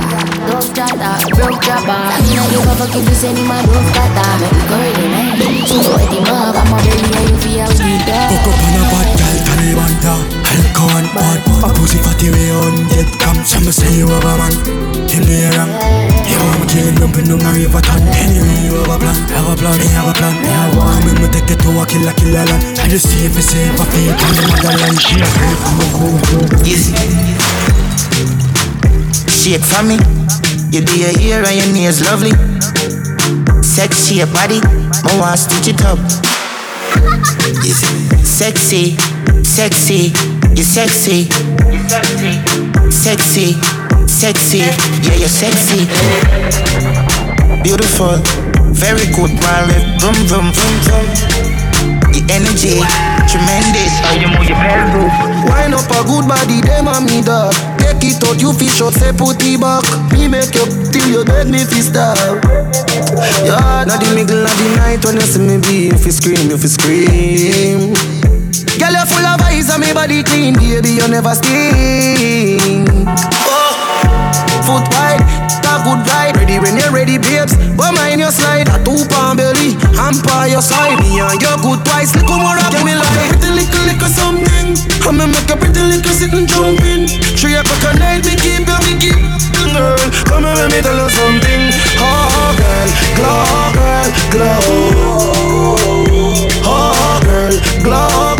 Dog 0.46 0.62
chatter, 0.78 0.94
uh, 0.94 1.18
broke 1.34 1.58
chopper. 1.58 1.90
I 1.90 2.22
mean 2.22 2.38
I 2.38 2.46
give 2.54 2.62
a 2.62 2.74
fuck 2.78 2.94
if 2.94 3.02
you 3.02 3.16
send 3.18 3.34
him 3.34 3.50
a 3.50 3.58
dove 3.66 3.90
cutter. 3.98 4.47
Me? 4.48 5.66
So 5.66 5.78
wet 5.94 6.12
him 6.12 6.24
up, 6.28 6.56
I'm 6.56 6.72
a 6.72 6.78
you 6.80 7.36
feel 7.44 7.68
we 7.84 7.94
that. 8.08 8.28
Poco 8.32 8.50
con 8.56 8.76
a 8.76 8.82
bad 8.88 9.08
girl, 9.18 9.38
Taliban, 9.44 9.92
Alcohol 10.48 10.96
and 10.96 11.10
pot 11.12 11.38
A 11.60 11.68
pussy 11.76 11.98
fatty 12.00 12.30
way 12.32 12.50
on 12.50 12.88
dead 12.88 13.08
cam 13.20 13.36
Some 13.44 13.68
say 13.68 14.00
you 14.00 14.08
have 14.08 14.24
a 14.24 14.34
man 14.40 14.52
Him 15.06 15.22
do 15.28 15.34
you 15.36 15.52
wrong 15.52 15.70
You 16.24 16.38
want 16.40 16.60
me 16.60 16.66
killing 16.72 16.98
up 17.04 17.12
in 17.20 17.28
the 17.28 17.36
river 17.36 17.82
town 17.84 18.00
Anyway 18.08 18.64
you 18.64 18.80
have 18.80 18.88
a 18.88 18.96
plan 18.96 19.16
Have 19.36 19.52
a 19.52 19.54
plan, 19.60 19.76
you 19.76 19.92
have 19.92 20.08
a 20.08 20.14
plan 20.16 20.34
You 20.40 20.48
have 20.48 20.72
one 20.72 21.04
me 21.20 21.28
take 21.28 21.52
it 21.52 21.60
to 21.60 21.70
a 21.76 21.84
killer, 21.84 22.14
killer 22.16 22.48
land 22.48 22.64
And 22.80 22.88
you 22.90 22.98
see 22.98 23.28
if 23.28 23.36
you 23.36 23.44
say 23.44 23.68
I 23.68 23.84
feel 23.92 24.14
pan 24.16 24.32
the 24.34 24.44
motherland 24.48 24.96
She 24.96 25.20
a 25.20 25.28
I'm 25.28 25.78
a 25.78 25.86
go, 25.92 26.08
go 26.16 27.08
Shake 29.48 29.64
for 29.64 29.82
me. 29.82 29.96
You 30.70 30.84
do 30.84 30.98
your 30.98 31.16
hair 31.18 31.44
and 31.46 31.56
your 31.56 31.72
nails 31.72 32.02
lovely. 32.02 32.32
Sexy 33.78 34.16
your 34.16 34.26
body, 34.34 34.58
I 35.06 35.20
want 35.20 35.38
stitch 35.38 35.70
it 35.72 35.84
up. 35.86 36.00
Easy. 37.62 37.86
Sexy, 38.26 38.96
sexy, 39.44 40.10
you're 40.50 40.66
sexy. 40.66 41.30
Sexy, 42.90 43.54
sexy, 44.08 44.58
yeah 44.58 45.14
you're 45.14 45.28
sexy. 45.28 45.86
Beautiful, 47.62 48.18
very 48.74 49.06
good, 49.14 49.30
man. 49.46 49.70
Vroom 50.00 50.26
vroom 50.26 50.50
vroom 50.50 50.76
vroom. 50.82 51.06
The 52.10 52.26
energy, 52.34 52.82
tremendous. 53.30 53.94
How 54.02 54.18
you 54.18 54.26
move 54.26 54.48
your 54.48 54.58
pants, 54.58 55.27
Wine 55.46 55.74
up 55.74 55.86
a 55.90 56.02
good 56.02 56.26
body, 56.26 56.60
them 56.60 56.88
and 56.88 57.04
me 57.06 57.22
dog. 57.22 57.54
Take 57.78 58.02
it 58.02 58.24
out, 58.26 58.40
you 58.40 58.52
fish 58.52 58.80
out, 58.80 58.94
say 58.94 59.12
put 59.12 59.38
it 59.42 59.60
back. 59.60 59.84
Me 60.12 60.26
make 60.28 60.54
you 60.54 60.66
till 60.90 61.08
you 61.08 61.24
beg 61.24 61.48
me 61.48 61.64
fi 61.64 61.80
stop. 61.80 62.18
Yeah, 63.46 63.84
now 63.86 63.96
the 63.98 64.12
middle 64.14 64.42
of 64.42 64.54
the 64.58 64.68
night 64.76 65.04
when 65.04 65.14
you 65.16 65.26
see 65.26 65.40
me 65.40 65.58
be, 65.58 65.94
you 65.94 65.98
fi 65.98 66.10
scream, 66.10 66.50
you 66.50 66.58
fi 66.58 66.66
scream. 66.66 67.94
Girl, 68.78 68.94
you 68.94 69.06
full 69.06 69.26
of 69.26 69.40
eyes 69.42 69.70
and 69.70 69.80
me 69.82 69.92
body 69.92 70.22
clean, 70.22 70.54
baby, 70.54 70.98
you 70.98 71.08
never 71.08 71.34
stink. 71.34 72.86
Oh, 73.46 73.74
foot 74.62 74.86
wide, 74.94 75.22
talk 75.62 75.82
good 75.82 76.02
ride. 76.06 76.36
Ready 76.36 76.58
when 76.58 76.76
you're 76.76 76.92
ready, 76.92 77.18
babes. 77.18 77.56
But 77.74 77.92
mind 77.94 78.20
your 78.20 78.30
slide, 78.30 78.68
a 78.68 78.78
two 78.84 79.02
pound 79.10 79.38
belly, 79.38 79.74
hand 79.98 80.22
by 80.22 80.46
your 80.46 80.62
side. 80.62 81.02
Me 81.02 81.18
and 81.18 81.42
you 81.42 81.54
good 81.58 81.82
twice, 81.82 82.14
little 82.14 82.38
more 82.38 82.54
up 82.54 82.72
me 82.86 82.94
like. 82.94 83.34
Pretty 83.34 83.50
little, 83.58 83.84
little 83.90 84.12
something. 84.14 84.78
I'ma 85.02 85.26
make 85.26 85.50
a 85.50 85.56
pretty 85.58 85.82
little 85.82 86.14
sit 86.14 86.32
and 86.32 86.46
jump 86.46 86.80
in. 86.86 87.10
Three 87.34 87.58
o'clock 87.58 87.84
at 87.90 87.98
night, 87.98 88.22
me 88.24 88.34
keep 88.38 88.62
me 88.64 88.94
keep 89.02 89.18
girl. 89.74 89.98
Come 90.30 90.44
and 90.44 90.58
let 90.58 90.70
me 90.70 90.80
tell 90.80 90.96
you 90.96 91.10
something. 91.10 91.62
Oh, 91.98 92.54
girl, 92.58 92.88
glow, 93.18 93.74
girl, 93.76 94.08
glow. 94.32 94.62
Oh, 96.64 97.20
girl, 97.24 97.54
glow. 97.82 98.37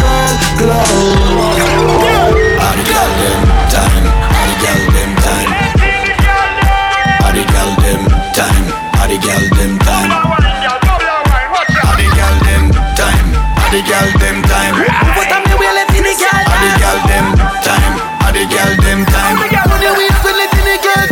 Girl 13.89 14.13
them 14.21 14.45
time. 14.45 14.77
What 15.17 15.33
am 15.33 15.49
you 15.49 15.57
willing 15.57 15.89
to 15.89 16.01
get? 16.05 16.45
All 16.45 16.61
the 16.61 16.71
girl 16.77 17.01
them 17.09 17.27
time, 17.65 17.95
all 18.21 18.33
the 18.37 18.45
girl 18.45 18.73
them 18.85 19.01
time. 19.09 19.37
What 19.41 19.81
you 19.81 19.93
willing 19.97 20.53
to 20.53 20.75
get? 20.85 21.09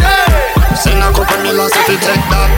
Send 0.77 1.01
a 1.01 1.09
couple 1.09 1.41
million 1.41 1.73
so 1.73 1.81
fi 1.89 1.97
take 1.97 2.25
that. 2.29 2.53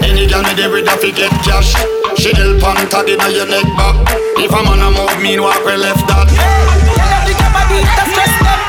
Any 0.00 0.24
girl 0.24 0.40
me 0.48 0.56
there 0.56 0.72
with 0.72 0.88
a 0.88 0.96
fi 0.96 1.12
get 1.12 1.28
cash. 1.44 1.76
She 2.16 2.32
help 2.32 2.64
on 2.64 2.88
tag 2.88 3.12
inna 3.12 3.28
your 3.28 3.44
neck 3.44 3.68
back. 3.76 4.00
If 4.40 4.48
a 4.48 4.60
man 4.64 4.80
a 4.80 4.88
move 4.96 5.20
mean 5.20 5.44
walk 5.44 5.60
we 5.68 5.76
left 5.76 6.08
that. 6.08 6.32
Tell 6.32 7.12
her 7.12 7.20
to 7.28 7.32
get 7.36 7.52
body 7.52 7.84
to 7.84 8.04
stress 8.16 8.32
them. 8.40 8.60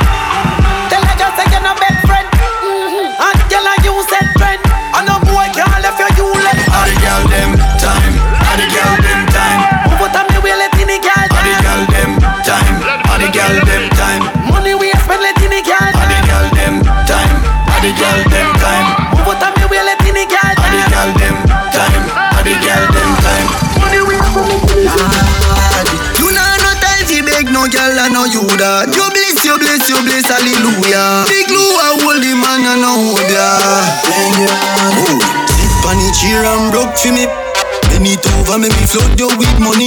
Tell 0.92 1.04
her 1.08 1.16
just 1.16 1.34
say 1.40 1.48
you're 1.56 1.64
no 1.64 1.72
best 1.80 2.04
friend. 2.04 2.28
Mm-hmm. 2.36 3.16
And 3.16 3.40
tell 3.48 3.64
her 3.64 3.78
you 3.80 3.96
said 4.12 4.28
friend. 4.36 4.60
And 5.00 5.08
no 5.08 5.24
boy 5.24 5.48
can't 5.56 5.72
left 5.80 6.04
you, 6.04 6.12
you 6.20 6.28
left. 6.36 6.68
All 6.68 6.84
the 6.84 6.96
girl 7.00 7.24
them 7.32 7.61
I 28.02 28.10
know 28.10 28.26
you 28.26 28.42
that. 28.58 28.90
You 28.98 29.06
bless, 29.14 29.46
you 29.46 29.54
bless, 29.62 29.86
you 29.86 30.02
bless, 30.02 30.26
hallelujah. 30.26 31.22
Big 31.30 31.46
glue, 31.46 31.62
I 31.62 32.02
hold 32.02 32.18
him 32.18 32.42
and 32.42 32.66
I 32.66 32.74
know 32.82 32.98
who 32.98 33.14
that. 33.30 34.02
Oh, 34.10 35.22
sit 35.54 35.86
on 35.86 36.02
the 36.02 36.10
chair 36.10 36.42
and 36.42 36.74
broke 36.74 36.98
for 36.98 37.14
me. 37.14 37.30
Bend 37.94 38.10
it 38.10 38.26
over, 38.42 38.58
make 38.58 38.74
me 38.74 38.90
flood 38.90 39.14
you 39.22 39.30
with 39.38 39.54
money. 39.62 39.86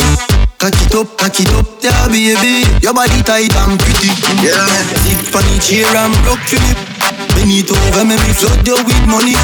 Cock 0.63 0.79
it 0.79 0.95
up, 0.95 1.11
cock 1.19 1.35
it 1.43 1.51
up, 1.59 1.67
yeah, 1.83 2.07
baby. 2.07 2.63
Your 2.79 2.95
body 2.95 3.19
tight 3.27 3.51
and 3.51 3.75
pretty. 3.83 4.15
Yeah. 4.39 4.63
Sip 5.03 5.35
on 5.35 5.43
the 5.51 5.59
chair 5.59 5.91
and 5.91 6.15
broke 6.23 6.39
for 6.47 6.63
me. 6.63 6.71
Bend 7.35 7.51
it 7.51 7.67
over, 7.67 8.07
make 8.07 8.23
me 8.23 8.31
flood 8.31 8.63
you 8.63 8.79
with 8.79 9.05
money. 9.11 9.35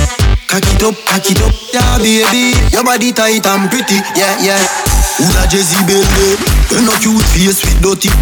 Cock 0.46 0.62
it 0.62 0.82
up, 0.86 0.94
cock 1.10 1.26
it 1.26 1.42
up, 1.42 1.50
yeah, 1.74 1.98
baby. 1.98 2.54
Your 2.70 2.86
body 2.86 3.10
tight 3.10 3.42
and 3.50 3.66
pretty. 3.66 3.98
Yeah, 4.14 4.38
yeah. 4.38 4.62
Who 5.18 5.26
that 5.34 5.50
Jezebel? 5.50 6.06
You 6.70 6.86
no 6.86 6.94
cute 7.02 7.26
face 7.34 7.66
with 7.66 7.82
dirty. 7.82 8.14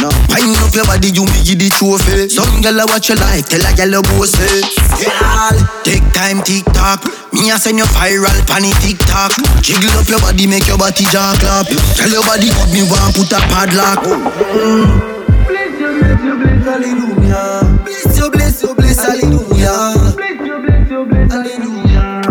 No. 0.00 0.08
Wind 0.32 0.56
up 0.64 0.72
your 0.72 0.86
body, 0.88 1.12
you 1.12 1.28
me 1.28 1.44
give 1.44 1.60
the 1.60 1.68
trophy. 1.68 2.24
Eh? 2.24 2.28
Some 2.32 2.64
gyal 2.64 2.80
a 2.80 2.88
watch 2.88 3.12
your 3.12 3.20
life, 3.20 3.52
tell 3.52 3.60
a 3.60 3.70
gyal 3.76 3.92
a 3.92 4.00
boss 4.00 4.32
it. 4.40 4.64
Girl, 4.96 5.52
eh? 5.52 5.60
take 5.84 6.06
time, 6.16 6.40
tick 6.40 6.64
tock. 6.72 7.04
Me 7.36 7.52
a 7.52 7.60
send 7.60 7.76
you 7.76 7.84
viral, 7.92 8.32
panny 8.48 8.72
tick 8.80 8.96
tock. 9.04 9.36
Jiggle 9.60 9.92
up 10.00 10.08
your 10.08 10.20
body, 10.24 10.48
make 10.48 10.64
your 10.64 10.80
body 10.80 11.04
jaw 11.12 11.36
clap. 11.36 11.68
Tell 12.00 12.08
your 12.08 12.24
body 12.24 12.48
good, 12.48 12.72
me 12.72 12.80
want 12.88 13.12
put 13.12 13.28
a 13.28 13.40
padlock. 13.52 14.00
Mm. 14.00 14.88
Bless 15.44 15.76
you, 15.76 15.90
bless 16.00 16.20
you, 16.24 16.34
bless 16.40 16.64
hallelujah. 16.64 17.60
Bless 17.84 18.16
you, 18.16 18.30
bless 18.30 18.62
you, 18.62 18.74
bless 18.74 19.04
hallelujah. 19.04 20.16
Bless 20.16 20.40
you, 20.40 20.56
bless 20.64 20.88
you, 20.88 21.04
bless 21.04 21.28
hallelujah. 21.28 22.24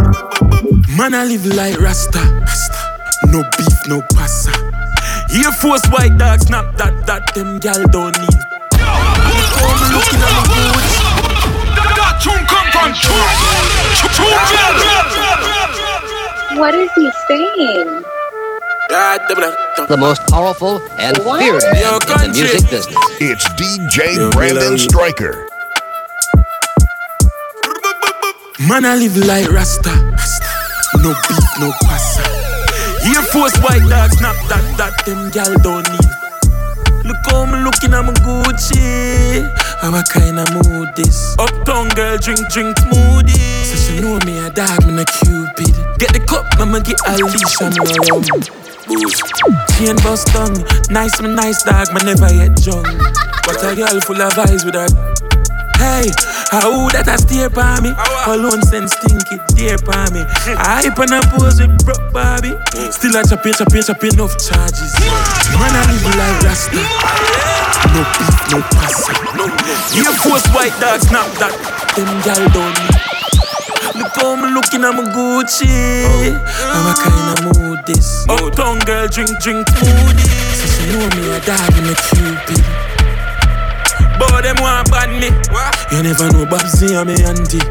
Man, 0.97 1.13
I 1.13 1.23
live 1.23 1.45
like 1.45 1.79
Rasta. 1.79 2.17
Rasta. 2.17 2.81
No 3.29 3.43
beef, 3.57 3.77
no 3.87 4.01
pasta. 4.09 4.68
Air 5.31 5.51
Force 5.51 5.85
white 5.89 6.17
dogs, 6.17 6.47
snap 6.47 6.75
that, 6.77 7.05
that 7.05 7.33
them 7.35 7.59
gal 7.59 7.85
don't 7.93 8.17
need. 8.17 8.39
Come 8.73 9.77
looking 9.93 10.21
at 10.25 10.33
my 10.33 10.41
boots. 10.49 10.97
That 11.93 12.17
tune 12.17 12.45
come 12.49 12.65
from 12.73 12.89
What 16.59 16.73
is 16.73 16.89
he 16.95 17.11
saying? 17.27 18.03
The 19.87 19.97
most 19.99 20.25
powerful 20.27 20.81
and 20.97 21.15
feared 21.17 21.61
man 21.61 21.93
in 21.93 22.31
the 22.31 22.31
music 22.33 22.69
business. 22.71 22.97
It's 23.21 23.47
DJ 23.49 24.31
Brandon 24.31 24.79
Striker. 24.79 25.47
Man, 28.67 28.83
I 28.83 28.95
live 28.95 29.15
like 29.17 29.47
Rasta. 29.51 29.93
No 30.97 31.13
beef, 31.13 31.59
no 31.59 31.71
pasta. 31.83 32.28
Air 33.09 33.23
Force 33.33 33.57
white 33.65 33.81
dogs, 33.89 34.17
snap 34.17 34.37
that, 34.49 34.63
that 34.77 34.93
them 35.05 35.29
gal 35.31 35.53
don't 35.65 35.87
need. 35.89 36.09
Look 37.09 37.17
how 37.25 37.45
me 37.45 37.57
looking 37.65 37.91
my 37.91 38.13
Gucci. 38.21 39.49
How 39.81 39.89
I 39.89 40.03
kinda 40.13 40.45
mood 40.53 40.95
this. 40.95 41.35
Uptown 41.39 41.89
girl 41.97 42.17
drink, 42.17 42.39
drink 42.53 42.77
smoothie. 42.77 43.65
So 43.65 43.75
she 43.75 43.99
know 43.99 44.19
me 44.25 44.37
a 44.37 44.49
dog, 44.51 44.85
me 44.85 45.01
a 45.01 45.05
cupid. 45.05 45.73
Get 45.97 46.13
the 46.13 46.21
cup, 46.21 46.45
I'ma 46.59 46.79
get 46.79 47.01
a 47.07 47.17
leash 47.17 47.57
on 47.65 47.73
my 47.81 47.97
rum. 48.13 48.23
Chain 49.73 49.95
bust 50.03 50.27
tongue. 50.27 50.61
Nice, 50.89 51.19
me 51.21 51.33
nice 51.33 51.63
dog, 51.63 51.91
me 51.93 52.01
never 52.05 52.31
yet 52.33 52.55
drunk. 52.61 52.87
But 53.45 53.63
a 53.63 53.75
girl 53.75 53.99
full 54.01 54.21
of 54.21 54.37
eyes 54.37 54.63
with 54.63 54.75
her. 54.75 55.28
Hey, 55.79 56.11
how 56.51 56.91
that 56.91 57.07
I 57.07 57.15
stare 57.15 57.47
by 57.47 57.79
me? 57.79 57.95
Uh? 57.95 58.35
Alone 58.35 58.59
send 58.67 58.91
stinky 58.91 59.39
dear 59.55 59.79
by 59.87 60.11
me. 60.11 60.27
I 60.59 60.83
hype 60.83 60.99
and 60.99 61.15
I 61.15 61.23
pose 61.31 61.63
with 61.63 61.71
broke 61.87 62.03
Bobby. 62.11 62.51
Mm. 62.75 62.91
Still 62.91 63.15
a 63.15 63.23
chopping, 63.23 63.55
chopping, 63.55 63.87
chopping 63.87 64.11
enough 64.11 64.35
charges. 64.35 64.91
Mm. 64.99 65.55
Man, 65.55 65.71
I 65.71 65.87
live 65.87 66.03
like 66.19 66.37
Rasta. 66.43 66.83
Mm. 66.83 67.95
No 67.95 68.01
beef, 68.11 68.35
no 68.51 68.59
pasta. 68.75 69.15
Air 69.95 70.11
Force 70.19 70.47
white 70.51 70.75
dogs, 70.83 71.07
snap 71.07 71.31
that. 71.39 71.55
Them 71.95 72.11
gal 72.27 72.43
don't 72.51 72.75
need. 72.75 72.99
Look 73.95 74.15
how 74.19 74.35
me 74.35 74.51
looking 74.51 74.83
at 74.83 74.91
my 74.91 75.07
Gucci. 75.15 75.63
Oh. 75.63 76.35
How 76.75 76.91
I 76.91 76.93
kinda 76.99 77.55
mood 77.55 77.79
this. 77.87 78.27
Uptown 78.27 78.79
girl 78.83 79.07
drink, 79.07 79.31
drink 79.39 79.63
moody. 79.79 80.27
So 80.27 80.65
she 80.75 80.91
know 80.91 81.07
me 81.15 81.31
a 81.31 81.39
dog 81.47 81.71
and 81.71 81.87
a 81.87 81.95
cupid. 81.95 82.88
But 84.19 84.43
them 84.43 84.57
want 84.59 84.91
ban 84.91 85.15
me. 85.19 85.31
You 85.95 86.03
never 86.03 86.27
know 86.29 86.45
Babsy 86.45 86.93
and 86.93 87.07
me 87.07 87.15
auntie. 87.23 87.63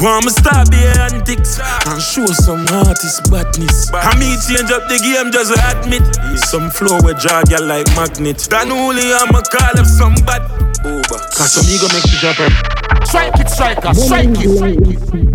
Want 0.00 0.24
me 0.24 0.30
start 0.30 0.70
be 0.70 0.78
antics 0.78 1.58
and 1.58 2.00
show 2.00 2.26
some 2.26 2.66
artist 2.68 3.30
badness. 3.30 3.90
I 3.92 4.14
me 4.18 4.36
change 4.46 4.70
up 4.70 4.86
the 4.88 4.98
game 5.02 5.32
just 5.32 5.50
admit. 5.52 6.06
Some 6.38 6.70
flow 6.70 7.02
with 7.02 7.18
drag 7.20 7.50
you 7.50 7.60
like 7.60 7.88
magnet. 7.96 8.38
Then 8.48 8.70
only 8.72 9.12
I'ma 9.12 9.42
call 9.42 9.76
up 9.76 9.86
some 9.86 10.14
bad. 10.24 10.42
Over. 10.84 11.18
Cause 11.34 11.52
some 11.52 11.66
ego 11.66 11.88
make 11.92 12.06
you 12.06 12.18
drop 12.20 12.36
her. 12.36 12.50
Strike 13.06 13.40
it, 13.40 13.48
striker, 13.48 13.94
strike 13.94 14.28
it. 14.30 15.26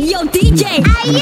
Yo, 0.00 0.24
DJ, 0.26 0.82
are 0.82 1.06
you 1.06 1.20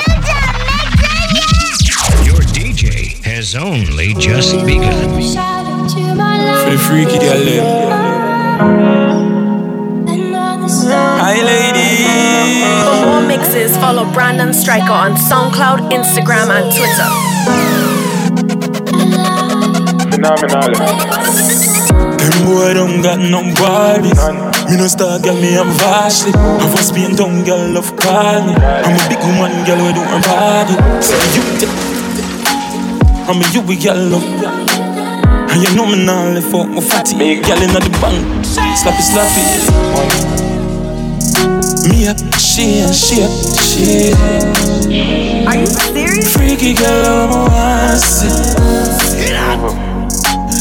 Your 2.25 2.43
DJ 2.55 3.23
has 3.25 3.55
only 3.55 4.15
just 4.15 4.55
begun. 4.65 5.21
Free 6.65 6.77
freaky 6.77 7.19
girl 7.19 8.34
Brandon 14.15 14.55
Striker 14.55 14.93
on 14.93 15.17
SoundCloud, 15.17 15.91
Instagram, 15.91 16.49
and 16.55 16.71
Twitter. 16.71 17.11
Phenomenal. 20.15 20.71
Them 22.17 22.37
boy 22.47 22.75
don't 22.75 23.03
got 23.03 23.19
no 23.19 23.43
bodies. 23.59 24.15
Me 24.71 24.77
no 24.79 24.87
star 24.87 25.19
girl, 25.19 25.35
me 25.35 25.59
I'm 25.59 25.69
vastly. 25.83 26.33
I 26.35 26.71
was 26.71 26.93
being 26.93 27.17
down 27.17 27.43
girl, 27.45 27.59
love 27.75 27.91
call 27.97 28.47
me. 28.47 28.55
I'm 28.55 28.95
a 28.95 29.09
big 29.11 29.19
woman 29.19 29.65
girl, 29.67 29.83
we 29.83 29.93
do 29.93 30.01
her 30.07 30.21
body. 30.23 30.79
So 31.03 31.15
you 31.35 31.43
t- 31.59 31.67
I'm 33.27 33.43
a 33.43 33.47
you 33.53 33.63
we 33.67 33.77
girl 33.77 33.99
love. 33.99 34.23
And 35.51 35.61
you 35.61 35.75
know 35.75 35.87
me 35.87 36.05
now 36.07 36.31
live 36.31 36.45
for 36.51 36.65
my 36.67 36.81
fatty. 36.81 37.17
Girl 37.43 37.59
inna 37.63 37.81
the 37.81 37.91
bank, 38.01 38.23
slappy 38.47 39.03
slappy. 39.03 39.43
Me 41.91 42.07
up, 42.09 42.17
she 42.55 42.79
and 42.79 42.95
she 42.95 43.19
up, 43.19 43.35
she. 43.67 44.15
Are 45.43 45.57
you 45.59 45.67
serious? 45.67 46.37
Freaky 46.37 46.73
girl, 46.75 47.27
I'm 47.27 47.51
a 47.51 47.99
see. 47.99 48.31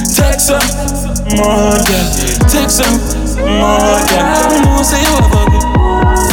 Take 0.09 0.39
some 0.41 0.57
more, 1.37 1.77
girl. 1.85 2.07
Take 2.49 2.73
some 2.73 2.97
more, 3.45 4.01
girl. 4.09 4.49
You 4.49 4.65
know 4.65 4.81
say 4.81 5.05
you 5.05 5.13
have 5.21 5.29
a 5.29 5.45
good. 5.53 5.61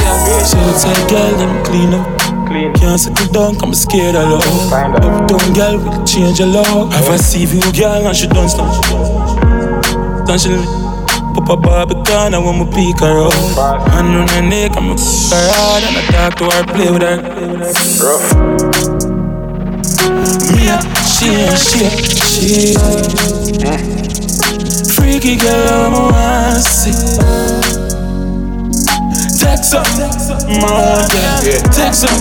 Yeah, 0.00 1.04
girl, 1.10 1.32
them 1.36 1.64
clean 1.66 1.92
up. 1.92 2.08
Clean. 2.48 2.72
Can't 2.72 2.98
settle 2.98 3.30
down, 3.30 3.62
I'm 3.62 3.74
scared 3.74 4.16
of 4.16 4.30
love. 4.30 4.72
Uptown 4.72 5.52
girl 5.52 5.76
will 5.76 6.04
change 6.06 6.38
your 6.38 6.48
love. 6.48 6.90
Have 6.90 7.08
a 7.08 7.18
CV 7.18 7.60
girl 7.78 8.06
and 8.06 8.16
she 8.16 8.26
done 8.28 8.48
stuff. 8.48 8.80
Then 10.26 10.38
she 10.38 10.89
pop 11.46 11.58
a 11.58 11.60
barbican, 11.60 12.34
I 12.34 12.38
want 12.38 12.58
me 12.58 12.66
pick 12.74 13.00
her 13.00 13.26
up. 13.26 13.32
Hand 13.90 14.16
on 14.16 14.28
her 14.28 14.42
neck, 14.42 14.76
I'm 14.76 14.90
a 14.90 14.94
f 14.94 15.00
her 15.30 15.50
hard 15.54 15.84
and 15.84 15.96
I 15.96 16.02
talk 16.10 16.34
to 16.38 16.44
her, 16.44 16.64
play 16.64 16.90
with 16.90 17.02
her. 17.02 17.16
Me 20.52 20.68
a 20.68 20.78
she 21.06 21.28
and 21.34 21.58
she 21.58 21.84
a 21.84 21.90
she. 22.26 22.74
Freaky 24.94 25.36
girl, 25.36 25.68
I'm 25.68 25.94
a 25.94 25.96
wanna 26.12 26.60
see. 26.60 27.50
Some 29.62 29.84
more, 30.48 31.06
yeah. 31.14 31.62
Take 31.70 31.94
some 31.94 32.18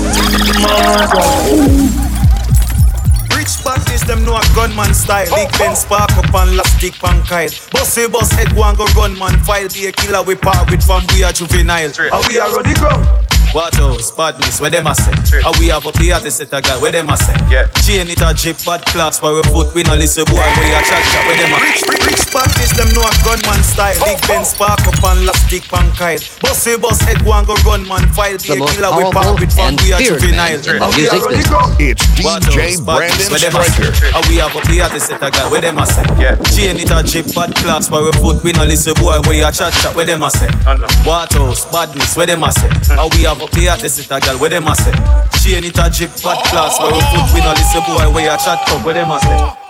more, 4.08 4.08
girl. 4.08 4.08
Rich 4.08 4.08
badness, 4.08 4.08
them 4.08 4.26
know 4.26 4.38
a 4.38 4.44
gunman 4.56 4.94
style. 4.94 5.36
Big 5.36 5.52
Ben 5.58 5.76
spark 5.76 6.12
up 6.18 6.34
and 6.34 6.58
last 6.58 6.78
stick 6.78 6.94
pan 6.94 7.22
Kyle. 7.24 7.50
Bossy 7.72 8.08
boss 8.08 8.32
head 8.32 8.52
and 8.52 8.78
go 8.78 8.86
run 8.96 9.18
man 9.18 9.38
file. 9.44 9.68
Be 9.70 9.88
a 9.88 9.92
killer 9.92 10.24
we 10.24 10.36
part 10.36 10.70
with 10.70 10.84
from 10.84 11.04
we 11.14 11.24
are 11.24 11.34
juvenile. 11.34 11.92
How 11.94 12.22
we 12.28 12.40
are 12.40 12.58
on 12.58 12.64
the 12.64 12.76
ground. 12.80 13.29
What 13.52 13.74
else? 13.80 14.12
Badness, 14.14 14.62
where 14.62 14.70
them 14.70 14.86
a 14.86 14.94
say? 14.94 15.42
How 15.42 15.50
we 15.58 15.74
have 15.74 15.82
up 15.82 15.98
the 15.98 16.14
artist 16.14 16.38
set 16.38 16.54
a 16.54 16.62
girl, 16.62 16.78
where 16.86 16.94
them 16.94 17.10
a 17.10 17.18
say? 17.18 17.34
Yeah. 17.50 17.66
Chain 17.82 18.06
it 18.06 18.22
a 18.22 18.30
drip, 18.38 18.62
bad 18.62 18.86
class 18.86 19.18
for 19.18 19.34
we 19.34 19.42
foot. 19.50 19.74
We 19.74 19.82
no 19.90 19.98
listen 19.98 20.22
boy, 20.30 20.38
we 20.38 20.70
a 20.70 20.80
chat 20.86 21.02
chat, 21.10 21.24
where 21.26 21.34
them 21.42 21.52
a? 21.54 21.58
Rich, 21.58 21.82
rich, 21.90 22.06
rich 22.14 22.26
badness, 22.30 22.78
them 22.78 22.94
know 22.94 23.02
a 23.02 23.10
gunman 23.26 23.62
style. 23.66 23.98
Big 24.06 24.22
Ben 24.30 24.46
spark 24.46 24.86
up 24.86 25.02
and 25.02 25.26
last 25.26 25.50
stick 25.50 25.66
pan 25.66 25.90
Kyle. 25.98 26.22
Bossy 26.46 26.78
boss 26.78 27.02
head 27.02 27.26
go 27.26 27.34
and 27.34 27.48
go 27.50 27.58
run 27.66 27.90
man 27.90 28.06
file. 28.14 28.38
Be 28.38 28.54
a 28.54 28.62
killer 28.70 28.94
we 28.94 29.10
part 29.10 29.18
powerful 29.18 29.42
with 29.42 29.50
from 29.50 29.74
and 29.74 29.82
we 29.82 29.98
are 29.98 30.00
feared 30.00 30.22
man 30.30 30.54
juvenile. 30.54 30.62
in 30.62 30.62
the 30.62 30.78
How 30.78 30.90
we 30.94 31.02
music 31.10 31.10
are 31.10 31.26
on 31.26 31.34
the 31.34 31.42
business. 31.42 31.50
ground. 31.50 31.72
It's 31.82 32.04
DJ 32.14 32.86
Brandon 32.86 33.30
Striker. 33.34 33.90
How 34.14 34.22
we 34.30 34.36
have 34.46 34.54
up 34.54 34.66
the 34.70 34.78
artist 34.86 35.10
set 35.10 35.26
a 35.26 35.30
girl, 35.34 35.50
where 35.50 35.62
them 35.66 35.82
a 35.82 35.86
say? 35.90 36.06
Yeah. 36.22 36.38
Chain 36.54 36.78
it 36.78 36.94
a 36.94 37.02
drip, 37.02 37.26
bad 37.34 37.50
class 37.58 37.90
for 37.90 38.06
we 38.06 38.14
foot. 38.22 38.46
We 38.46 38.54
no 38.54 38.62
listen 38.62 38.94
boy, 39.02 39.18
we 39.26 39.42
a 39.42 39.50
chat 39.50 39.74
chat, 39.82 39.98
where 39.98 40.06
them 40.06 40.22
a 40.22 40.30
say? 40.30 40.54
What 41.02 41.34
else? 41.34 41.66
Badness, 41.74 42.14
where 42.14 42.30
them 42.30 42.46
a 42.46 42.54
say? 42.54 42.70
How 42.94 43.10
we 43.18 43.26
have 43.26 43.39
up 43.42 43.54
a 43.54 44.20
girl, 44.20 44.38
where 44.40 44.50
them 44.50 44.68
a 44.68 44.76
say? 44.76 44.92
Chain 45.40 45.64
it 45.64 45.78
a 45.78 45.90
drip, 45.90 46.12
bad 46.24 46.40
class 46.50 46.80
we 46.80 47.00
foot. 47.12 47.34
We 47.34 47.40
no 47.42 47.52
listen 47.52 47.84
boy, 47.88 48.12
we 48.16 48.28
a 48.28 48.38
chat 48.38 48.66
talk, 48.68 48.86
where 48.86 48.94
them 48.94 49.12
a 49.12 49.20
say? 49.20 49.70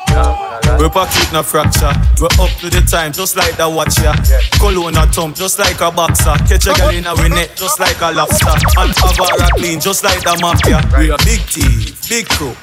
We 0.77 0.87
pocket 0.89 1.31
no 1.33 1.43
fracture. 1.43 1.91
We 2.21 2.27
up 2.39 2.51
to 2.61 2.69
the 2.69 2.85
time, 2.89 3.11
just 3.11 3.35
like 3.35 3.57
the 3.57 3.69
watch 3.69 3.99
ya. 3.99 4.13
Cologne 4.59 4.97
a 4.97 5.05
thump, 5.07 5.35
just 5.35 5.59
like 5.59 5.81
a 5.81 5.91
boxer. 5.91 6.35
Catch 6.47 6.67
a 6.67 6.73
girl 6.73 6.89
in 6.89 7.05
a 7.05 7.29
net, 7.29 7.55
just 7.55 7.79
like 7.79 7.99
a 8.01 8.11
lobster. 8.11 8.53
And 8.77 8.93
clean, 9.57 9.79
just 9.79 10.03
like 10.03 10.21
the 10.21 10.37
mafia. 10.41 10.79
We 10.97 11.09
a 11.11 11.17
big 11.25 11.41
thief, 11.41 12.09
big 12.09 12.29
crew. 12.29 12.55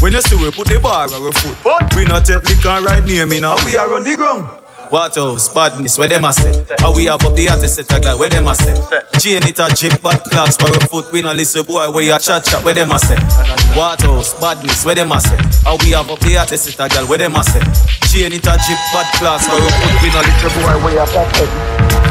When 0.00 0.12
you 0.12 0.22
see 0.22 0.36
we 0.36 0.50
put 0.50 0.68
the 0.68 0.80
bar 0.80 1.06
on 1.06 1.14
our 1.14 1.32
foot, 1.32 1.56
we 1.94 2.04
not 2.04 2.24
take 2.24 2.64
right 2.64 3.04
near 3.04 3.26
me 3.26 3.40
now. 3.40 3.56
We 3.64 3.76
are 3.76 3.92
on 3.94 4.02
the 4.02 4.16
ground. 4.16 4.61
What 4.92 5.16
else? 5.16 5.48
Badness, 5.48 5.96
where 5.96 6.06
them 6.06 6.28
a 6.28 6.32
say? 6.34 6.52
How 6.76 6.92
we 6.94 7.08
have 7.08 7.24
up 7.24 7.32
the 7.32 7.48
artist 7.48 7.80
set 7.80 7.88
a 7.96 7.98
guy, 7.98 8.12
where 8.12 8.28
them 8.28 8.44
a 8.44 8.52
say? 8.52 8.76
Chain 9.16 9.40
it 9.40 9.56
a 9.56 9.72
jip, 9.72 9.96
bad 10.04 10.20
clocks 10.28 10.60
for 10.60 10.68
a 10.68 10.80
foot, 10.84 11.08
we 11.10 11.22
no 11.24 11.32
listen 11.32 11.64
boy, 11.64 11.88
where 11.88 12.04
you 12.04 12.12
chat 12.20 12.44
chat, 12.44 12.60
where 12.60 12.76
them 12.76 12.92
a 12.92 12.98
say? 13.00 13.16
What 13.72 14.04
else? 14.04 14.36
Badness, 14.36 14.84
where 14.84 14.94
them 14.94 15.08
a 15.12 15.18
say? 15.18 15.40
How 15.64 15.80
we 15.80 15.96
have 15.96 16.12
up 16.12 16.20
the 16.20 16.36
artist 16.36 16.68
set 16.68 16.76
a 16.76 16.92
guy, 16.92 17.08
where 17.08 17.16
them 17.16 17.32
a 17.32 17.40
say? 17.40 17.64
Chain 18.12 18.36
it 18.36 18.44
a 18.44 18.52
jip, 18.60 18.76
bad 18.92 19.08
clocks 19.16 19.48
for 19.48 19.56
a 19.56 19.64
foot, 19.64 19.96
we 20.04 20.12
no 20.12 20.20
listen 20.28 20.60
boy, 20.60 20.76
where 20.84 20.92
you 21.00 21.06
chat 21.08 21.24
chat. 21.40 21.48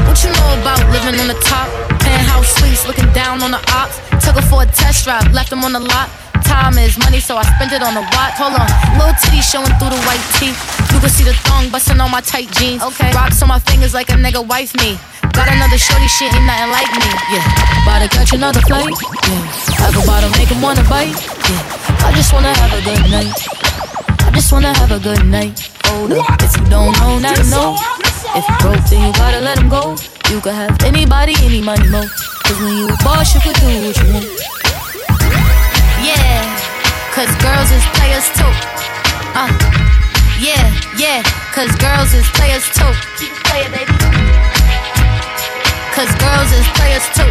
What 0.10 0.18
you 0.26 0.34
know 0.34 0.50
about 0.58 0.82
living 0.90 1.22
on 1.22 1.30
the 1.30 1.38
top? 1.38 1.70
Penthouse 2.02 2.50
suites, 2.58 2.90
looking 2.90 3.14
down 3.14 3.46
on 3.46 3.54
the 3.54 3.62
ops. 3.78 4.02
Took 4.26 4.42
her 4.42 4.46
for 4.50 4.64
a 4.64 4.66
test 4.66 5.06
drive, 5.06 5.30
left 5.38 5.54
them 5.54 5.62
on 5.62 5.78
the 5.78 5.86
lot 5.86 6.10
time 6.52 6.76
is 6.78 7.00
money, 7.00 7.24
so 7.24 7.40
I 7.40 7.44
spend 7.56 7.72
it 7.72 7.82
on 7.82 7.96
a 7.96 8.04
watch. 8.12 8.36
Hold 8.36 8.60
on, 8.60 8.68
little 9.00 9.16
titty 9.24 9.40
showing 9.40 9.72
through 9.80 9.96
the 9.96 10.02
white 10.04 10.24
teeth. 10.36 10.60
You 10.92 11.00
can 11.00 11.08
see 11.08 11.24
the 11.24 11.36
thong 11.48 11.72
busting 11.72 12.00
on 12.04 12.12
my 12.12 12.20
tight 12.20 12.52
jeans. 12.60 12.84
Okay, 12.84 13.12
rocks 13.16 13.40
on 13.42 13.48
my 13.48 13.60
fingers 13.60 13.94
like 13.96 14.10
a 14.12 14.18
nigga 14.20 14.44
wife 14.44 14.76
me. 14.84 15.00
Got 15.32 15.48
another 15.48 15.80
shorty, 15.80 16.12
shit 16.12 16.28
ain't 16.36 16.44
nothing 16.44 16.72
like 16.76 16.92
me. 17.00 17.08
Yeah, 17.32 17.84
about 17.88 18.04
to 18.04 18.08
catch 18.12 18.32
another 18.36 18.60
flight. 18.68 18.92
Yeah, 18.92 19.86
I 19.86 19.88
go 19.96 20.04
about 20.04 20.28
to 20.28 20.30
make 20.36 20.52
him 20.52 20.62
wanna 20.62 20.84
bite. 20.92 21.16
Yeah, 21.48 22.08
I 22.08 22.12
just 22.20 22.36
wanna 22.36 22.52
have 22.52 22.72
a 22.76 22.82
good 22.84 23.06
night. 23.08 23.32
I 24.28 24.30
just 24.36 24.52
wanna 24.52 24.76
have 24.76 24.92
a 24.92 25.00
good 25.00 25.24
night. 25.26 25.56
Hold 25.88 26.12
up, 26.12 26.42
if 26.44 26.52
you 26.60 26.66
don't 26.68 26.92
know, 27.00 27.20
now 27.24 27.32
you 27.32 27.48
know. 27.48 27.80
If 28.36 28.44
you 28.48 28.56
broke, 28.60 28.84
then 28.92 29.00
you 29.08 29.12
gotta 29.16 29.40
let 29.40 29.58
him 29.58 29.70
go. 29.70 29.96
You 30.30 30.40
could 30.44 30.56
have 30.56 30.76
anybody, 30.84 31.34
any 31.48 31.62
money, 31.62 31.88
mo. 31.88 32.04
Cause 32.44 32.60
when 32.60 32.76
you 32.76 32.88
a 32.92 32.98
boss, 33.04 33.36
you 33.36 33.40
could 33.40 33.56
do 33.56 33.68
what 33.88 33.96
you 33.96 34.14
want. 34.14 34.61
Yeah, 36.02 36.42
cause 37.14 37.30
girls 37.46 37.70
is 37.70 37.86
players 37.94 38.26
too. 38.34 38.50
Uh, 39.38 39.54
yeah, 40.42 40.66
yeah, 40.98 41.22
cause 41.54 41.70
girls 41.78 42.14
is 42.14 42.26
players 42.34 42.66
too. 42.74 42.90
Keep 43.22 43.34
playing, 43.46 43.70
baby. 43.70 43.94
Cause 45.94 46.10
girls 46.18 46.50
is 46.58 46.66
players 46.74 47.06
too. 47.14 47.30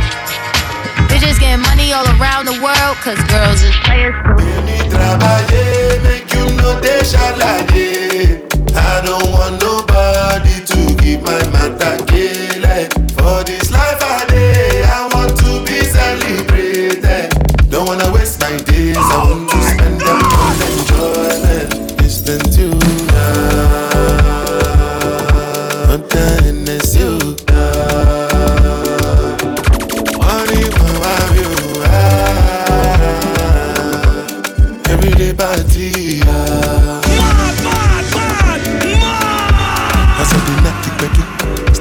Bitches 1.10 1.40
getting 1.40 1.62
money 1.62 1.92
all 1.92 2.06
around 2.20 2.46
the 2.46 2.54
world, 2.62 2.96
cause 3.02 3.18
girls 3.26 3.60
is 3.62 3.74
players 3.82 4.14
too. 4.38 4.46
Trabalhei, 4.94 6.02
make 6.04 6.32
you 6.32 6.46
know 6.54 6.78
they 6.78 7.00
shalaye. 7.02 8.38
I 8.76 9.02
don't 9.04 9.32
want 9.32 9.60
nobody 9.60 10.62
to 10.70 11.02
keep 11.02 11.22
my 11.22 11.42
matter 11.50 12.09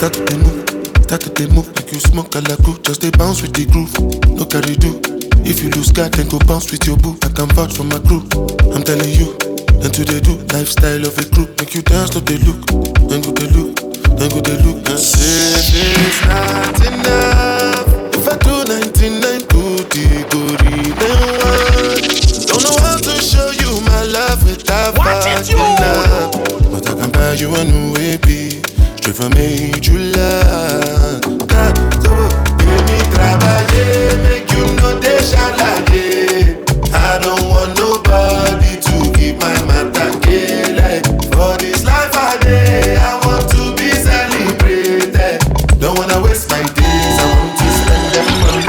start 0.09 0.27
to 0.29 0.37
move, 0.37 0.69
start 1.03 1.21
to 1.21 1.29
dey 1.29 1.47
move 1.53 1.67
like 1.75 1.91
you 1.91 1.99
smoke 1.99 2.33
a 2.35 2.41
la 2.41 2.55
crew. 2.57 2.77
Just 2.83 3.01
they 3.01 3.11
bounce 3.11 3.41
with 3.41 3.53
the 3.53 3.65
groove, 3.65 3.93
no 4.37 4.45
carry 4.45 4.75
do. 4.75 4.99
If 5.45 5.63
you 5.63 5.69
lose 5.71 5.91
God, 5.91 6.13
then 6.13 6.27
go 6.29 6.39
bounce 6.39 6.71
with 6.71 6.85
your 6.87 6.97
boo. 6.97 7.17
I 7.23 7.29
can 7.29 7.47
vouch 7.53 7.73
for 7.73 7.83
my 7.83 7.99
crew. 7.99 8.25
I'm 8.73 8.83
telling 8.83 9.09
you, 9.09 9.37
then 9.81 9.91
to 9.91 10.03
they 10.05 10.19
do 10.19 10.35
lifestyle 10.53 11.05
of 11.05 11.17
a 11.17 11.25
group. 11.29 11.57
Make 11.59 11.75
you 11.75 11.81
dance, 11.81 12.13
no 12.13 12.21
they 12.21 12.37
look, 12.41 12.65
then 13.09 13.21
go 13.21 13.31
they 13.31 13.49
look, 13.53 13.75
then 14.17 14.29
go 14.29 14.39
they 14.41 14.57
look. 14.65 14.77
And 14.89 14.99
say 14.99 15.53
it's 15.53 16.21
not 16.25 16.77
enough. 16.85 17.87
If 18.13 18.27
I 18.27 18.35
do 18.41 18.65
99 18.65 19.47
goody 19.47 20.25
goody, 20.29 20.91
then 20.97 21.17
what? 21.39 22.01
Don't 22.49 22.63
know 22.65 22.77
how 22.83 22.97
to 22.97 23.13
show 23.21 23.49
you 23.61 23.79
my 23.85 24.03
love 24.09 24.43
without 24.43 24.95
fucking 24.97 25.55
up. 25.57 26.33
But 26.69 26.83
I 26.89 26.93
can 26.99 27.11
buy 27.11 27.33
you 27.33 27.53
a 27.55 27.63
new 27.63 27.95
AP, 27.97 28.27
straight 29.09 29.15
from 29.15 29.33
major 29.37 29.93
love. 29.93 31.21
God, 31.47 31.75
so 32.03 32.13
give 32.57 32.83
me 32.87 32.99
trabalhar, 33.13 34.17
make 34.23 34.51
you 34.51 34.65
know 34.77 34.99
they 34.99 35.19
shalaye. 35.19 36.57
I 36.93 37.19
don't 37.19 37.45
want 37.49 37.77
nobody 37.77 38.79
to 38.79 39.11
keep 39.17 39.35
my 39.39 39.53
matter 39.65 40.11
kele. 40.19 41.01
For 41.31 41.57
this 41.57 41.83
life 41.83 42.15
I 42.15 42.37
day, 42.41 42.97
I 42.97 43.19
want 43.25 43.49
to 43.51 43.75
be 43.75 43.89
celebrated. 43.91 45.39
Don't 45.79 45.97
wanna 45.97 46.21
waste 46.21 46.49
my 46.49 46.61
days, 46.61 47.19
I 47.19 47.25
want 47.33 47.57
to 47.59 47.65
spend 47.79 48.05
them 48.13 48.27
on 48.45 48.61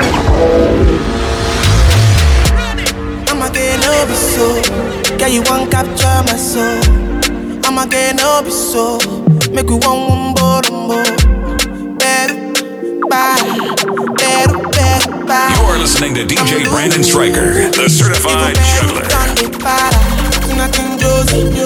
I'm 3.29 3.43
a 3.43 3.49
gay 3.53 3.77
no 3.77 3.91
so. 4.15 4.47
Girl, 5.19 5.29
you 5.29 5.43
want 5.43 5.71
capture 5.71 6.23
my 6.27 6.37
soul. 6.37 6.81
I'm 7.65 7.79
a 7.79 7.87
gay 7.89 8.13
no 8.17 8.49
so. 8.49 8.99
Make 9.53 9.67
we 9.67 9.75
one 9.75 10.10
listening 16.01 16.27
to 16.27 16.35
DJ 16.35 16.65
Brandon 16.65 17.05
Striker, 17.05 17.53
the 17.77 17.85
certified 17.89 18.57
juggler. 18.81 19.05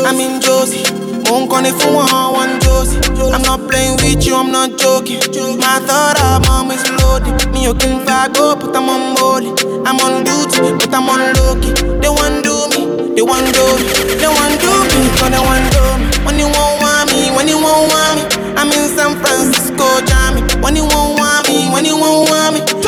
I'm 0.02 0.18
in 0.18 0.40
Josie. 0.42 0.82
Won't 1.30 1.48
call 1.48 1.62
it 1.62 1.74
for 1.78 1.94
one, 1.94 2.10
one 2.34 2.60
Josie. 2.60 2.98
I'm 3.30 3.42
not 3.42 3.70
playing 3.70 3.94
with 4.02 4.26
you, 4.26 4.34
I'm 4.34 4.50
not 4.50 4.76
joking. 4.76 5.22
My 5.62 5.78
thought 5.86 6.18
of 6.18 6.42
mom 6.50 6.72
is 6.74 6.82
loaded. 6.98 7.46
Me, 7.54 7.62
you 7.62 7.74
can 7.74 8.02
go, 8.34 8.56
but 8.58 8.74
I'm 8.74 8.90
on 8.90 9.14
molly. 9.14 9.54
I'm 9.86 10.02
on 10.02 10.24
duty, 10.26 10.82
but 10.82 10.90
I'm 10.90 11.06
on 11.06 11.30
low. 11.38 11.54
They 12.02 12.10
want 12.10 12.42
do 12.42 12.66
me, 12.74 13.14
they 13.14 13.22
want 13.22 13.46
do 13.54 13.62
me, 13.78 13.86
they 14.18 14.26
want 14.26 14.58
do 14.58 14.72
me, 14.90 14.98
but 15.22 15.30
they 15.30 15.38
want 15.38 15.62
do 15.70 15.84
me. 16.02 16.10
When 16.26 16.42
you 16.42 16.50
won't 16.50 16.82
want 16.82 17.06
me, 17.14 17.30
when 17.30 17.46
you 17.46 17.62
won't 17.62 17.86
want 17.86 18.18
me, 18.18 18.24
I'm 18.58 18.66
in 18.66 18.90
San 18.98 19.14
Francisco, 19.14 19.86
Jammy. 20.02 20.42
When 20.58 20.74
you 20.74 20.90
won't 20.90 21.22
want 21.22 21.46
me, 21.46 21.70
when 21.70 21.84
you 21.84 21.94
won't 21.94 22.30
want 22.30 22.54
me, 22.58 22.60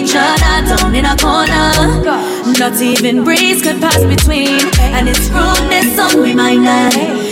Each 0.00 0.16
other, 0.16 0.54
down 0.64 0.94
in 0.94 1.04
a 1.04 1.16
corner. 1.16 1.72
Not 2.58 2.80
even 2.80 3.24
breeze 3.24 3.62
could 3.62 3.80
pass 3.80 4.02
between, 4.04 4.60
and 4.96 5.08
it's 5.08 5.28
rudeness 5.28 5.98
on 5.98 6.22
we 6.22 6.34
mind. 6.34 6.64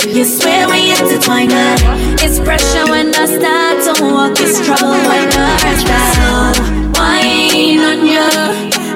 You 0.06 0.24
swear 0.24 0.68
we 0.68 0.90
intertwined 0.90 1.50
that. 1.50 1.80
It's 2.20 2.38
pressure 2.38 2.84
when 2.90 3.14
I 3.14 3.24
start 3.26 3.76
to 3.86 4.04
walk, 4.04 4.36
it's 4.40 4.60
trouble 4.64 4.92
when 5.08 5.28
I 5.32 5.52
rest 5.64 5.86
that. 5.86 6.56
Wine 6.96 7.80
on 7.90 8.00
you, 8.06 8.28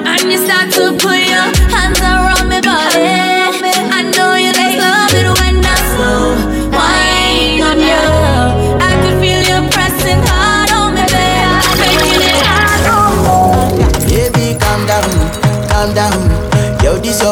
and 0.05 0.21
you 0.31 0.37
start 0.45 0.71
to 0.77 0.93
put 1.01 1.19
your 1.33 1.52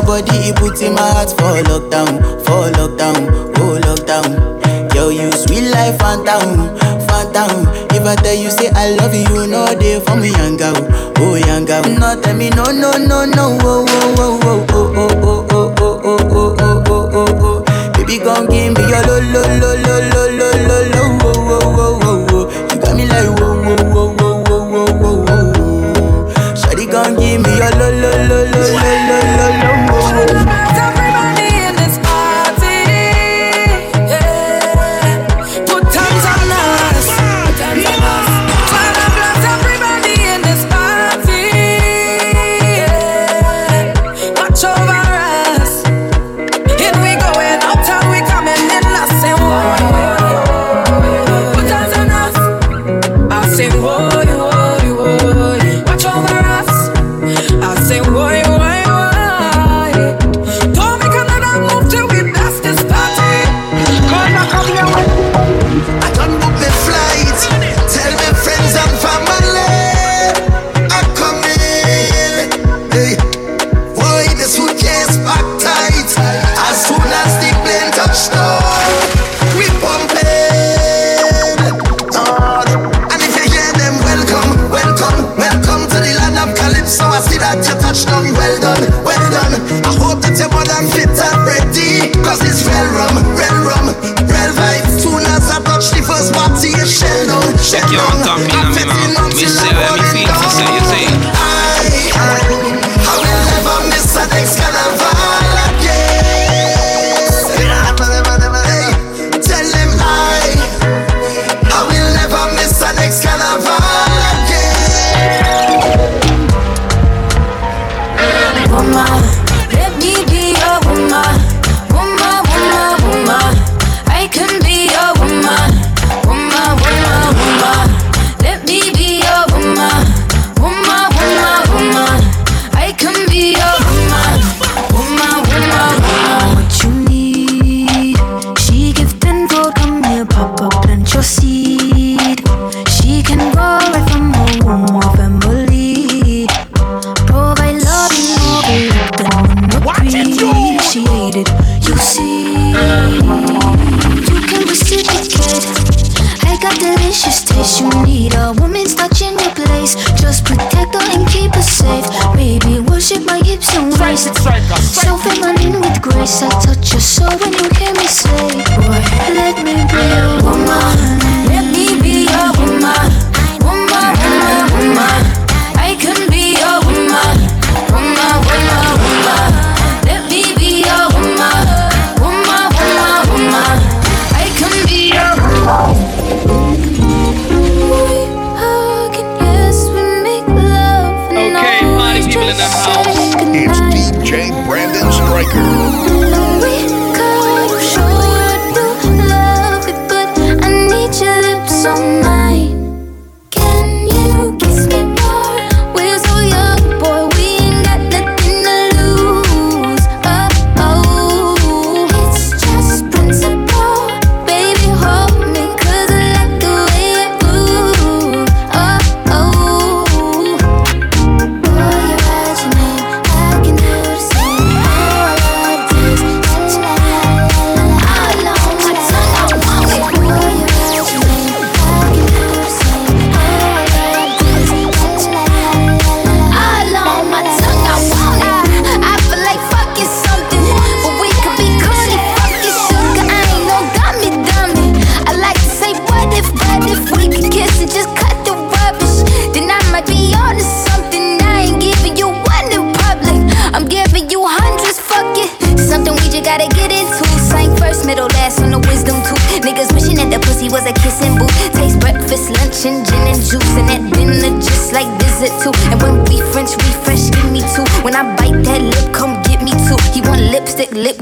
your 0.01 0.21
body, 0.21 0.49
it 0.49 0.55
puts 0.55 0.81
in 0.81 0.93
my 0.93 1.01
heart 1.01 1.29
for 1.29 1.61
lockdown, 1.69 2.19
for 2.45 2.69
lockdown, 2.77 3.51
oh 3.57 3.79
lockdown. 3.81 4.93
Yo, 4.93 5.09
you 5.09 5.31
sweet 5.31 5.69
life, 5.71 5.97
phantom, 5.99 6.77
phantom. 7.07 7.67
If 7.91 8.05
I 8.05 8.15
tell 8.15 8.33
you 8.35 8.49
say 8.49 8.69
I 8.73 8.95
love 8.95 9.13
you, 9.13 9.47
know 9.47 9.65
they 9.75 9.99
for 10.01 10.15
me, 10.15 10.29
young 10.31 10.57
oh 11.17 11.35
girl. 11.65 11.83
No, 11.83 12.19
tell 12.21 12.35
me 12.35 12.49
no, 12.51 12.65
no, 12.65 12.91
no, 12.97 13.25
no, 13.25 13.57
oh, 13.61 13.85
oh, 13.87 14.15
oh, 14.17 14.39
oh, 14.43 14.67
oh, 14.71 15.15
oh, 15.23 15.47
oh, 15.51 15.73
oh, 15.77 16.01
oh, 16.03 16.55
oh, 16.59 16.83
oh, 16.87 17.09
oh, 17.13 17.63
oh, 17.67 17.91
Baby, 17.93 18.17
gon' 18.19 18.47
give 18.47 18.73
me 18.75 18.81
your 18.89 19.01
lo 19.05 19.19
lo 19.19 19.41
lo 19.59 19.73
lo 19.75 20.01
lo 20.09 20.49
lo 20.67 20.77
lo 20.91 21.20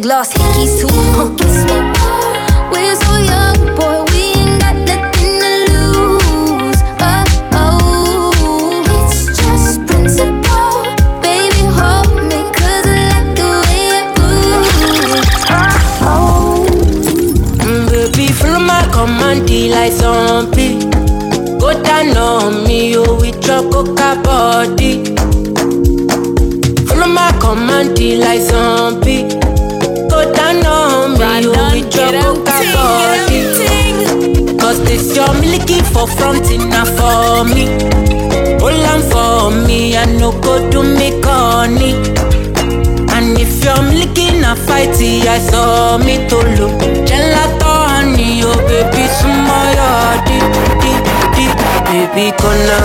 Lost 0.10 0.34
hickeys 0.34 0.80
to 0.82 0.89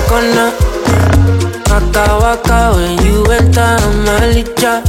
kona, 0.08 0.52
kona 0.52 0.52
Waka, 1.70 2.04
waka 2.20 2.76
when 2.76 3.04
you 3.06 3.24
enter 3.32 3.76
Malija 4.06 4.82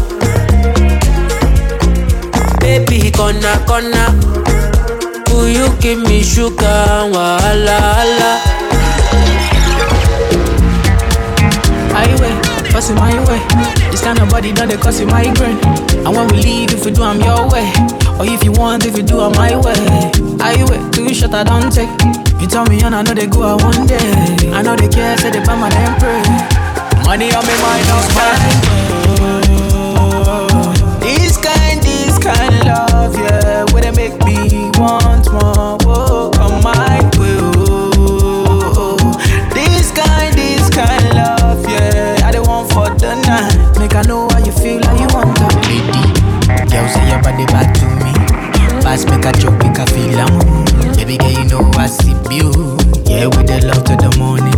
Baby, 2.60 3.12
kona, 3.12 3.64
kona 3.68 4.14
Will 5.34 5.50
you 5.50 5.68
give 5.80 6.00
me 6.00 6.24
sugar, 6.24 7.10
wahala, 7.14 7.80
hala 7.80 8.42
Highway, 11.96 12.32
passing 12.72 12.96
my 12.96 13.14
way. 13.28 13.40
This 13.92 14.02
kind 14.02 14.20
of 14.20 14.30
body 14.30 14.52
done 14.52 14.68
they 14.68 14.76
cause 14.78 15.00
you 15.00 15.08
migraine. 15.08 15.58
And 16.06 16.14
when 16.16 16.28
we 16.28 16.38
leave, 16.44 16.74
if 16.74 16.86
you 16.86 16.92
do, 16.92 17.04
I'm 17.04 17.20
your 17.22 17.50
way. 17.50 17.72
Or 18.20 18.26
if 18.26 18.44
you 18.44 18.52
want, 18.52 18.86
if 18.86 18.98
you 18.98 19.04
do, 19.04 19.20
I'm 19.22 19.32
my 19.34 19.56
way. 19.56 20.12
Highway, 20.40 20.92
two 20.92 21.14
shot 21.14 21.34
I 21.34 21.44
don't 21.46 21.72
take. 21.72 22.25
You 22.40 22.48
tell 22.48 22.66
me, 22.66 22.82
and 22.82 22.94
I 22.96 23.02
know 23.02 23.14
they 23.14 23.28
go 23.28 23.44
out 23.44 23.64
one 23.64 23.88
day. 23.88 23.98
I 24.52 24.62
know 24.62 24.76
they 24.76 24.88
care, 24.88 25.18
say 25.18 25.32
they 25.32 25.44
buy 25.44 25.56
my 25.56 25.70
damn 25.70 25.98
pray. 26.00 26.22
Money 27.06 27.34
on 27.34 27.46
me 27.46 27.56
mind, 27.62 27.88
I'm 27.90 28.04
spending. 28.10 28.60
This 31.00 31.38
kind, 31.38 31.82
this 31.82 32.18
kind 32.20 32.54
love, 32.66 33.16
yeah, 33.16 33.66
where 33.72 33.82
they 33.84 33.92
make 33.92 34.18
me 34.26 34.70
want 34.78 35.32
more. 35.32 35.78
Oh, 35.88 36.32
come 36.36 36.62
my 36.62 37.00
way. 37.18 37.38
Oh, 37.98 38.98
this 39.54 39.92
kind, 39.92 40.34
this 40.36 40.70
kind 40.70 41.14
love, 41.16 41.64
yeah, 41.70 42.28
I 42.28 42.32
don't 42.32 42.48
want 42.48 42.72
for 42.72 42.90
the 42.90 43.16
night. 43.26 43.80
Make 43.80 43.96
I 43.96 44.02
know 44.04 44.28
how 44.30 44.40
you 44.40 44.52
feel, 44.52 44.84
how 44.84 44.94
you 44.96 45.08
want 45.14 45.36
to. 45.38 45.48
Lady, 45.68 46.04
girl, 46.70 46.88
say 46.90 47.08
your 47.10 47.22
body 47.24 47.46
back 47.48 47.74
to 47.80 47.86
me. 48.04 48.14
Pass 48.82 49.06
make 49.06 49.26
a 49.26 49.32
joke, 49.40 49.58
make 49.64 49.78
a 49.78 49.86
feel 49.88 50.20
am. 50.20 50.65
Baby 51.06 51.18
girl, 51.18 51.32
you 51.32 51.46
know 51.46 51.62
I 51.78 51.86
see 51.88 52.18
you. 52.34 52.50
Yeah, 53.06 53.28
with 53.30 53.46
the 53.46 53.62
love 53.70 53.84
to 53.86 53.94
the 53.96 54.10
morning. 54.18 54.58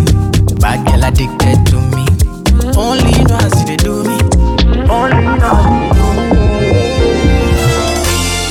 Bad 0.64 0.86
girl 0.88 1.04
addicted 1.04 1.60
to 1.72 1.78
me. 1.92 2.08
Only 2.80 3.12
you 3.20 3.24
know 3.28 3.36
how 3.36 3.50
see 3.52 3.66
they 3.68 3.76
do 3.76 4.04
me. 4.08 4.16
Only 4.88 5.20
you 5.28 5.36
know 5.36 5.52
how 5.60 5.68
they 5.68 5.92
do 5.92 6.08
me. 6.16 6.28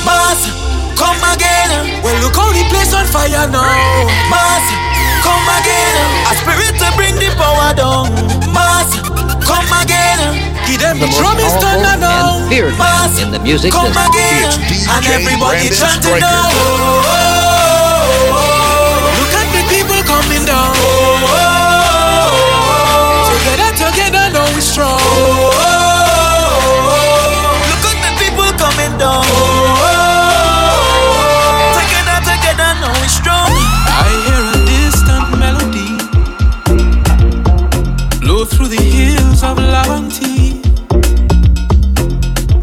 Boss, 0.05 0.40
come 1.01 1.16
again. 1.32 1.72
Well, 2.05 2.16
look 2.20 2.36
how 2.36 2.53
the 2.53 2.64
place 2.68 2.92
on 2.92 3.09
fire 3.09 3.49
now. 3.49 3.64
Boss, 4.28 4.66
come 5.24 5.47
again. 5.57 5.97
A 6.28 6.32
spirit 6.36 6.76
to 6.76 6.88
bring 7.01 7.16
the 7.16 7.32
power 7.40 7.72
down. 7.72 8.12
Boss, 8.53 8.92
come 9.40 9.68
again. 9.80 10.20
Give 10.68 10.80
them 10.84 11.01
The 11.01 11.07
the 11.07 11.11
most 11.16 11.18
drum 11.24 11.38
is 11.40 11.49
powerful 11.49 11.80
thunder 11.80 11.97
now. 12.05 12.44
and 12.44 12.49
feared 12.53 12.76
man 12.76 13.09
in 13.24 13.30
the 13.32 13.40
music 13.40 13.72
Come 13.72 13.88
business. 13.88 14.05
again. 14.12 14.53
It's 14.68 14.84
And 14.84 15.01
DJ 15.01 15.16
everybody 15.16 15.72
Brandon 15.72 15.78
chanting 15.80 16.16
Striker. 16.20 16.28
now. 16.28 17.26
Strong. 24.77 24.93
Oh, 24.93 25.09
oh, 25.57 26.68
oh. 26.93 27.09
Look 27.70 27.81
at 27.89 27.97
the 28.05 28.12
people 28.20 28.51
coming 28.61 28.93
down. 29.01 29.24
Together, 31.81 32.18
together, 32.29 32.70
now 32.85 32.93
we 33.01 33.09
strong. 33.09 33.49
I 33.89 34.05
hear 34.27 34.43
a 34.53 34.61
distant 34.68 35.27
melody 35.41 35.97
blow 38.20 38.45
through 38.45 38.68
the 38.68 38.77
hills 38.77 39.43
of 39.43 39.57
Laventille. 39.57 40.61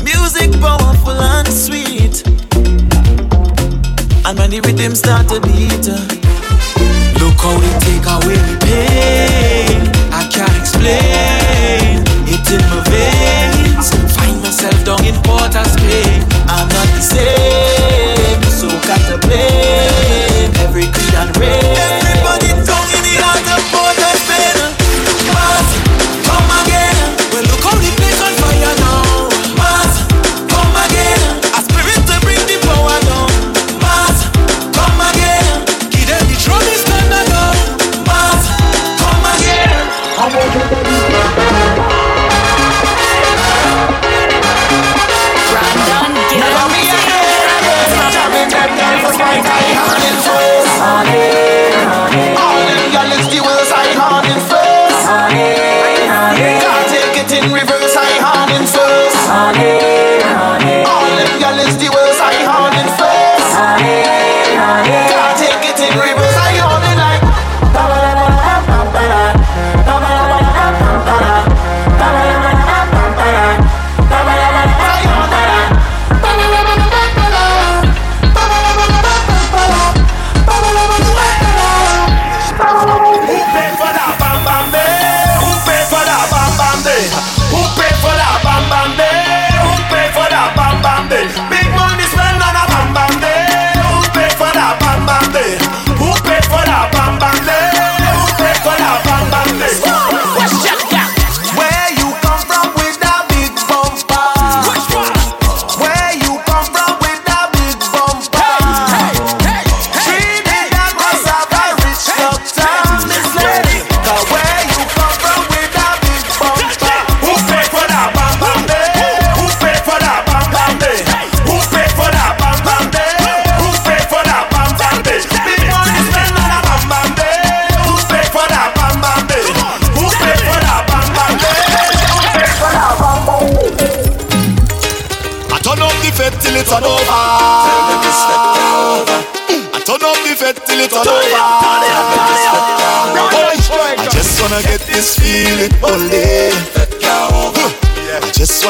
Music 0.04 0.52
powerful 0.62 1.20
and 1.20 1.48
sweet. 1.48 2.22
And 4.24 4.38
when 4.38 4.52
the 4.52 4.62
rhythm 4.64 4.94
start 4.94 5.28
to 5.30 5.42
beat, 5.42 5.90
uh, 5.90 5.98
look 7.18 7.42
how 7.42 7.58
it 7.58 7.82
take 7.82 8.06
away 8.06 8.53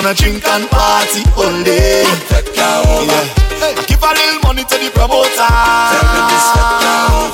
I 0.06 0.12
just 0.14 0.20
wanna 0.20 0.20
drink 0.20 0.44
and 0.48 0.68
party 0.70 1.24
all 1.40 1.64
day. 1.64 2.04
Yeah. 3.08 3.24
I 3.64 3.84
give 3.88 4.04
a 4.04 4.12
little 4.12 4.40
money 4.44 4.64
to 4.66 4.76
the 4.76 4.92
promoter. 4.92 5.48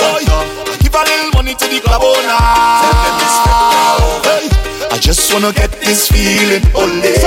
Oh, 0.06 0.22
yeah. 0.22 0.70
I 0.70 0.78
give 0.78 0.94
a 0.94 1.02
little 1.02 1.32
money 1.34 1.56
to 1.56 1.66
the 1.66 1.80
club 1.82 2.04
owner. 2.06 2.38
Hey. 4.22 4.46
I 4.92 4.98
just 5.02 5.34
wanna 5.34 5.52
get 5.52 5.72
this 5.82 6.08
feeling 6.10 6.62
all 6.76 6.86
day. 7.02 7.18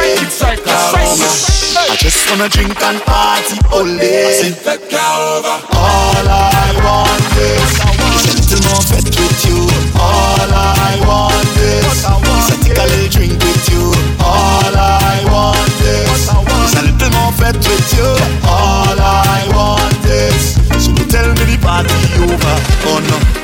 I 1.91 1.97
just 1.99 2.23
wanna 2.31 2.49
drink 2.49 2.81
and 2.81 3.03
party 3.03 3.59
all 3.73 3.85
day. 3.99 4.39
All 5.75 6.29
I 6.31 6.71
want 6.87 7.35
is 7.35 7.83
a 7.83 7.91
little 8.31 8.63
more 8.71 8.83
fed 8.87 9.11
with 9.11 9.43
you. 9.51 9.59
All 9.99 10.55
I 10.55 11.03
want 11.03 11.51
is 11.59 12.32
is 12.51 12.79
a 12.79 12.87
little 12.87 13.09
drink 13.09 13.33
with 13.39 13.69
you. 13.71 13.93
All 14.21 14.75
I 14.75 15.23
want 15.31 15.73
is, 15.81 16.29
is 16.29 16.75
a 16.79 16.83
little 16.83 17.11
more 17.19 17.33
fed 17.33 17.57
with 17.57 17.89
you. 17.95 18.09
All 18.49 18.99
I 18.99 19.47
want 19.55 20.05
is, 20.05 20.55
so 20.83 20.93
tell 21.09 21.29
me 21.29 21.45
the 21.45 21.59
party 21.61 21.95
over. 22.23 22.55
Oh 22.89 23.01
no. 23.09 23.42